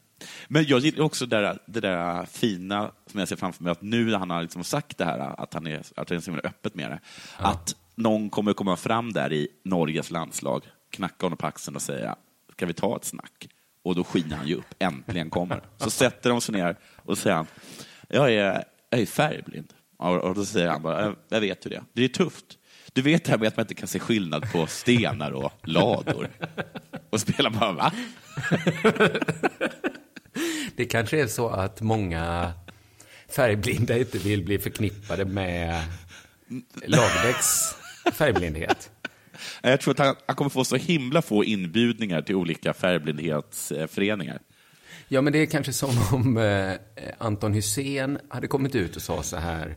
Men 0.48 0.64
jag 0.64 0.80
gillar 0.80 1.04
också 1.04 1.26
det 1.26 1.40
där, 1.40 1.58
det 1.66 1.80
där 1.80 2.24
fina 2.26 2.90
som 3.06 3.20
jag 3.20 3.28
ser 3.28 3.36
framför 3.36 3.62
mig, 3.64 3.72
att 3.72 3.82
nu 3.82 4.04
när 4.04 4.18
han 4.18 4.30
har 4.30 4.42
liksom 4.42 4.64
sagt 4.64 4.98
det 4.98 5.04
här, 5.04 5.18
att 5.42 5.54
han 5.54 5.66
är, 5.66 5.82
att 5.96 6.08
han 6.08 6.16
är 6.18 6.20
så 6.20 6.30
himla 6.30 6.42
öppet 6.48 6.74
med 6.74 6.90
det, 6.90 7.00
att 7.36 7.76
någon 7.94 8.30
kommer 8.30 8.52
komma 8.52 8.76
fram 8.76 9.12
där 9.12 9.32
i 9.32 9.48
Norges 9.64 10.10
landslag, 10.10 10.64
knacka 10.90 11.26
honom 11.26 11.36
på 11.36 11.46
axeln 11.46 11.76
och 11.76 11.82
säga, 11.82 12.16
ska 12.52 12.66
vi 12.66 12.72
ta 12.74 12.96
ett 12.96 13.04
snack? 13.04 13.48
Och 13.82 13.94
då 13.94 14.04
skiner 14.04 14.36
han 14.36 14.46
ju 14.48 14.54
upp, 14.54 14.74
äntligen 14.78 15.30
kommer. 15.30 15.62
Så 15.76 15.90
sätter 15.90 16.30
de 16.30 16.40
sig 16.40 16.52
ner 16.54 16.76
och 16.96 17.18
säger 17.18 17.36
han, 17.36 17.46
jag 18.08 18.32
är, 18.34 18.64
jag 18.90 19.00
är 19.00 19.06
färgblind. 19.06 19.72
Och, 20.02 20.34
då 20.34 20.44
säger 20.44 20.68
han 20.68 20.82
bara, 20.82 21.02
jag, 21.02 21.16
jag 21.28 21.40
vet 21.40 21.66
hur 21.66 21.70
det 21.70 21.76
är. 21.76 21.84
Det 21.92 22.04
är 22.04 22.08
tufft. 22.08 22.44
Du 22.92 23.02
vet 23.02 23.24
det 23.24 23.30
här 23.30 23.38
med 23.38 23.48
att 23.48 23.56
man 23.56 23.64
inte 23.64 23.74
kan 23.74 23.88
se 23.88 23.98
skillnad 23.98 24.52
på 24.52 24.66
stenar 24.66 25.30
och 25.30 25.52
lador. 25.64 26.28
Och 27.10 27.20
spelar 27.20 27.50
bara, 27.50 27.72
va? 27.72 27.92
Det 30.76 30.84
kanske 30.84 31.22
är 31.22 31.26
så 31.26 31.48
att 31.48 31.80
många 31.80 32.52
färgblinda 33.28 33.98
inte 33.98 34.18
vill 34.18 34.44
bli 34.44 34.58
förknippade 34.58 35.24
med 35.24 35.82
Lagerbäcks 36.86 37.74
färgblindhet. 38.12 38.90
Jag 39.62 39.80
tror 39.80 39.92
att 39.92 39.98
han, 39.98 40.16
han 40.26 40.36
kommer 40.36 40.50
få 40.50 40.64
så 40.64 40.76
himla 40.76 41.22
få 41.22 41.44
inbjudningar 41.44 42.22
till 42.22 42.34
olika 42.34 42.74
färgblindhetsföreningar. 42.74 44.40
Ja, 45.08 45.20
men 45.20 45.32
det 45.32 45.38
är 45.38 45.46
kanske 45.46 45.72
som 45.72 45.90
om 46.12 46.36
eh, 46.36 46.72
Anton 47.18 47.52
Hussein 47.54 48.18
hade 48.28 48.46
kommit 48.46 48.74
ut 48.74 48.96
och 48.96 49.02
sa 49.02 49.22
så 49.22 49.36
här, 49.36 49.76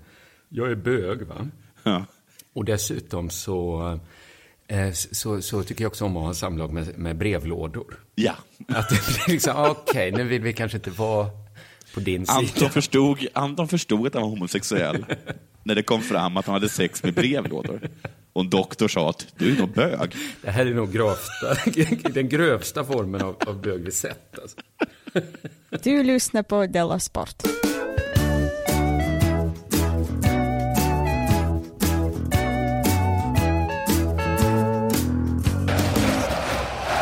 jag 0.49 0.71
är 0.71 0.75
bög, 0.75 1.21
va? 1.21 1.47
Ja. 1.83 2.05
Och 2.53 2.65
dessutom 2.65 3.29
så, 3.29 3.99
eh, 4.67 4.91
så, 4.91 5.41
så 5.41 5.63
tycker 5.63 5.83
jag 5.83 5.89
också 5.89 6.05
om 6.05 6.17
att 6.17 6.23
ha 6.23 6.33
samlag 6.33 6.73
med, 6.73 6.97
med 6.97 7.17
brevlådor. 7.17 7.99
Ja. 8.15 8.35
Att 8.67 8.89
det 8.89 8.95
blir 9.05 9.33
liksom, 9.33 9.53
okej, 9.57 10.11
nu 10.11 10.23
vill 10.23 10.41
vi 10.41 10.53
kanske 10.53 10.77
inte 10.77 10.89
vara 10.89 11.29
på 11.93 11.99
din 11.99 12.25
sida. 12.25 12.37
Anton 12.39 12.69
förstod, 12.69 13.27
Anton 13.33 13.67
förstod 13.67 14.07
att 14.07 14.13
han 14.13 14.23
var 14.23 14.29
homosexuell 14.29 15.05
när 15.63 15.75
det 15.75 15.83
kom 15.83 16.01
fram 16.01 16.37
att 16.37 16.45
han 16.45 16.53
hade 16.53 16.69
sex 16.69 17.03
med 17.03 17.13
brevlådor. 17.13 17.89
Och 18.33 18.41
en 18.41 18.49
doktor 18.49 18.87
sa 18.87 19.09
att 19.09 19.27
du 19.37 19.55
är 19.55 19.59
nog 19.59 19.69
bög. 19.69 20.15
Det 20.41 20.51
här 20.51 20.65
är 20.65 20.73
nog 20.73 20.93
grövsta, 20.93 21.55
den 22.09 22.29
grövsta 22.29 22.83
formen 22.83 23.21
av, 23.21 23.35
av 23.47 23.61
bög 23.61 23.81
vi 23.81 23.91
sett. 23.91 24.39
Alltså. 24.39 24.57
Du 25.83 26.03
lyssnar 26.03 26.43
på 26.43 26.65
Della 26.65 26.99
Sport. 26.99 27.43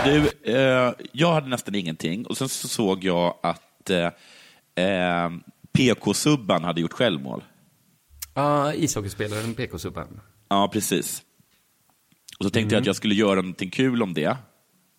Du, 0.05 0.29
eh, 0.53 0.93
jag 1.11 1.33
hade 1.33 1.47
nästan 1.47 1.75
ingenting 1.75 2.25
och 2.25 2.37
sen 2.37 2.49
så 2.49 2.67
såg 2.67 3.03
jag 3.03 3.37
att 3.43 3.89
eh, 3.89 4.85
eh, 4.85 5.31
PK-Subban 5.73 6.63
hade 6.63 6.81
gjort 6.81 6.93
självmål. 6.93 7.43
Ja, 8.33 8.71
uh, 8.75 8.83
ishockeyspelaren 8.83 9.53
PK-Subban. 9.53 10.21
Ja, 10.49 10.69
precis. 10.73 11.23
Och 12.39 12.45
så 12.45 12.49
tänkte 12.49 12.59
mm. 12.59 12.73
jag 12.73 12.81
att 12.81 12.87
jag 12.87 12.95
skulle 12.95 13.15
göra 13.15 13.35
någonting 13.35 13.69
kul 13.69 14.03
om 14.03 14.13
det. 14.13 14.37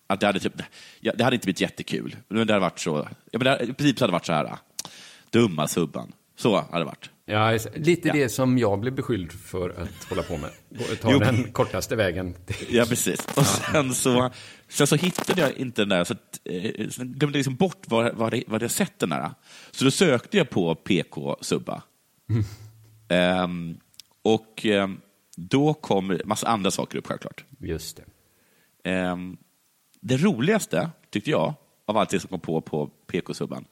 Att 0.07 0.21
det, 0.21 0.27
hade 0.27 0.41
typ, 0.41 0.63
ja, 1.01 1.13
det 1.17 1.25
hade 1.25 1.37
inte 1.37 1.47
blivit 1.47 1.61
jättekul, 1.61 2.17
men 2.29 2.47
det 2.47 2.53
hade 2.53 2.65
varit 2.65 2.79
så. 2.79 3.09
Ja, 3.31 3.39
men 3.39 3.45
det, 3.45 3.65
I 3.65 3.73
princip 3.73 4.01
hade 4.01 4.11
det 4.11 4.13
varit 4.13 4.27
så 4.27 4.33
här, 4.33 4.59
dumma 5.31 5.69
Subban. 5.69 6.13
Så 6.37 6.57
hade 6.57 6.79
det 6.79 6.85
varit. 6.85 7.11
Ja, 7.27 7.59
lite 7.75 8.09
ja. 8.09 8.15
det 8.15 8.29
som 8.29 8.59
jag 8.59 8.81
blev 8.81 8.95
beskylld 8.95 9.33
för 9.33 9.71
att 9.71 10.05
hålla 10.09 10.23
på 10.23 10.37
med. 10.37 10.51
Ta 11.01 11.13
jo. 11.13 11.19
den 11.19 11.53
kortaste 11.53 11.97
vägen. 11.97 12.35
Ja, 12.69 12.85
precis. 12.89 13.27
Och 13.37 13.47
sen 13.47 13.95
så, 13.95 14.31
sen 14.69 14.87
så 14.87 14.97
hittade 14.97 15.41
jag 15.41 15.53
inte 15.53 15.83
den 15.83 15.89
där, 15.89 16.05
så 16.05 16.13
att, 16.13 16.41
eh, 16.45 16.89
sen 16.89 17.13
glömde 17.13 17.25
jag 17.25 17.33
liksom 17.37 17.55
bort 17.55 17.89
var, 17.89 18.13
var, 18.13 18.31
det, 18.31 18.45
var 18.47 18.59
det 18.59 18.69
sett 18.69 18.99
den 18.99 19.09
där. 19.09 19.31
Så 19.71 19.85
då 19.85 19.91
sökte 19.91 20.37
jag 20.37 20.51
på 20.51 20.75
PK-subba. 20.75 21.83
Mm. 22.31 23.45
Um, 23.45 23.79
och 24.23 24.65
um, 24.65 25.01
då 25.37 25.75
kom 25.75 26.21
massa 26.25 26.49
andra 26.49 26.71
saker 26.71 26.99
upp 26.99 27.07
självklart. 27.07 27.45
Just 27.59 28.01
det. 28.85 29.11
Um, 29.11 29.37
det 30.01 30.17
roligaste, 30.17 30.91
tyckte 31.11 31.31
jag, 31.31 31.55
av 31.87 31.97
allt 31.97 32.11
det 32.11 32.21
som 32.21 32.29
kom 32.29 32.41
på 32.41 32.61
på 32.61 32.87
PK-subban, 32.87 33.65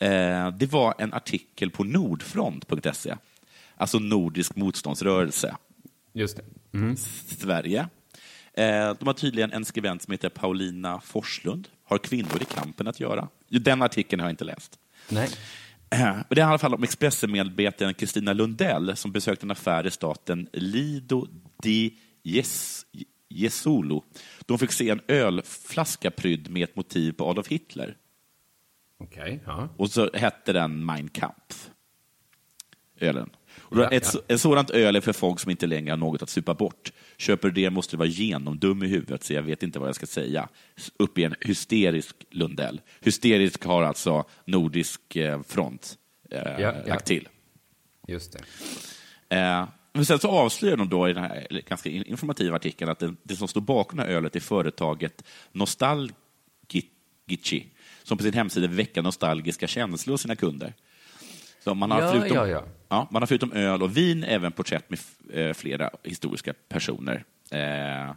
Eh, 0.00 0.50
det 0.50 0.66
var 0.66 0.94
en 0.98 1.14
artikel 1.14 1.70
på 1.70 1.84
nordfront.se, 1.84 3.16
alltså 3.76 3.98
Nordisk 3.98 4.56
motståndsrörelse. 4.56 5.56
Just 6.12 6.36
det. 6.36 6.78
Mm. 6.78 6.96
Sverige. 7.38 7.88
Eh, 8.54 8.94
de 8.98 9.06
har 9.06 9.12
tydligen 9.12 9.52
en 9.52 9.64
skribent 9.64 10.02
som 10.02 10.12
heter 10.12 10.28
Paulina 10.28 11.00
Forslund. 11.00 11.68
Har 11.84 11.98
kvinnor 11.98 12.42
i 12.42 12.44
kampen 12.44 12.86
att 12.86 13.00
göra? 13.00 13.28
Den 13.48 13.82
artikeln 13.82 14.20
har 14.20 14.28
jag 14.28 14.32
inte 14.32 14.44
läst. 14.44 14.78
Nej. 15.08 15.28
Eh, 15.90 16.16
det 16.28 16.34
är 16.34 16.38
i 16.38 16.42
alla 16.42 16.58
fall 16.58 16.74
om 16.74 16.82
Expressen-medarbetaren 16.82 17.94
Kristina 17.94 18.32
Lundell 18.32 18.96
som 18.96 19.12
besökte 19.12 19.46
en 19.46 19.50
affär 19.50 19.86
i 19.86 19.90
staten 19.90 20.48
Lido 20.52 21.26
di 21.62 21.98
Jes 22.22 22.86
Jesolo. 23.28 24.04
De 24.46 24.58
fick 24.58 24.72
se 24.72 24.90
en 24.90 25.00
ölflaska 25.08 26.10
prydd 26.10 26.50
med 26.50 26.64
ett 26.64 26.76
motiv 26.76 27.12
på 27.12 27.30
Adolf 27.30 27.48
Hitler. 27.48 27.96
Okay, 29.00 29.38
ja. 29.46 29.68
Och 29.76 29.90
så 29.90 30.10
hette 30.14 30.52
den 30.52 30.84
Mein 30.84 31.08
Kampf. 31.08 31.70
Ölen. 33.00 33.30
Ja, 33.70 33.90
ett, 33.90 34.14
ja. 34.14 34.20
Ett 34.28 34.40
sådant 34.40 34.70
öl 34.70 34.96
är 34.96 35.00
för 35.00 35.12
folk 35.12 35.40
som 35.40 35.50
inte 35.50 35.66
längre 35.66 35.92
har 35.92 35.96
något 35.96 36.22
att 36.22 36.30
supa 36.30 36.54
bort. 36.54 36.92
Köper 37.16 37.50
det 37.50 37.70
måste 37.70 37.96
vara 37.96 38.08
genomdum 38.08 38.82
i 38.82 38.86
huvudet, 38.86 39.24
så 39.24 39.32
jag 39.32 39.42
vet 39.42 39.62
inte 39.62 39.78
vad 39.78 39.88
jag 39.88 39.94
ska 39.94 40.06
säga. 40.06 40.48
Upp 40.96 41.18
i 41.18 41.24
en 41.24 41.34
hysterisk 41.40 42.16
Lundell. 42.30 42.80
Hysterisk 43.00 43.64
har 43.64 43.82
alltså 43.82 44.24
Nordisk 44.44 45.16
eh, 45.16 45.42
front 45.42 45.98
eh, 46.30 46.60
ja, 46.60 46.74
lagt 46.86 47.06
till. 47.06 47.28
Just 48.08 48.32
det. 48.32 49.36
Eh, 49.36 49.68
men 49.92 50.06
sen 50.06 50.18
så 50.18 50.28
avslöjar 50.28 50.76
de 50.76 50.88
då 50.88 51.08
i 51.08 51.12
den 51.12 51.24
här 51.24 51.62
ganska 51.66 51.90
informativa 51.90 52.56
artikeln 52.56 52.90
att 52.90 52.98
det, 52.98 53.14
det 53.22 53.36
som 53.36 53.48
står 53.48 53.60
bakom 53.60 53.96
det 53.96 54.02
här 54.02 54.10
ölet 54.10 54.36
är 54.36 54.40
företaget 54.40 55.24
Nostalgici 55.52 56.12
som 58.02 58.18
på 58.18 58.24
sin 58.24 58.32
hemsida 58.32 58.68
väcker 58.68 59.02
nostalgiska 59.02 59.66
känslor 59.66 60.14
hos 60.14 60.20
sina 60.20 60.36
kunder. 60.36 60.74
Så 61.64 61.74
man, 61.74 61.90
har 61.90 62.02
ja, 62.02 62.12
förutom, 62.12 62.36
ja, 62.36 62.46
ja. 62.46 62.64
Ja, 62.88 63.08
man 63.10 63.22
har 63.22 63.26
förutom 63.26 63.52
öl 63.52 63.82
och 63.82 63.96
vin 63.96 64.24
även 64.24 64.52
porträtt 64.52 64.90
med 64.90 64.98
eh, 65.32 65.54
flera 65.54 65.90
historiska 66.04 66.54
personer. 66.68 67.24
Eh, 67.50 68.14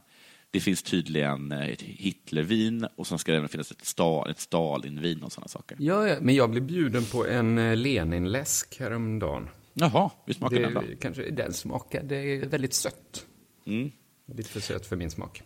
det 0.52 0.60
finns 0.60 0.84
tydligen 0.84 1.52
eh, 1.52 1.68
ett 1.68 1.82
Hitlervin 1.82 2.88
och 2.96 3.08
sen 3.08 3.20
ska 3.20 3.32
det 3.32 3.38
även 3.38 3.50
finnas 3.50 3.72
ett, 3.72 3.86
Stal, 3.86 4.30
ett 4.30 4.40
Stalinvin 4.40 5.24
och 5.24 5.32
sådana 5.32 5.48
saker. 5.48 5.78
Ja, 5.80 6.08
ja, 6.08 6.16
men 6.22 6.36
jag 6.36 6.50
blev 6.50 6.64
bjuden 6.64 7.06
på 7.06 7.28
en 7.28 7.82
Leninläsk 7.82 8.80
häromdagen. 8.80 9.50
Jaha, 9.74 10.10
hur 10.26 10.34
smakar 10.34 10.56
det, 10.56 10.62
den 10.62 10.74
då? 10.74 10.82
Kanske, 11.02 11.32
den 11.32 11.54
smakade 11.54 12.38
väldigt 12.38 12.74
sött. 12.74 13.26
Mm. 13.66 13.92
Lite 14.36 14.50
för 14.50 14.60
sött 14.60 14.86
för 14.86 14.96
min 14.96 15.12
smak. 15.12 15.44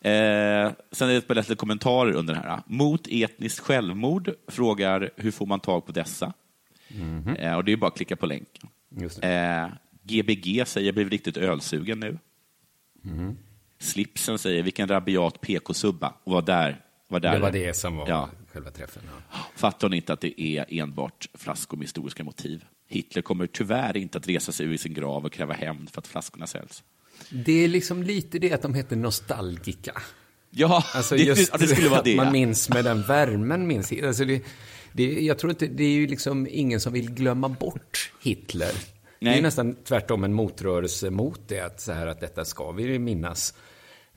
Eh, 0.00 0.72
sen 0.92 1.08
är 1.10 1.28
det 1.28 1.34
lite 1.34 1.54
kommentarer 1.54 2.12
under 2.12 2.34
den 2.34 2.42
här. 2.42 2.62
Mot 2.66 3.06
etniskt 3.10 3.60
självmord 3.60 4.30
frågar 4.48 5.10
hur 5.16 5.30
får 5.30 5.46
man 5.46 5.60
tag 5.60 5.86
på 5.86 5.92
dessa? 5.92 6.32
Mm 6.88 7.22
-hmm. 7.22 7.40
eh, 7.40 7.56
och 7.56 7.64
det 7.64 7.72
är 7.72 7.76
bara 7.76 7.86
att 7.86 7.96
klicka 7.96 8.16
på 8.16 8.26
länken. 8.26 8.68
Eh, 9.22 9.68
GBG 10.02 10.66
säger 10.66 10.92
blivit 10.92 11.12
riktigt 11.12 11.36
ölsugen 11.36 12.00
nu. 12.00 12.18
Mm. 13.04 13.36
Slipsen 13.78 14.38
säger 14.38 14.62
vilken 14.62 14.88
rabiat 14.88 15.40
PK-subba 15.40 16.14
och 16.24 16.32
var 16.32 16.42
där. 16.42 16.84
Var 17.08 17.20
där 17.20 17.32
det 17.32 17.38
var 17.38 17.50
det 17.50 17.76
som 17.76 17.96
var 17.96 18.08
ja. 18.08 18.28
själva 18.52 18.70
träffen. 18.70 19.02
Ja. 19.06 19.38
Fattar 19.54 19.88
hon 19.88 19.94
inte 19.94 20.12
att 20.12 20.20
det 20.20 20.42
är 20.42 20.66
enbart 20.68 21.28
flaskor 21.34 21.76
med 21.76 21.84
historiska 21.84 22.24
motiv? 22.24 22.64
Hitler 22.88 23.22
kommer 23.22 23.46
tyvärr 23.46 23.96
inte 23.96 24.18
att 24.18 24.28
resa 24.28 24.52
sig 24.52 24.66
ur 24.66 24.76
sin 24.76 24.94
grav 24.94 25.24
och 25.24 25.32
kräva 25.32 25.54
hämnd 25.54 25.90
för 25.90 26.00
att 26.00 26.06
flaskorna 26.06 26.46
säljs. 26.46 26.84
Det 27.30 27.64
är 27.64 27.68
liksom 27.68 28.02
lite 28.02 28.38
det 28.38 28.52
att 28.52 28.62
de 28.62 28.74
heter 28.74 28.96
nostalgika. 28.96 30.02
Ja, 30.50 30.84
alltså 30.94 31.16
det, 31.16 31.22
just 31.22 31.58
det 31.58 31.66
skulle 31.66 31.88
vara 31.88 31.98
att 31.98 32.04
det. 32.04 32.16
man 32.16 32.32
minns 32.32 32.68
med 32.68 32.84
den 32.84 33.02
värmen. 33.02 33.66
Minns, 33.66 33.92
alltså 34.04 34.24
det, 34.24 34.42
det, 34.92 35.04
jag 35.04 35.38
tror 35.38 35.50
inte, 35.50 35.66
det 35.66 35.84
är 35.84 35.90
ju 35.90 36.06
liksom 36.06 36.46
ingen 36.50 36.80
som 36.80 36.92
vill 36.92 37.10
glömma 37.10 37.48
bort 37.48 38.12
Hitler. 38.22 38.72
Nej. 39.20 39.32
Det 39.32 39.38
är 39.38 39.42
nästan 39.42 39.74
tvärtom 39.74 40.24
en 40.24 40.34
motrörelse 40.34 41.10
mot 41.10 41.40
det, 41.48 41.60
att, 41.60 41.80
så 41.80 41.92
här, 41.92 42.06
att 42.06 42.20
detta 42.20 42.44
ska 42.44 42.72
vi 42.72 42.98
minnas. 42.98 43.54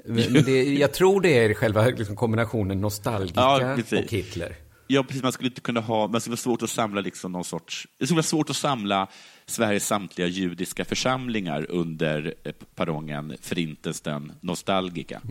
Det, 0.45 0.73
jag 0.73 0.93
tror 0.93 1.21
det 1.21 1.37
är 1.37 1.53
själva 1.53 1.85
liksom, 1.85 2.15
kombinationen 2.15 2.81
nostalgika 2.81 3.39
ja, 3.39 3.73
och 3.73 4.11
Hitler. 4.11 4.55
Ja, 4.91 5.03
precis. 5.03 5.23
Man 5.23 5.31
skulle 5.31 5.49
inte 5.49 5.61
kunna 5.61 5.79
ha, 5.79 6.07
det 6.07 6.21
skulle 6.21 6.31
vara 6.31 6.37
svårt 6.37 6.61
att 6.61 6.69
samla 6.69 7.01
liksom 7.01 7.31
någon 7.31 7.43
sorts, 7.43 7.87
det 7.97 8.05
skulle 8.05 8.15
vara 8.15 8.23
svårt 8.23 8.49
att 8.49 8.55
samla 8.55 9.07
Sveriges 9.45 9.87
samtliga 9.87 10.27
judiska 10.27 10.85
församlingar 10.85 11.65
under 11.69 12.33
eh, 12.43 12.51
parongen 12.75 13.35
Förintelsen 13.41 14.31
Nostalgica. 14.41 15.21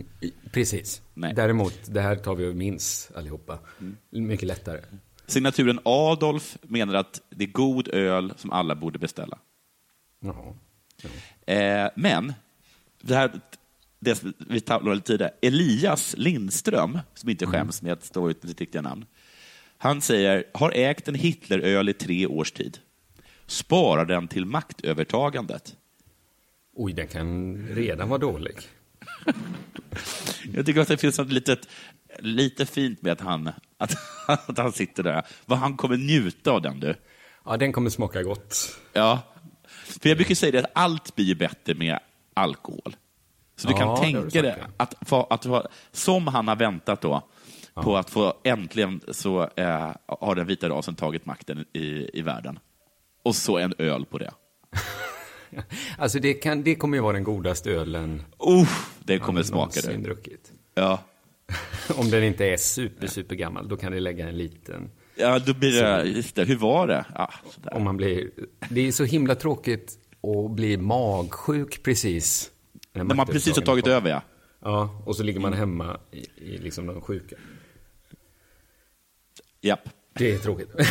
Precis. 0.51 1.01
Nej. 1.13 1.33
Däremot, 1.35 1.79
det 1.85 2.01
här 2.01 2.15
tar 2.15 2.35
vi 2.35 2.51
och 2.51 2.55
minns 2.55 3.11
allihopa. 3.15 3.59
Mm. 3.79 4.27
Mycket 4.27 4.47
lättare. 4.47 4.81
Signaturen 5.27 5.79
Adolf 5.85 6.57
menar 6.61 6.93
att 6.93 7.21
det 7.29 7.43
är 7.43 7.51
god 7.51 7.87
öl 7.87 8.33
som 8.37 8.51
alla 8.51 8.75
borde 8.75 8.99
beställa. 8.99 9.37
Jaha. 10.19 10.53
Ja. 11.01 11.53
Eh, 11.53 11.89
men, 11.95 12.33
det 13.01 13.15
här 13.15 13.41
det 14.01 14.23
vi 14.37 14.61
talade 14.61 14.95
lite 14.95 15.07
tidigare, 15.07 15.33
Elias 15.41 16.15
Lindström, 16.17 16.99
som 17.13 17.29
inte 17.29 17.45
mm. 17.45 17.53
skäms 17.53 17.81
med 17.81 17.93
att 17.93 18.03
stå 18.03 18.29
ut 18.29 18.43
med 18.43 18.49
sitt 18.49 18.59
riktiga 18.59 18.81
namn, 18.81 19.05
han 19.83 20.01
säger, 20.01 20.43
har 20.53 20.71
ägt 20.71 21.07
en 21.07 21.15
Hitleröl 21.15 21.89
i 21.89 21.93
tre 21.93 22.27
års 22.27 22.51
tid. 22.51 22.77
Sparar 23.45 24.05
den 24.05 24.27
till 24.27 24.45
maktövertagandet. 24.45 25.75
Oj, 26.75 26.93
den 26.93 27.07
kan 27.07 27.57
redan 27.67 28.09
vara 28.09 28.19
dålig. 28.19 28.55
Jag 30.53 30.65
tycker 30.65 30.81
att 30.81 30.87
det 30.87 30.97
finns 30.97 31.17
något 31.17 31.31
litet, 31.31 31.67
lite 32.19 32.65
fint 32.65 33.01
med 33.01 33.13
att 33.13 33.21
han, 33.21 33.49
att, 33.77 33.95
att 34.27 34.57
han 34.57 34.71
sitter 34.71 35.03
där. 35.03 35.25
Vad 35.45 35.59
han 35.59 35.77
kommer 35.77 35.97
njuta 35.97 36.51
av 36.51 36.61
den, 36.61 36.79
du. 36.79 36.95
Ja, 37.45 37.57
den 37.57 37.73
kommer 37.73 37.89
smaka 37.89 38.23
gott. 38.23 38.77
Ja. 38.93 39.19
För 40.01 40.09
jag 40.09 40.17
brukar 40.17 40.35
säga 40.35 40.51
det 40.51 40.59
att 40.59 40.71
allt 40.73 41.15
blir 41.15 41.35
bättre 41.35 41.73
med 41.73 41.99
alkohol. 42.33 42.95
Så 43.55 43.67
du 43.67 43.73
ja, 43.73 43.79
kan 43.79 44.03
tänka 44.03 44.41
dig 44.41 44.55
att, 44.77 45.11
att, 45.11 45.45
att, 45.45 45.67
som 45.91 46.27
han 46.27 46.47
har 46.47 46.55
väntat 46.55 47.01
då, 47.01 47.27
ja. 47.75 47.83
på 47.83 47.97
att 47.97 48.09
få 48.09 48.33
äntligen 48.43 49.01
så 49.07 49.49
eh, 49.55 49.91
har 50.05 50.35
den 50.35 50.47
vita 50.47 50.69
rasen 50.69 50.95
tagit 50.95 51.25
makten 51.25 51.65
i, 51.73 52.19
i 52.19 52.21
världen. 52.21 52.59
Och 53.23 53.35
så 53.35 53.57
en 53.57 53.73
öl 53.77 54.05
på 54.05 54.17
det. 54.17 54.31
alltså 55.97 56.19
det, 56.19 56.33
kan, 56.33 56.63
det 56.63 56.75
kommer 56.75 56.97
ju 56.97 57.03
vara 57.03 57.13
den 57.13 57.23
godaste 57.23 57.71
ölen. 57.71 58.23
Uh, 58.47 58.69
det 58.99 59.19
kommer 59.19 59.43
smaka 59.43 59.81
det. 59.81 59.97
druckit. 59.97 60.51
Ja. 60.73 61.03
Om 61.95 62.09
den 62.09 62.23
inte 62.23 62.45
är 62.45 62.57
super, 62.57 63.07
super 63.07 63.35
gammal, 63.35 63.67
då 63.67 63.77
kan 63.77 63.91
det 63.91 63.99
lägga 63.99 64.29
en 64.29 64.37
liten. 64.37 64.91
Ja, 65.15 65.39
då 65.39 65.53
blir 65.53 65.81
det, 65.81 66.03
just 66.03 66.35
det, 66.35 66.45
hur 66.45 66.55
var 66.55 66.87
det? 66.87 67.05
Ja, 67.15 67.31
Om 67.71 67.83
man 67.83 67.97
blir, 67.97 68.29
det 68.69 68.87
är 68.87 68.91
så 68.91 69.03
himla 69.03 69.35
tråkigt 69.35 69.97
att 70.23 70.51
bli 70.51 70.77
magsjuk 70.77 71.83
precis. 71.83 72.51
När 72.93 73.03
man 73.03 73.25
precis 73.25 73.55
har 73.55 73.63
tagit 73.63 73.85
på. 73.85 73.91
över, 73.91 74.09
ja. 74.09 74.21
Ja, 74.61 75.03
och 75.05 75.15
så 75.15 75.23
ligger 75.23 75.39
man 75.39 75.53
hemma 75.53 75.97
i, 76.11 76.53
i 76.53 76.57
liksom 76.57 76.85
de 76.85 77.01
sjuka. 77.01 77.35
Japp. 79.61 79.89
Det 80.13 80.31
är 80.31 80.37
tråkigt. 80.37 80.69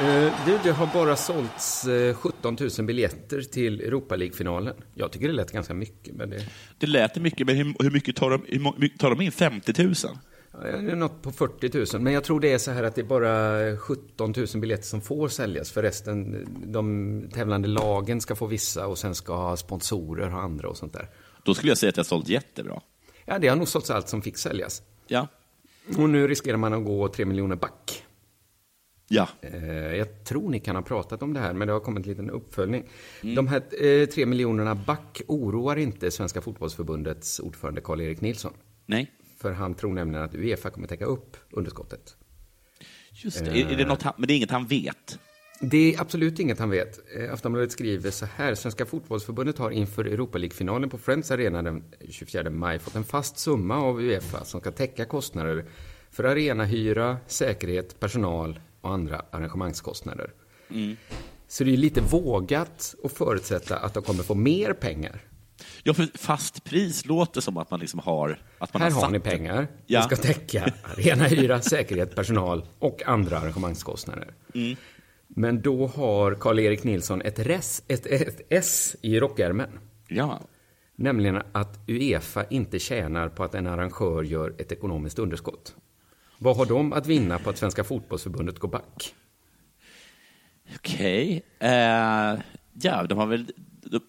Eh, 0.00 0.32
Du, 0.46 0.58
det 0.64 0.70
har 0.70 0.86
bara 0.94 1.16
sålts 1.16 1.84
eh, 1.84 2.14
17 2.14 2.56
000 2.78 2.86
biljetter 2.86 3.40
till 3.42 3.80
Europa 3.80 4.16
League-finalen. 4.16 4.74
Jag 4.94 5.12
tycker 5.12 5.28
det 5.28 5.34
lät 5.34 5.52
ganska 5.52 5.74
mycket, 5.74 6.14
men 6.14 6.30
det... 6.30 6.46
Det 6.78 6.86
lät 6.86 7.16
mycket, 7.16 7.46
men 7.46 7.56
hur, 7.56 7.74
hur 7.78 7.90
mycket 7.90 8.16
tar 8.16 8.30
de, 8.30 8.44
hur 8.78 8.88
tar 8.98 9.10
de 9.10 9.20
in? 9.20 9.32
50 9.32 9.82
000? 9.82 9.94
Ja, 10.62 10.70
Det 10.76 10.90
är 10.90 10.96
något 10.96 11.22
på 11.22 11.32
40 11.32 11.94
000, 11.94 12.02
men 12.02 12.12
jag 12.12 12.24
tror 12.24 12.40
det 12.40 12.52
är 12.52 12.58
så 12.58 12.70
här 12.70 12.82
att 12.82 12.94
det 12.94 13.00
är 13.00 13.04
bara 13.04 13.76
17 13.76 14.32
000 14.36 14.46
biljetter 14.60 14.84
som 14.84 15.00
får 15.00 15.28
säljas. 15.28 15.70
För 15.70 15.82
resten, 15.82 16.46
de 16.66 17.28
tävlande 17.34 17.68
lagen 17.68 18.20
ska 18.20 18.34
få 18.34 18.46
vissa 18.46 18.86
och 18.86 18.98
sen 18.98 19.14
ska 19.14 19.56
sponsorer 19.56 20.28
ha 20.28 20.40
andra 20.40 20.68
och 20.68 20.76
sånt 20.76 20.92
där. 20.92 21.10
Då 21.42 21.54
skulle 21.54 21.70
jag 21.70 21.78
säga 21.78 21.90
att 21.90 21.96
jag 21.96 22.06
sålt 22.06 22.28
jättebra. 22.28 22.80
Ja, 23.24 23.38
det 23.38 23.48
har 23.48 23.56
nog 23.56 23.68
sålts 23.68 23.90
allt 23.90 24.08
som 24.08 24.22
fick 24.22 24.38
säljas. 24.38 24.82
Ja. 25.06 25.28
Och 25.98 26.10
nu 26.10 26.28
riskerar 26.28 26.56
man 26.56 26.72
att 26.72 26.84
gå 26.84 27.08
3 27.08 27.24
miljoner 27.24 27.56
back. 27.56 28.04
Ja. 29.08 29.28
Eh, 29.40 29.96
Jag 29.96 30.24
tror 30.24 30.50
ni 30.50 30.60
kan 30.60 30.76
ha 30.76 30.82
pratat 30.82 31.22
om 31.22 31.34
det 31.34 31.40
här, 31.40 31.52
men 31.52 31.66
det 31.68 31.72
har 31.72 31.80
kommit 31.80 32.04
en 32.06 32.10
liten 32.10 32.30
uppföljning. 32.30 32.84
Mm. 33.22 33.34
De 33.34 33.46
här 33.48 33.84
eh, 33.84 34.06
3 34.06 34.26
miljonerna 34.26 34.74
back 34.74 35.22
oroar 35.28 35.76
inte 35.76 36.10
Svenska 36.10 36.40
fotbollsförbundets 36.40 37.40
ordförande 37.40 37.80
Karl-Erik 37.80 38.20
Nilsson. 38.20 38.52
Nej. 38.86 39.12
För 39.44 39.52
han 39.52 39.74
tror 39.74 39.92
nämligen 39.92 40.24
att 40.24 40.34
Uefa 40.34 40.70
kommer 40.70 40.86
täcka 40.88 41.04
upp 41.04 41.36
underskottet. 41.50 42.16
Just 43.12 43.44
det. 43.44 43.50
Är, 43.50 43.72
är 43.72 43.76
det 43.76 43.84
något 43.84 44.02
han, 44.02 44.14
men 44.16 44.26
det 44.26 44.34
är 44.34 44.36
inget 44.36 44.50
han 44.50 44.66
vet? 44.66 45.18
Det 45.60 45.94
är 45.94 46.00
absolut 46.00 46.38
inget 46.38 46.58
han 46.58 46.70
vet. 46.70 47.00
Eh, 47.16 47.32
Aftonbladet 47.32 47.72
skriver 47.72 48.10
så 48.10 48.26
här. 48.26 48.54
Svenska 48.54 48.86
fotbollsförbundet 48.86 49.58
har 49.58 49.70
inför 49.70 50.04
Europa 50.04 50.38
League-finalen 50.38 50.90
på 50.90 50.98
Friends 50.98 51.30
Arena 51.30 51.62
den 51.62 51.84
24 52.10 52.50
maj 52.50 52.78
fått 52.78 52.94
en 52.94 53.04
fast 53.04 53.38
summa 53.38 53.76
av 53.76 54.00
Uefa 54.00 54.44
som 54.44 54.60
ska 54.60 54.70
täcka 54.70 55.04
kostnader 55.04 55.64
för 56.10 56.24
arenahyra, 56.24 57.16
säkerhet, 57.26 58.00
personal 58.00 58.60
och 58.80 58.92
andra 58.92 59.22
arrangemangskostnader. 59.30 60.30
Mm. 60.70 60.96
Så 61.48 61.64
det 61.64 61.72
är 61.72 61.76
lite 61.76 62.00
vågat 62.00 62.94
att 63.04 63.12
förutsätta 63.12 63.76
att 63.76 63.94
de 63.94 64.02
kommer 64.02 64.22
få 64.22 64.34
mer 64.34 64.72
pengar. 64.72 65.20
Ja, 65.82 65.94
för 65.94 66.08
fast 66.18 66.64
pris 66.64 67.06
låter 67.06 67.40
som 67.40 67.56
att 67.56 67.70
man 67.70 67.80
liksom 67.80 68.00
har... 68.00 68.38
Att 68.58 68.74
man 68.74 68.82
Här 68.82 68.90
har 68.90 69.02
har 69.02 69.10
ni 69.10 69.20
pengar. 69.20 69.66
Ja. 69.86 70.02
Ska 70.02 70.16
täcka 70.16 70.64
arenahyra, 70.82 71.60
säkerhet, 71.60 72.14
personal 72.14 72.66
och 72.78 73.02
andra 73.06 73.38
arrangemangskostnader. 73.38 74.34
Mm. 74.54 74.76
Men 75.28 75.62
då 75.62 75.86
har 75.86 76.34
Karl-Erik 76.34 76.84
Nilsson 76.84 77.22
ett, 77.22 77.38
res, 77.38 77.82
ett, 77.88 78.06
ett 78.06 78.40
S 78.50 78.96
i 79.02 79.20
rockärmen. 79.20 79.78
Ja. 80.08 80.40
Nämligen 80.96 81.42
att 81.52 81.78
Uefa 81.88 82.44
inte 82.44 82.78
tjänar 82.78 83.28
på 83.28 83.44
att 83.44 83.54
en 83.54 83.66
arrangör 83.66 84.22
gör 84.22 84.54
ett 84.58 84.72
ekonomiskt 84.72 85.18
underskott. 85.18 85.74
Vad 86.38 86.56
har 86.56 86.66
de 86.66 86.92
att 86.92 87.06
vinna 87.06 87.38
på 87.38 87.50
att 87.50 87.58
Svenska 87.58 87.84
fotbollsförbundet 87.84 88.58
går 88.58 88.68
back? 88.68 89.14
Okej. 90.76 91.42
Eh, 91.58 92.38
ja, 92.72 93.02
de 93.08 93.18
har, 93.18 93.26
väl, 93.26 93.52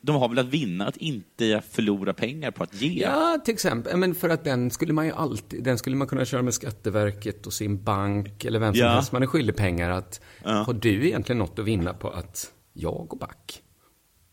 de, 0.02 0.16
har 0.16 0.30
väl 0.30 0.40
att 0.40 0.46
vinna 0.46 0.88
att 0.88 0.98
inte 0.98 1.62
förlora 1.72 2.14
pengar 2.14 2.52
på 2.52 2.64
att 2.64 2.82
ge? 2.82 3.02
Ja, 3.02 3.38
till 3.46 3.54
exempel. 3.54 3.98
Men 3.98 4.16
för 4.16 4.30
att 4.30 4.44
den 4.44 4.72
skulle 4.72 4.94
man 4.94 5.06
ju 5.06 5.12
alltid, 5.12 5.64
den 5.64 5.78
skulle 5.78 5.96
man 5.96 6.08
kunna 6.08 6.26
köra 6.26 6.42
med 6.42 6.54
Skatteverket 6.54 7.48
och 7.48 7.54
sin 7.54 7.84
bank 7.84 8.46
eller 8.46 8.60
vem 8.60 8.74
som 8.74 8.80
Ja. 8.82 8.90
helst 8.90 9.12
man 9.12 9.24
är 9.24 9.28
skyldig 9.28 9.56
pengar. 9.56 9.90
Att, 9.90 10.22
Har 10.44 10.74
du 10.74 11.08
egentligen 11.08 11.40
något 11.40 11.60
att 11.60 11.66
vinna 11.66 11.94
på 11.94 12.10
att 12.10 12.52
jag 12.74 13.06
går 13.08 13.18
back? 13.18 13.62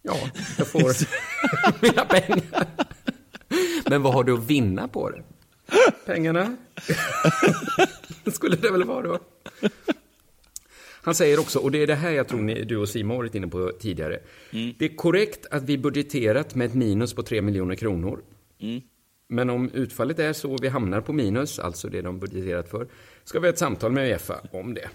Ja, 0.03 0.17
jag 0.59 0.67
får 0.67 0.81
mina 1.83 2.05
pengar. 2.05 2.67
Men 3.91 4.03
vad 4.03 4.15
har 4.15 4.25
du 4.25 4.35
att 4.35 4.45
vinna 4.47 4.89
på 4.89 5.11
det? 5.11 5.23
Pengarna? 6.07 6.57
skulle 8.33 8.57
det 8.57 8.71
väl 8.71 8.85
vara 8.85 9.03
då? 9.03 9.19
Han 11.05 11.15
säger 11.15 11.41
också, 11.41 11.59
och 11.59 11.71
det 11.71 11.83
är 11.83 11.87
det 11.87 11.95
här 11.95 12.11
jag 12.11 12.29
tror 12.29 12.43
ni, 12.43 12.65
du 12.65 12.77
och 12.77 12.89
Simon 12.89 13.17
varit 13.17 13.35
inne 13.35 13.49
på 13.49 13.73
tidigare. 13.81 14.19
Det 14.79 14.85
är 14.85 14.97
korrekt 14.97 15.47
att 15.51 15.63
vi 15.63 15.79
budgeterat 15.79 16.55
med 16.55 16.67
ett 16.67 16.75
minus 16.75 17.15
på 17.15 17.23
3 17.23 17.43
miljoner 17.43 17.75
kronor. 17.75 18.21
Mm. 18.61 18.81
Men 19.29 19.51
om 19.51 19.71
utfallet 19.75 20.19
är 20.19 20.33
så 20.33 20.57
vi 20.63 20.69
hamnar 20.69 21.01
på 21.01 21.13
minus, 21.13 21.59
alltså 21.59 21.89
det 21.89 22.03
de 22.03 22.19
budgeterat 22.19 22.69
för, 22.69 22.87
ska 23.25 23.41
vi 23.41 23.47
ha 23.47 23.53
ett 23.53 23.59
samtal 23.59 23.93
med 23.93 24.11
Uefa 24.11 24.41
om 24.51 24.75
det, 24.75 24.89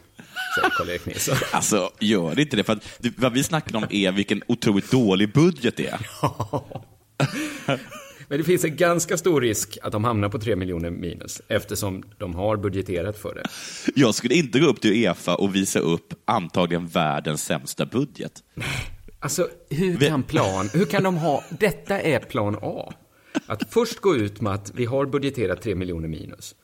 säger 0.55 0.69
Karl-Erik 0.77 1.05
Nilsson. 1.05 1.35
Alltså, 1.51 1.91
gör 1.99 2.35
det 2.35 2.41
inte 2.41 2.55
det. 2.55 2.63
För 2.63 2.73
att 2.73 2.83
vad 3.17 3.33
vi 3.33 3.43
snackar 3.43 3.77
om 3.77 3.85
är 3.89 4.11
vilken 4.11 4.41
otroligt 4.47 4.91
dålig 4.91 5.33
budget 5.33 5.77
det 5.77 5.87
är. 5.87 5.99
Men 8.29 8.37
det 8.37 8.43
finns 8.43 8.63
en 8.63 8.75
ganska 8.75 9.17
stor 9.17 9.41
risk 9.41 9.77
att 9.83 9.91
de 9.91 10.03
hamnar 10.03 10.29
på 10.29 10.39
3 10.39 10.55
miljoner 10.55 10.89
minus, 10.89 11.41
eftersom 11.47 12.03
de 12.17 12.35
har 12.35 12.57
budgeterat 12.57 13.17
för 13.17 13.35
det. 13.35 13.43
Jag 13.95 14.15
skulle 14.15 14.35
inte 14.35 14.59
gå 14.59 14.65
upp 14.65 14.81
till 14.81 14.91
Uefa 15.05 15.35
och 15.35 15.55
visa 15.55 15.79
upp 15.79 16.13
antagligen 16.25 16.87
världens 16.87 17.43
sämsta 17.45 17.85
budget. 17.85 18.31
Alltså, 19.19 19.47
hur 19.69 19.97
kan 19.97 20.23
plan, 20.23 20.69
hur 20.73 20.85
kan 20.85 21.03
de 21.03 21.17
ha, 21.17 21.43
detta 21.59 22.01
är 22.01 22.19
plan 22.19 22.57
A. 22.61 22.93
Att 23.47 23.73
först 23.73 23.99
gå 23.99 24.15
ut 24.15 24.41
med 24.41 24.53
att 24.53 24.71
vi 24.75 24.85
har 24.85 25.05
budgeterat 25.05 25.61
3 25.61 25.75
miljoner 25.75 26.07
minus. 26.07 26.55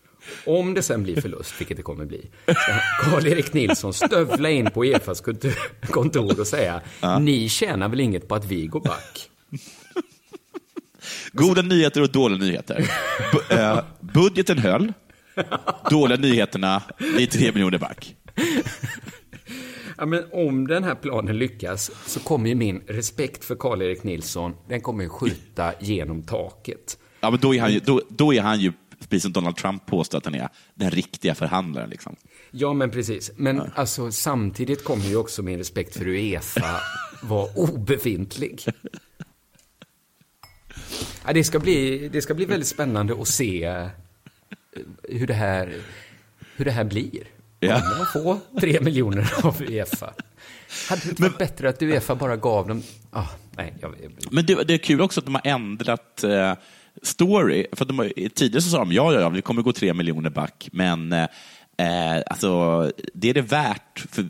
Om 0.45 0.73
det 0.73 0.81
sen 0.81 1.03
blir 1.03 1.21
förlust, 1.21 1.53
vilket 1.59 1.77
det 1.77 1.83
kommer 1.83 2.05
bli, 2.05 2.29
Karl-Erik 3.01 3.53
Nilsson 3.53 3.93
stövla 3.93 4.49
in 4.49 4.69
på 4.71 4.85
Uefas 4.85 5.21
kontor- 5.23 5.81
kontor 5.87 6.39
och 6.39 6.47
säga, 6.47 6.81
ni 7.19 7.49
tjänar 7.49 7.89
väl 7.89 7.99
inget 7.99 8.27
på 8.27 8.35
att 8.35 8.45
vi 8.45 8.65
går 8.67 8.79
back? 8.79 9.29
Goda 11.33 11.61
nyheter 11.61 12.01
och 12.01 12.11
dåliga 12.11 12.39
nyheter. 12.39 12.89
Bu- 13.33 13.59
eh, 13.59 13.83
budgeten 13.99 14.57
höll. 14.57 14.93
Dåliga 15.89 16.17
nyheterna, 16.17 16.81
vi 17.17 17.23
är 17.23 17.27
tre 17.27 17.51
miljoner 17.51 17.77
back. 17.77 18.15
Ja, 19.97 20.05
men 20.05 20.23
om 20.31 20.67
den 20.67 20.83
här 20.83 20.95
planen 20.95 21.37
lyckas 21.37 21.91
så 22.05 22.19
kommer 22.19 22.49
ju 22.49 22.55
min 22.55 22.81
respekt 22.87 23.45
för 23.45 23.55
Karl-Erik 23.55 24.03
Nilsson, 24.03 24.53
den 24.69 24.81
kommer 24.81 25.03
ju 25.03 25.09
skjuta 25.09 25.73
genom 25.79 26.23
taket. 26.23 26.97
Ja, 27.19 27.29
men 27.31 27.39
då 27.39 27.55
är 27.55 27.61
han 27.61 27.73
ju, 27.73 27.79
då, 27.79 28.01
då 28.09 28.33
är 28.33 28.41
han 28.41 28.59
ju 28.59 28.73
precis 28.99 29.23
som 29.23 29.31
Donald 29.31 29.55
Trump 29.55 29.85
påstår 29.85 30.17
att 30.17 30.25
han 30.25 30.35
är, 30.35 30.49
den 30.75 30.91
riktiga 30.91 31.35
förhandlaren. 31.35 31.89
Liksom. 31.89 32.15
Ja, 32.51 32.73
men 32.73 32.91
precis. 32.91 33.31
Men 33.35 33.61
alltså, 33.75 34.11
samtidigt 34.11 34.83
kommer 34.83 35.05
ju 35.05 35.15
också 35.15 35.41
min 35.43 35.57
respekt 35.57 35.97
för 35.97 36.07
Uefa 36.07 36.79
vara 37.23 37.47
obefintlig. 37.55 38.65
Ja, 41.25 41.33
det, 41.33 41.43
ska 41.43 41.59
bli, 41.59 42.09
det 42.09 42.21
ska 42.21 42.33
bli 42.33 42.45
väldigt 42.45 42.67
spännande 42.67 43.13
att 43.21 43.27
se 43.27 43.63
eh, 43.63 43.87
hur 45.03 45.27
det 45.27 45.33
här, 45.33 45.73
hur 46.55 46.65
det 46.65 46.71
här 46.71 46.83
blir. 46.83 47.23
Ja. 47.59 47.81
Kommer 47.81 47.97
de 47.97 48.05
få 48.05 48.39
tre 48.59 48.81
miljoner 48.81 49.33
av 49.43 49.61
Uefa? 49.61 50.13
Hade 50.89 51.01
det 51.01 51.09
inte 51.09 51.21
varit 51.21 51.37
bättre 51.37 51.69
att 51.69 51.81
Uefa 51.81 52.15
bara 52.15 52.37
gav 52.37 52.67
dem... 52.67 52.83
Ah, 53.11 53.27
nej, 53.51 53.73
jag, 53.81 53.95
Men 54.31 54.45
det, 54.45 54.63
det 54.63 54.73
är 54.73 54.77
kul 54.77 55.01
också 55.01 55.19
att 55.19 55.25
de 55.25 55.35
har 55.35 55.47
ändrat 55.47 56.23
eh, 56.23 56.53
story. 57.01 57.65
För 57.71 57.85
de, 57.85 58.11
tidigare 58.35 58.61
så 58.61 58.69
sa 58.69 58.77
de 58.77 58.91
ja, 58.91 59.13
ja, 59.13 59.19
ja, 59.19 59.29
vi 59.29 59.41
kommer 59.41 59.61
gå 59.61 59.73
tre 59.73 59.93
miljoner 59.93 60.29
back, 60.29 60.69
men 60.71 61.13
eh, 61.13 62.21
alltså, 62.27 62.91
det 63.13 63.29
är 63.29 63.33
det 63.33 63.41
värt 63.41 64.05
för, 64.11 64.25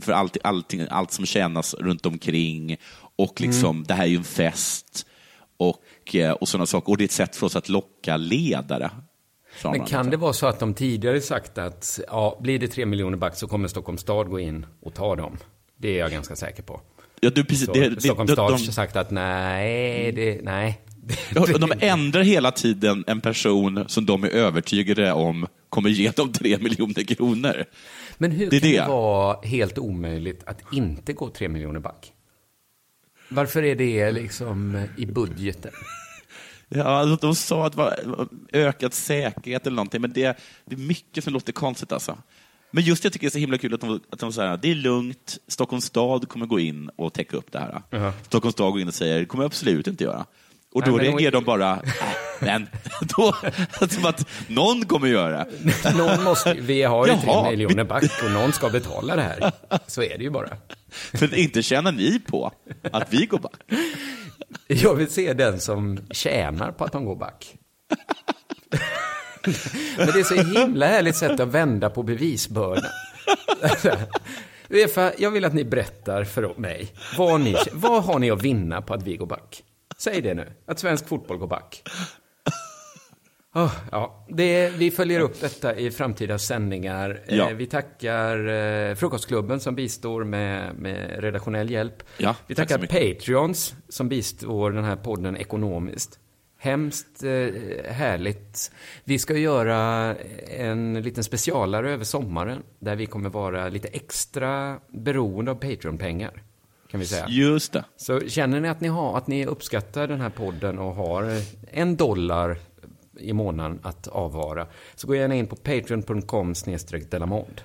för 0.00 0.12
allt, 0.12 0.36
allting, 0.44 0.86
allt 0.90 1.12
som 1.12 1.26
tjänas 1.26 1.74
runt 1.74 2.06
omkring. 2.06 2.76
Och 3.16 3.40
liksom, 3.40 3.84
det 3.84 3.94
här 3.94 4.04
är 4.04 4.08
ju 4.08 4.16
en 4.16 4.24
fest 4.24 5.06
och, 5.56 5.82
eh, 6.14 6.30
och 6.30 6.48
sådana 6.48 6.66
saker. 6.66 6.90
Och 6.90 6.96
det 6.96 7.04
är 7.04 7.06
ett 7.06 7.12
sätt 7.12 7.36
för 7.36 7.46
oss 7.46 7.56
att 7.56 7.68
locka 7.68 8.16
ledare. 8.16 8.90
Men 9.64 9.84
kan 9.84 10.10
det 10.10 10.16
vara 10.16 10.32
så 10.32 10.46
att 10.46 10.58
de 10.60 10.74
tidigare 10.74 11.20
sagt 11.20 11.58
att 11.58 12.00
ja, 12.08 12.38
blir 12.42 12.58
det 12.58 12.68
tre 12.68 12.86
miljoner 12.86 13.16
back 13.16 13.36
så 13.36 13.46
kommer 13.46 13.68
Stockholms 13.68 14.00
stad 14.00 14.28
gå 14.28 14.40
in 14.40 14.66
och 14.82 14.94
ta 14.94 15.16
dem? 15.16 15.36
Det 15.76 15.88
är 15.88 15.98
jag 15.98 16.10
ganska 16.10 16.36
säker 16.36 16.62
på. 16.62 16.80
Ja, 17.20 17.30
du, 17.30 17.44
precis, 17.44 17.66
Så 17.66 17.72
det- 17.72 17.88
det- 17.88 18.00
Stockholms 18.00 18.32
stad 18.32 18.50
har 18.50 18.58
sagt 18.58 18.96
att 18.96 19.10
nej, 19.10 20.12
det, 20.12 20.40
nej. 20.42 20.80
De 21.60 21.72
ändrar 21.80 22.22
hela 22.22 22.50
tiden 22.52 23.04
en 23.06 23.20
person 23.20 23.84
som 23.88 24.06
de 24.06 24.24
är 24.24 24.28
övertygade 24.28 25.12
om 25.12 25.46
kommer 25.68 25.90
ge 25.90 26.10
dem 26.10 26.32
tre 26.32 26.58
miljoner 26.58 27.02
kronor. 27.14 27.64
Men 28.18 28.30
hur 28.30 28.50
Det 28.50 28.60
kan 28.60 28.70
det. 28.70 28.86
vara 28.88 29.36
helt 29.42 29.78
omöjligt 29.78 30.42
att 30.46 30.58
inte 30.72 31.12
gå 31.12 31.28
tre 31.30 31.48
miljoner 31.48 31.80
back? 31.80 32.12
Varför 33.28 33.62
är 33.62 33.74
det 33.74 34.10
liksom 34.10 34.86
i 34.96 35.06
budgeten? 35.06 35.72
Ja, 36.68 36.84
alltså, 36.84 37.26
de 37.26 37.34
sa 37.34 37.66
att 37.66 37.72
det 37.72 37.78
var 37.78 38.28
ökad 38.52 38.94
säkerhet 38.94 39.66
eller 39.66 39.76
någonting, 39.76 40.00
men 40.00 40.12
det, 40.12 40.38
det 40.64 40.74
är 40.74 40.78
mycket 40.80 41.24
som 41.24 41.32
låter 41.32 41.52
konstigt 41.52 41.92
alltså. 41.92 42.18
Men 42.70 42.84
just 42.84 43.02
det 43.02 43.06
jag 43.06 43.12
tycker 43.12 43.26
det 43.26 43.28
är 43.28 43.32
så 43.32 43.38
himla 43.38 43.58
kul 43.58 43.74
att 43.74 43.80
de, 43.80 44.00
att 44.12 44.18
de 44.18 44.32
säger 44.32 44.56
det 44.56 44.70
är 44.70 44.74
lugnt, 44.74 45.38
Stockholms 45.48 45.84
stad 45.84 46.28
kommer 46.28 46.46
gå 46.46 46.60
in 46.60 46.90
och 46.96 47.12
täcka 47.12 47.36
upp 47.36 47.52
det 47.52 47.58
här. 47.58 47.82
Ja. 47.90 48.12
Stockholms 48.22 48.52
stad 48.52 48.72
går 48.72 48.80
in 48.80 48.88
och 48.88 48.94
säger, 48.94 49.18
det 49.18 49.24
kommer 49.26 49.44
jag 49.44 49.48
absolut 49.48 49.86
inte 49.86 50.04
göra. 50.04 50.26
Och 50.72 50.82
då 50.82 50.90
Nej, 50.90 51.06
reagerar 51.06 51.30
de 51.32 51.44
bara, 51.44 51.72
"Äh, 51.72 51.80
men 52.40 52.66
då, 53.16 53.34
som 53.88 54.04
att 54.06 54.28
någon 54.48 54.84
kommer 54.86 55.08
göra 55.08 55.46
det. 55.60 55.94
Någon 55.96 56.22
måste, 56.24 56.54
vi 56.54 56.82
har 56.82 57.06
ju 57.06 57.12
Jaha, 57.12 57.42
tre 57.42 57.50
miljoner 57.50 57.84
back 57.84 58.22
och 58.24 58.30
någon 58.30 58.52
ska 58.52 58.68
betala 58.70 59.16
det 59.16 59.22
här. 59.22 59.52
Så 59.86 60.02
är 60.02 60.18
det 60.18 60.24
ju 60.24 60.30
bara. 60.30 60.48
För 61.14 61.34
inte 61.34 61.62
tjänar 61.62 61.92
ni 61.92 62.18
på 62.18 62.52
att 62.92 63.12
vi 63.12 63.26
går 63.26 63.38
back. 63.38 63.60
Jag 64.66 64.94
vill 64.94 65.10
se 65.10 65.32
den 65.32 65.60
som 65.60 65.98
tjänar 66.10 66.72
på 66.72 66.84
att 66.84 66.92
de 66.92 67.04
går 67.04 67.16
back. 67.16 67.54
Men 69.96 70.06
det 70.06 70.20
är 70.20 70.24
så 70.24 70.34
himla 70.34 70.86
härligt 70.86 71.16
sätt 71.16 71.40
att 71.40 71.48
vända 71.48 71.90
på 71.90 72.02
bevisbördan. 72.02 72.90
Uefa, 74.68 75.12
jag 75.18 75.30
vill 75.30 75.44
att 75.44 75.54
ni 75.54 75.64
berättar 75.64 76.24
för 76.24 76.54
mig. 76.56 76.92
Vad, 77.18 77.40
ni, 77.40 77.56
vad 77.72 78.04
har 78.04 78.18
ni 78.18 78.30
att 78.30 78.42
vinna 78.42 78.82
på 78.82 78.94
att 78.94 79.02
vi 79.02 79.16
går 79.16 79.26
back? 79.26 79.62
Säg 79.98 80.20
det 80.20 80.34
nu, 80.34 80.52
att 80.66 80.78
svensk 80.78 81.08
fotboll 81.08 81.38
går 81.38 81.46
back. 81.46 81.82
Oh, 83.56 83.72
ja, 83.92 84.24
det, 84.28 84.70
vi 84.70 84.90
följer 84.90 85.20
upp 85.20 85.40
detta 85.40 85.76
i 85.76 85.90
framtida 85.90 86.38
sändningar. 86.38 87.20
Ja. 87.28 87.50
Eh, 87.50 87.56
vi 87.56 87.66
tackar 87.66 88.48
eh, 88.48 88.94
Frukostklubben 88.94 89.60
som 89.60 89.74
bistår 89.74 90.24
med, 90.24 90.74
med 90.74 91.20
redaktionell 91.20 91.70
hjälp. 91.70 92.02
Ja, 92.18 92.36
vi 92.46 92.54
tack 92.54 92.68
tackar 92.68 92.86
Patreons 92.86 93.74
som 93.88 94.08
bistår 94.08 94.70
den 94.70 94.84
här 94.84 94.96
podden 94.96 95.36
ekonomiskt. 95.36 96.18
Hemskt 96.58 97.22
eh, 97.22 97.30
härligt. 97.92 98.72
Vi 99.04 99.18
ska 99.18 99.36
göra 99.36 100.14
en 100.58 101.02
liten 101.02 101.24
specialare 101.24 101.90
över 101.90 102.04
sommaren 102.04 102.62
där 102.78 102.96
vi 102.96 103.06
kommer 103.06 103.30
vara 103.30 103.68
lite 103.68 103.88
extra 103.88 104.80
beroende 104.88 105.50
av 105.50 105.54
Patreon-pengar. 105.54 106.42
Kan 106.90 107.00
vi 107.00 107.06
säga. 107.06 107.26
Just 107.28 107.72
det. 107.72 107.84
Så 107.96 108.20
känner 108.20 108.60
ni 108.60 108.68
att 108.68 108.80
ni, 108.80 108.88
har, 108.88 109.18
att 109.18 109.26
ni 109.26 109.46
uppskattar 109.46 110.06
den 110.06 110.20
här 110.20 110.30
podden 110.30 110.78
och 110.78 110.94
har 110.94 111.40
en 111.72 111.96
dollar 111.96 112.58
i 113.20 113.32
månaden 113.32 113.80
att 113.82 114.08
avvara 114.08 114.66
så 114.94 115.06
gå 115.06 115.14
gärna 115.14 115.34
in 115.34 115.46
på 115.46 115.56
patreon.com 115.56 116.54
delamond. 117.10 117.60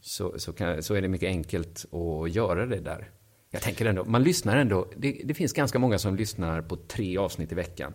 Så, 0.00 0.38
så, 0.38 0.52
kan, 0.52 0.82
så 0.82 0.94
är 0.94 1.02
det 1.02 1.08
mycket 1.08 1.26
enkelt 1.26 1.86
att 1.92 2.30
göra 2.30 2.66
det 2.66 2.80
där. 2.80 3.10
Jag 3.50 3.62
tänker 3.62 3.86
ändå, 3.86 4.04
man 4.04 4.22
lyssnar 4.22 4.56
ändå, 4.56 4.88
det, 4.96 5.20
det 5.24 5.34
finns 5.34 5.52
ganska 5.52 5.78
många 5.78 5.98
som 5.98 6.16
lyssnar 6.16 6.62
på 6.62 6.76
tre 6.76 7.18
avsnitt 7.18 7.52
i 7.52 7.54
veckan. 7.54 7.94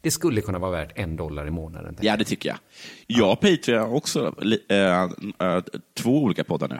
Det 0.00 0.10
skulle 0.10 0.40
kunna 0.40 0.58
vara 0.58 0.70
värt 0.70 0.98
en 0.98 1.16
dollar 1.16 1.46
i 1.46 1.50
månaden. 1.50 1.96
Ja, 2.00 2.16
det 2.16 2.24
tycker 2.24 2.48
jag. 2.48 2.58
Jag 3.06 3.40
patrear 3.40 3.94
också 3.94 4.34
äh, 4.68 5.02
äh, 5.48 5.62
två 5.94 6.22
olika 6.22 6.44
poddar 6.44 6.68
nu. 6.68 6.78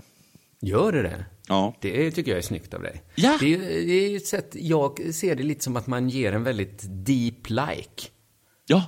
Gör 0.61 0.93
det 0.93 1.03
det? 1.03 1.25
Ja. 1.49 1.75
Det 1.81 2.11
tycker 2.11 2.31
jag 2.31 2.39
är 2.39 2.43
snyggt 2.43 2.75
av 2.75 2.83
dig. 2.83 3.03
Ja. 3.15 3.37
Det, 3.41 3.55
är, 3.55 3.59
det 3.59 3.93
är 3.93 4.17
ett 4.17 4.27
sätt, 4.27 4.51
jag 4.53 5.15
ser 5.15 5.35
det 5.35 5.43
lite 5.43 5.65
som 5.65 5.77
att 5.77 5.87
man 5.87 6.09
ger 6.09 6.33
en 6.33 6.45
väldigt 6.45 6.83
deep 6.89 7.51
like. 7.51 8.09
Ja, 8.67 8.85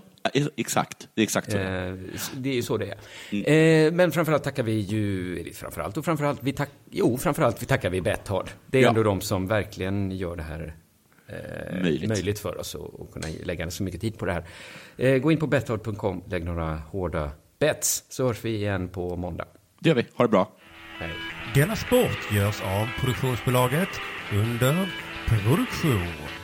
exakt. 0.57 1.09
Det 1.15 1.23
är 1.23 1.25
exakt 1.25 1.53
så. 1.53 1.59
Eh, 1.59 1.95
det 2.35 2.49
är 2.49 2.55
ju 2.55 2.63
så 2.63 2.77
det 2.77 2.87
är. 2.87 2.99
Mm. 3.31 3.87
Eh, 3.87 3.93
men 3.93 4.13
framförallt 4.13 4.45
tackar 4.45 4.63
vi 4.63 4.73
ju, 4.73 5.53
framförallt 5.53 5.97
och 5.97 6.05
framförallt, 6.05 6.43
vi 6.43 6.53
tack, 6.53 6.71
jo, 6.91 7.19
framförallt 7.19 7.63
vi 7.63 7.67
tackar 7.67 7.91
vi 7.91 8.01
Betthard. 8.01 8.51
Det 8.67 8.79
är 8.79 8.83
ja. 8.83 8.89
ändå 8.89 9.03
de 9.03 9.21
som 9.21 9.47
verkligen 9.47 10.11
gör 10.11 10.37
det 10.37 10.43
här 10.43 10.77
eh, 11.27 11.83
möjligt. 11.83 12.09
möjligt 12.09 12.39
för 12.39 12.59
oss 12.61 12.75
att 12.75 13.13
kunna 13.13 13.27
lägga 13.45 13.71
så 13.71 13.83
mycket 13.83 14.01
tid 14.01 14.19
på 14.19 14.27
det 14.27 14.33
här. 14.33 14.45
Eh, 14.97 15.19
gå 15.19 15.33
in 15.33 15.39
på 15.39 15.47
betthard.com, 15.47 16.23
lägg 16.29 16.45
några 16.45 16.75
hårda 16.77 17.31
bets, 17.59 18.05
så 18.09 18.27
hörs 18.27 18.45
vi 18.45 18.55
igen 18.55 18.89
på 18.89 19.17
måndag. 19.17 19.47
Det 19.81 19.89
gör 19.89 19.97
vi. 19.97 20.07
Ha 20.15 20.25
det 20.25 20.31
bra. 20.31 20.53
Hej. 20.99 21.11
Denna 21.55 21.77
sport 21.77 22.33
görs 22.33 22.63
av 22.63 22.87
produktionsbolaget 23.01 23.89
under 24.33 24.89
produktion. 25.29 26.44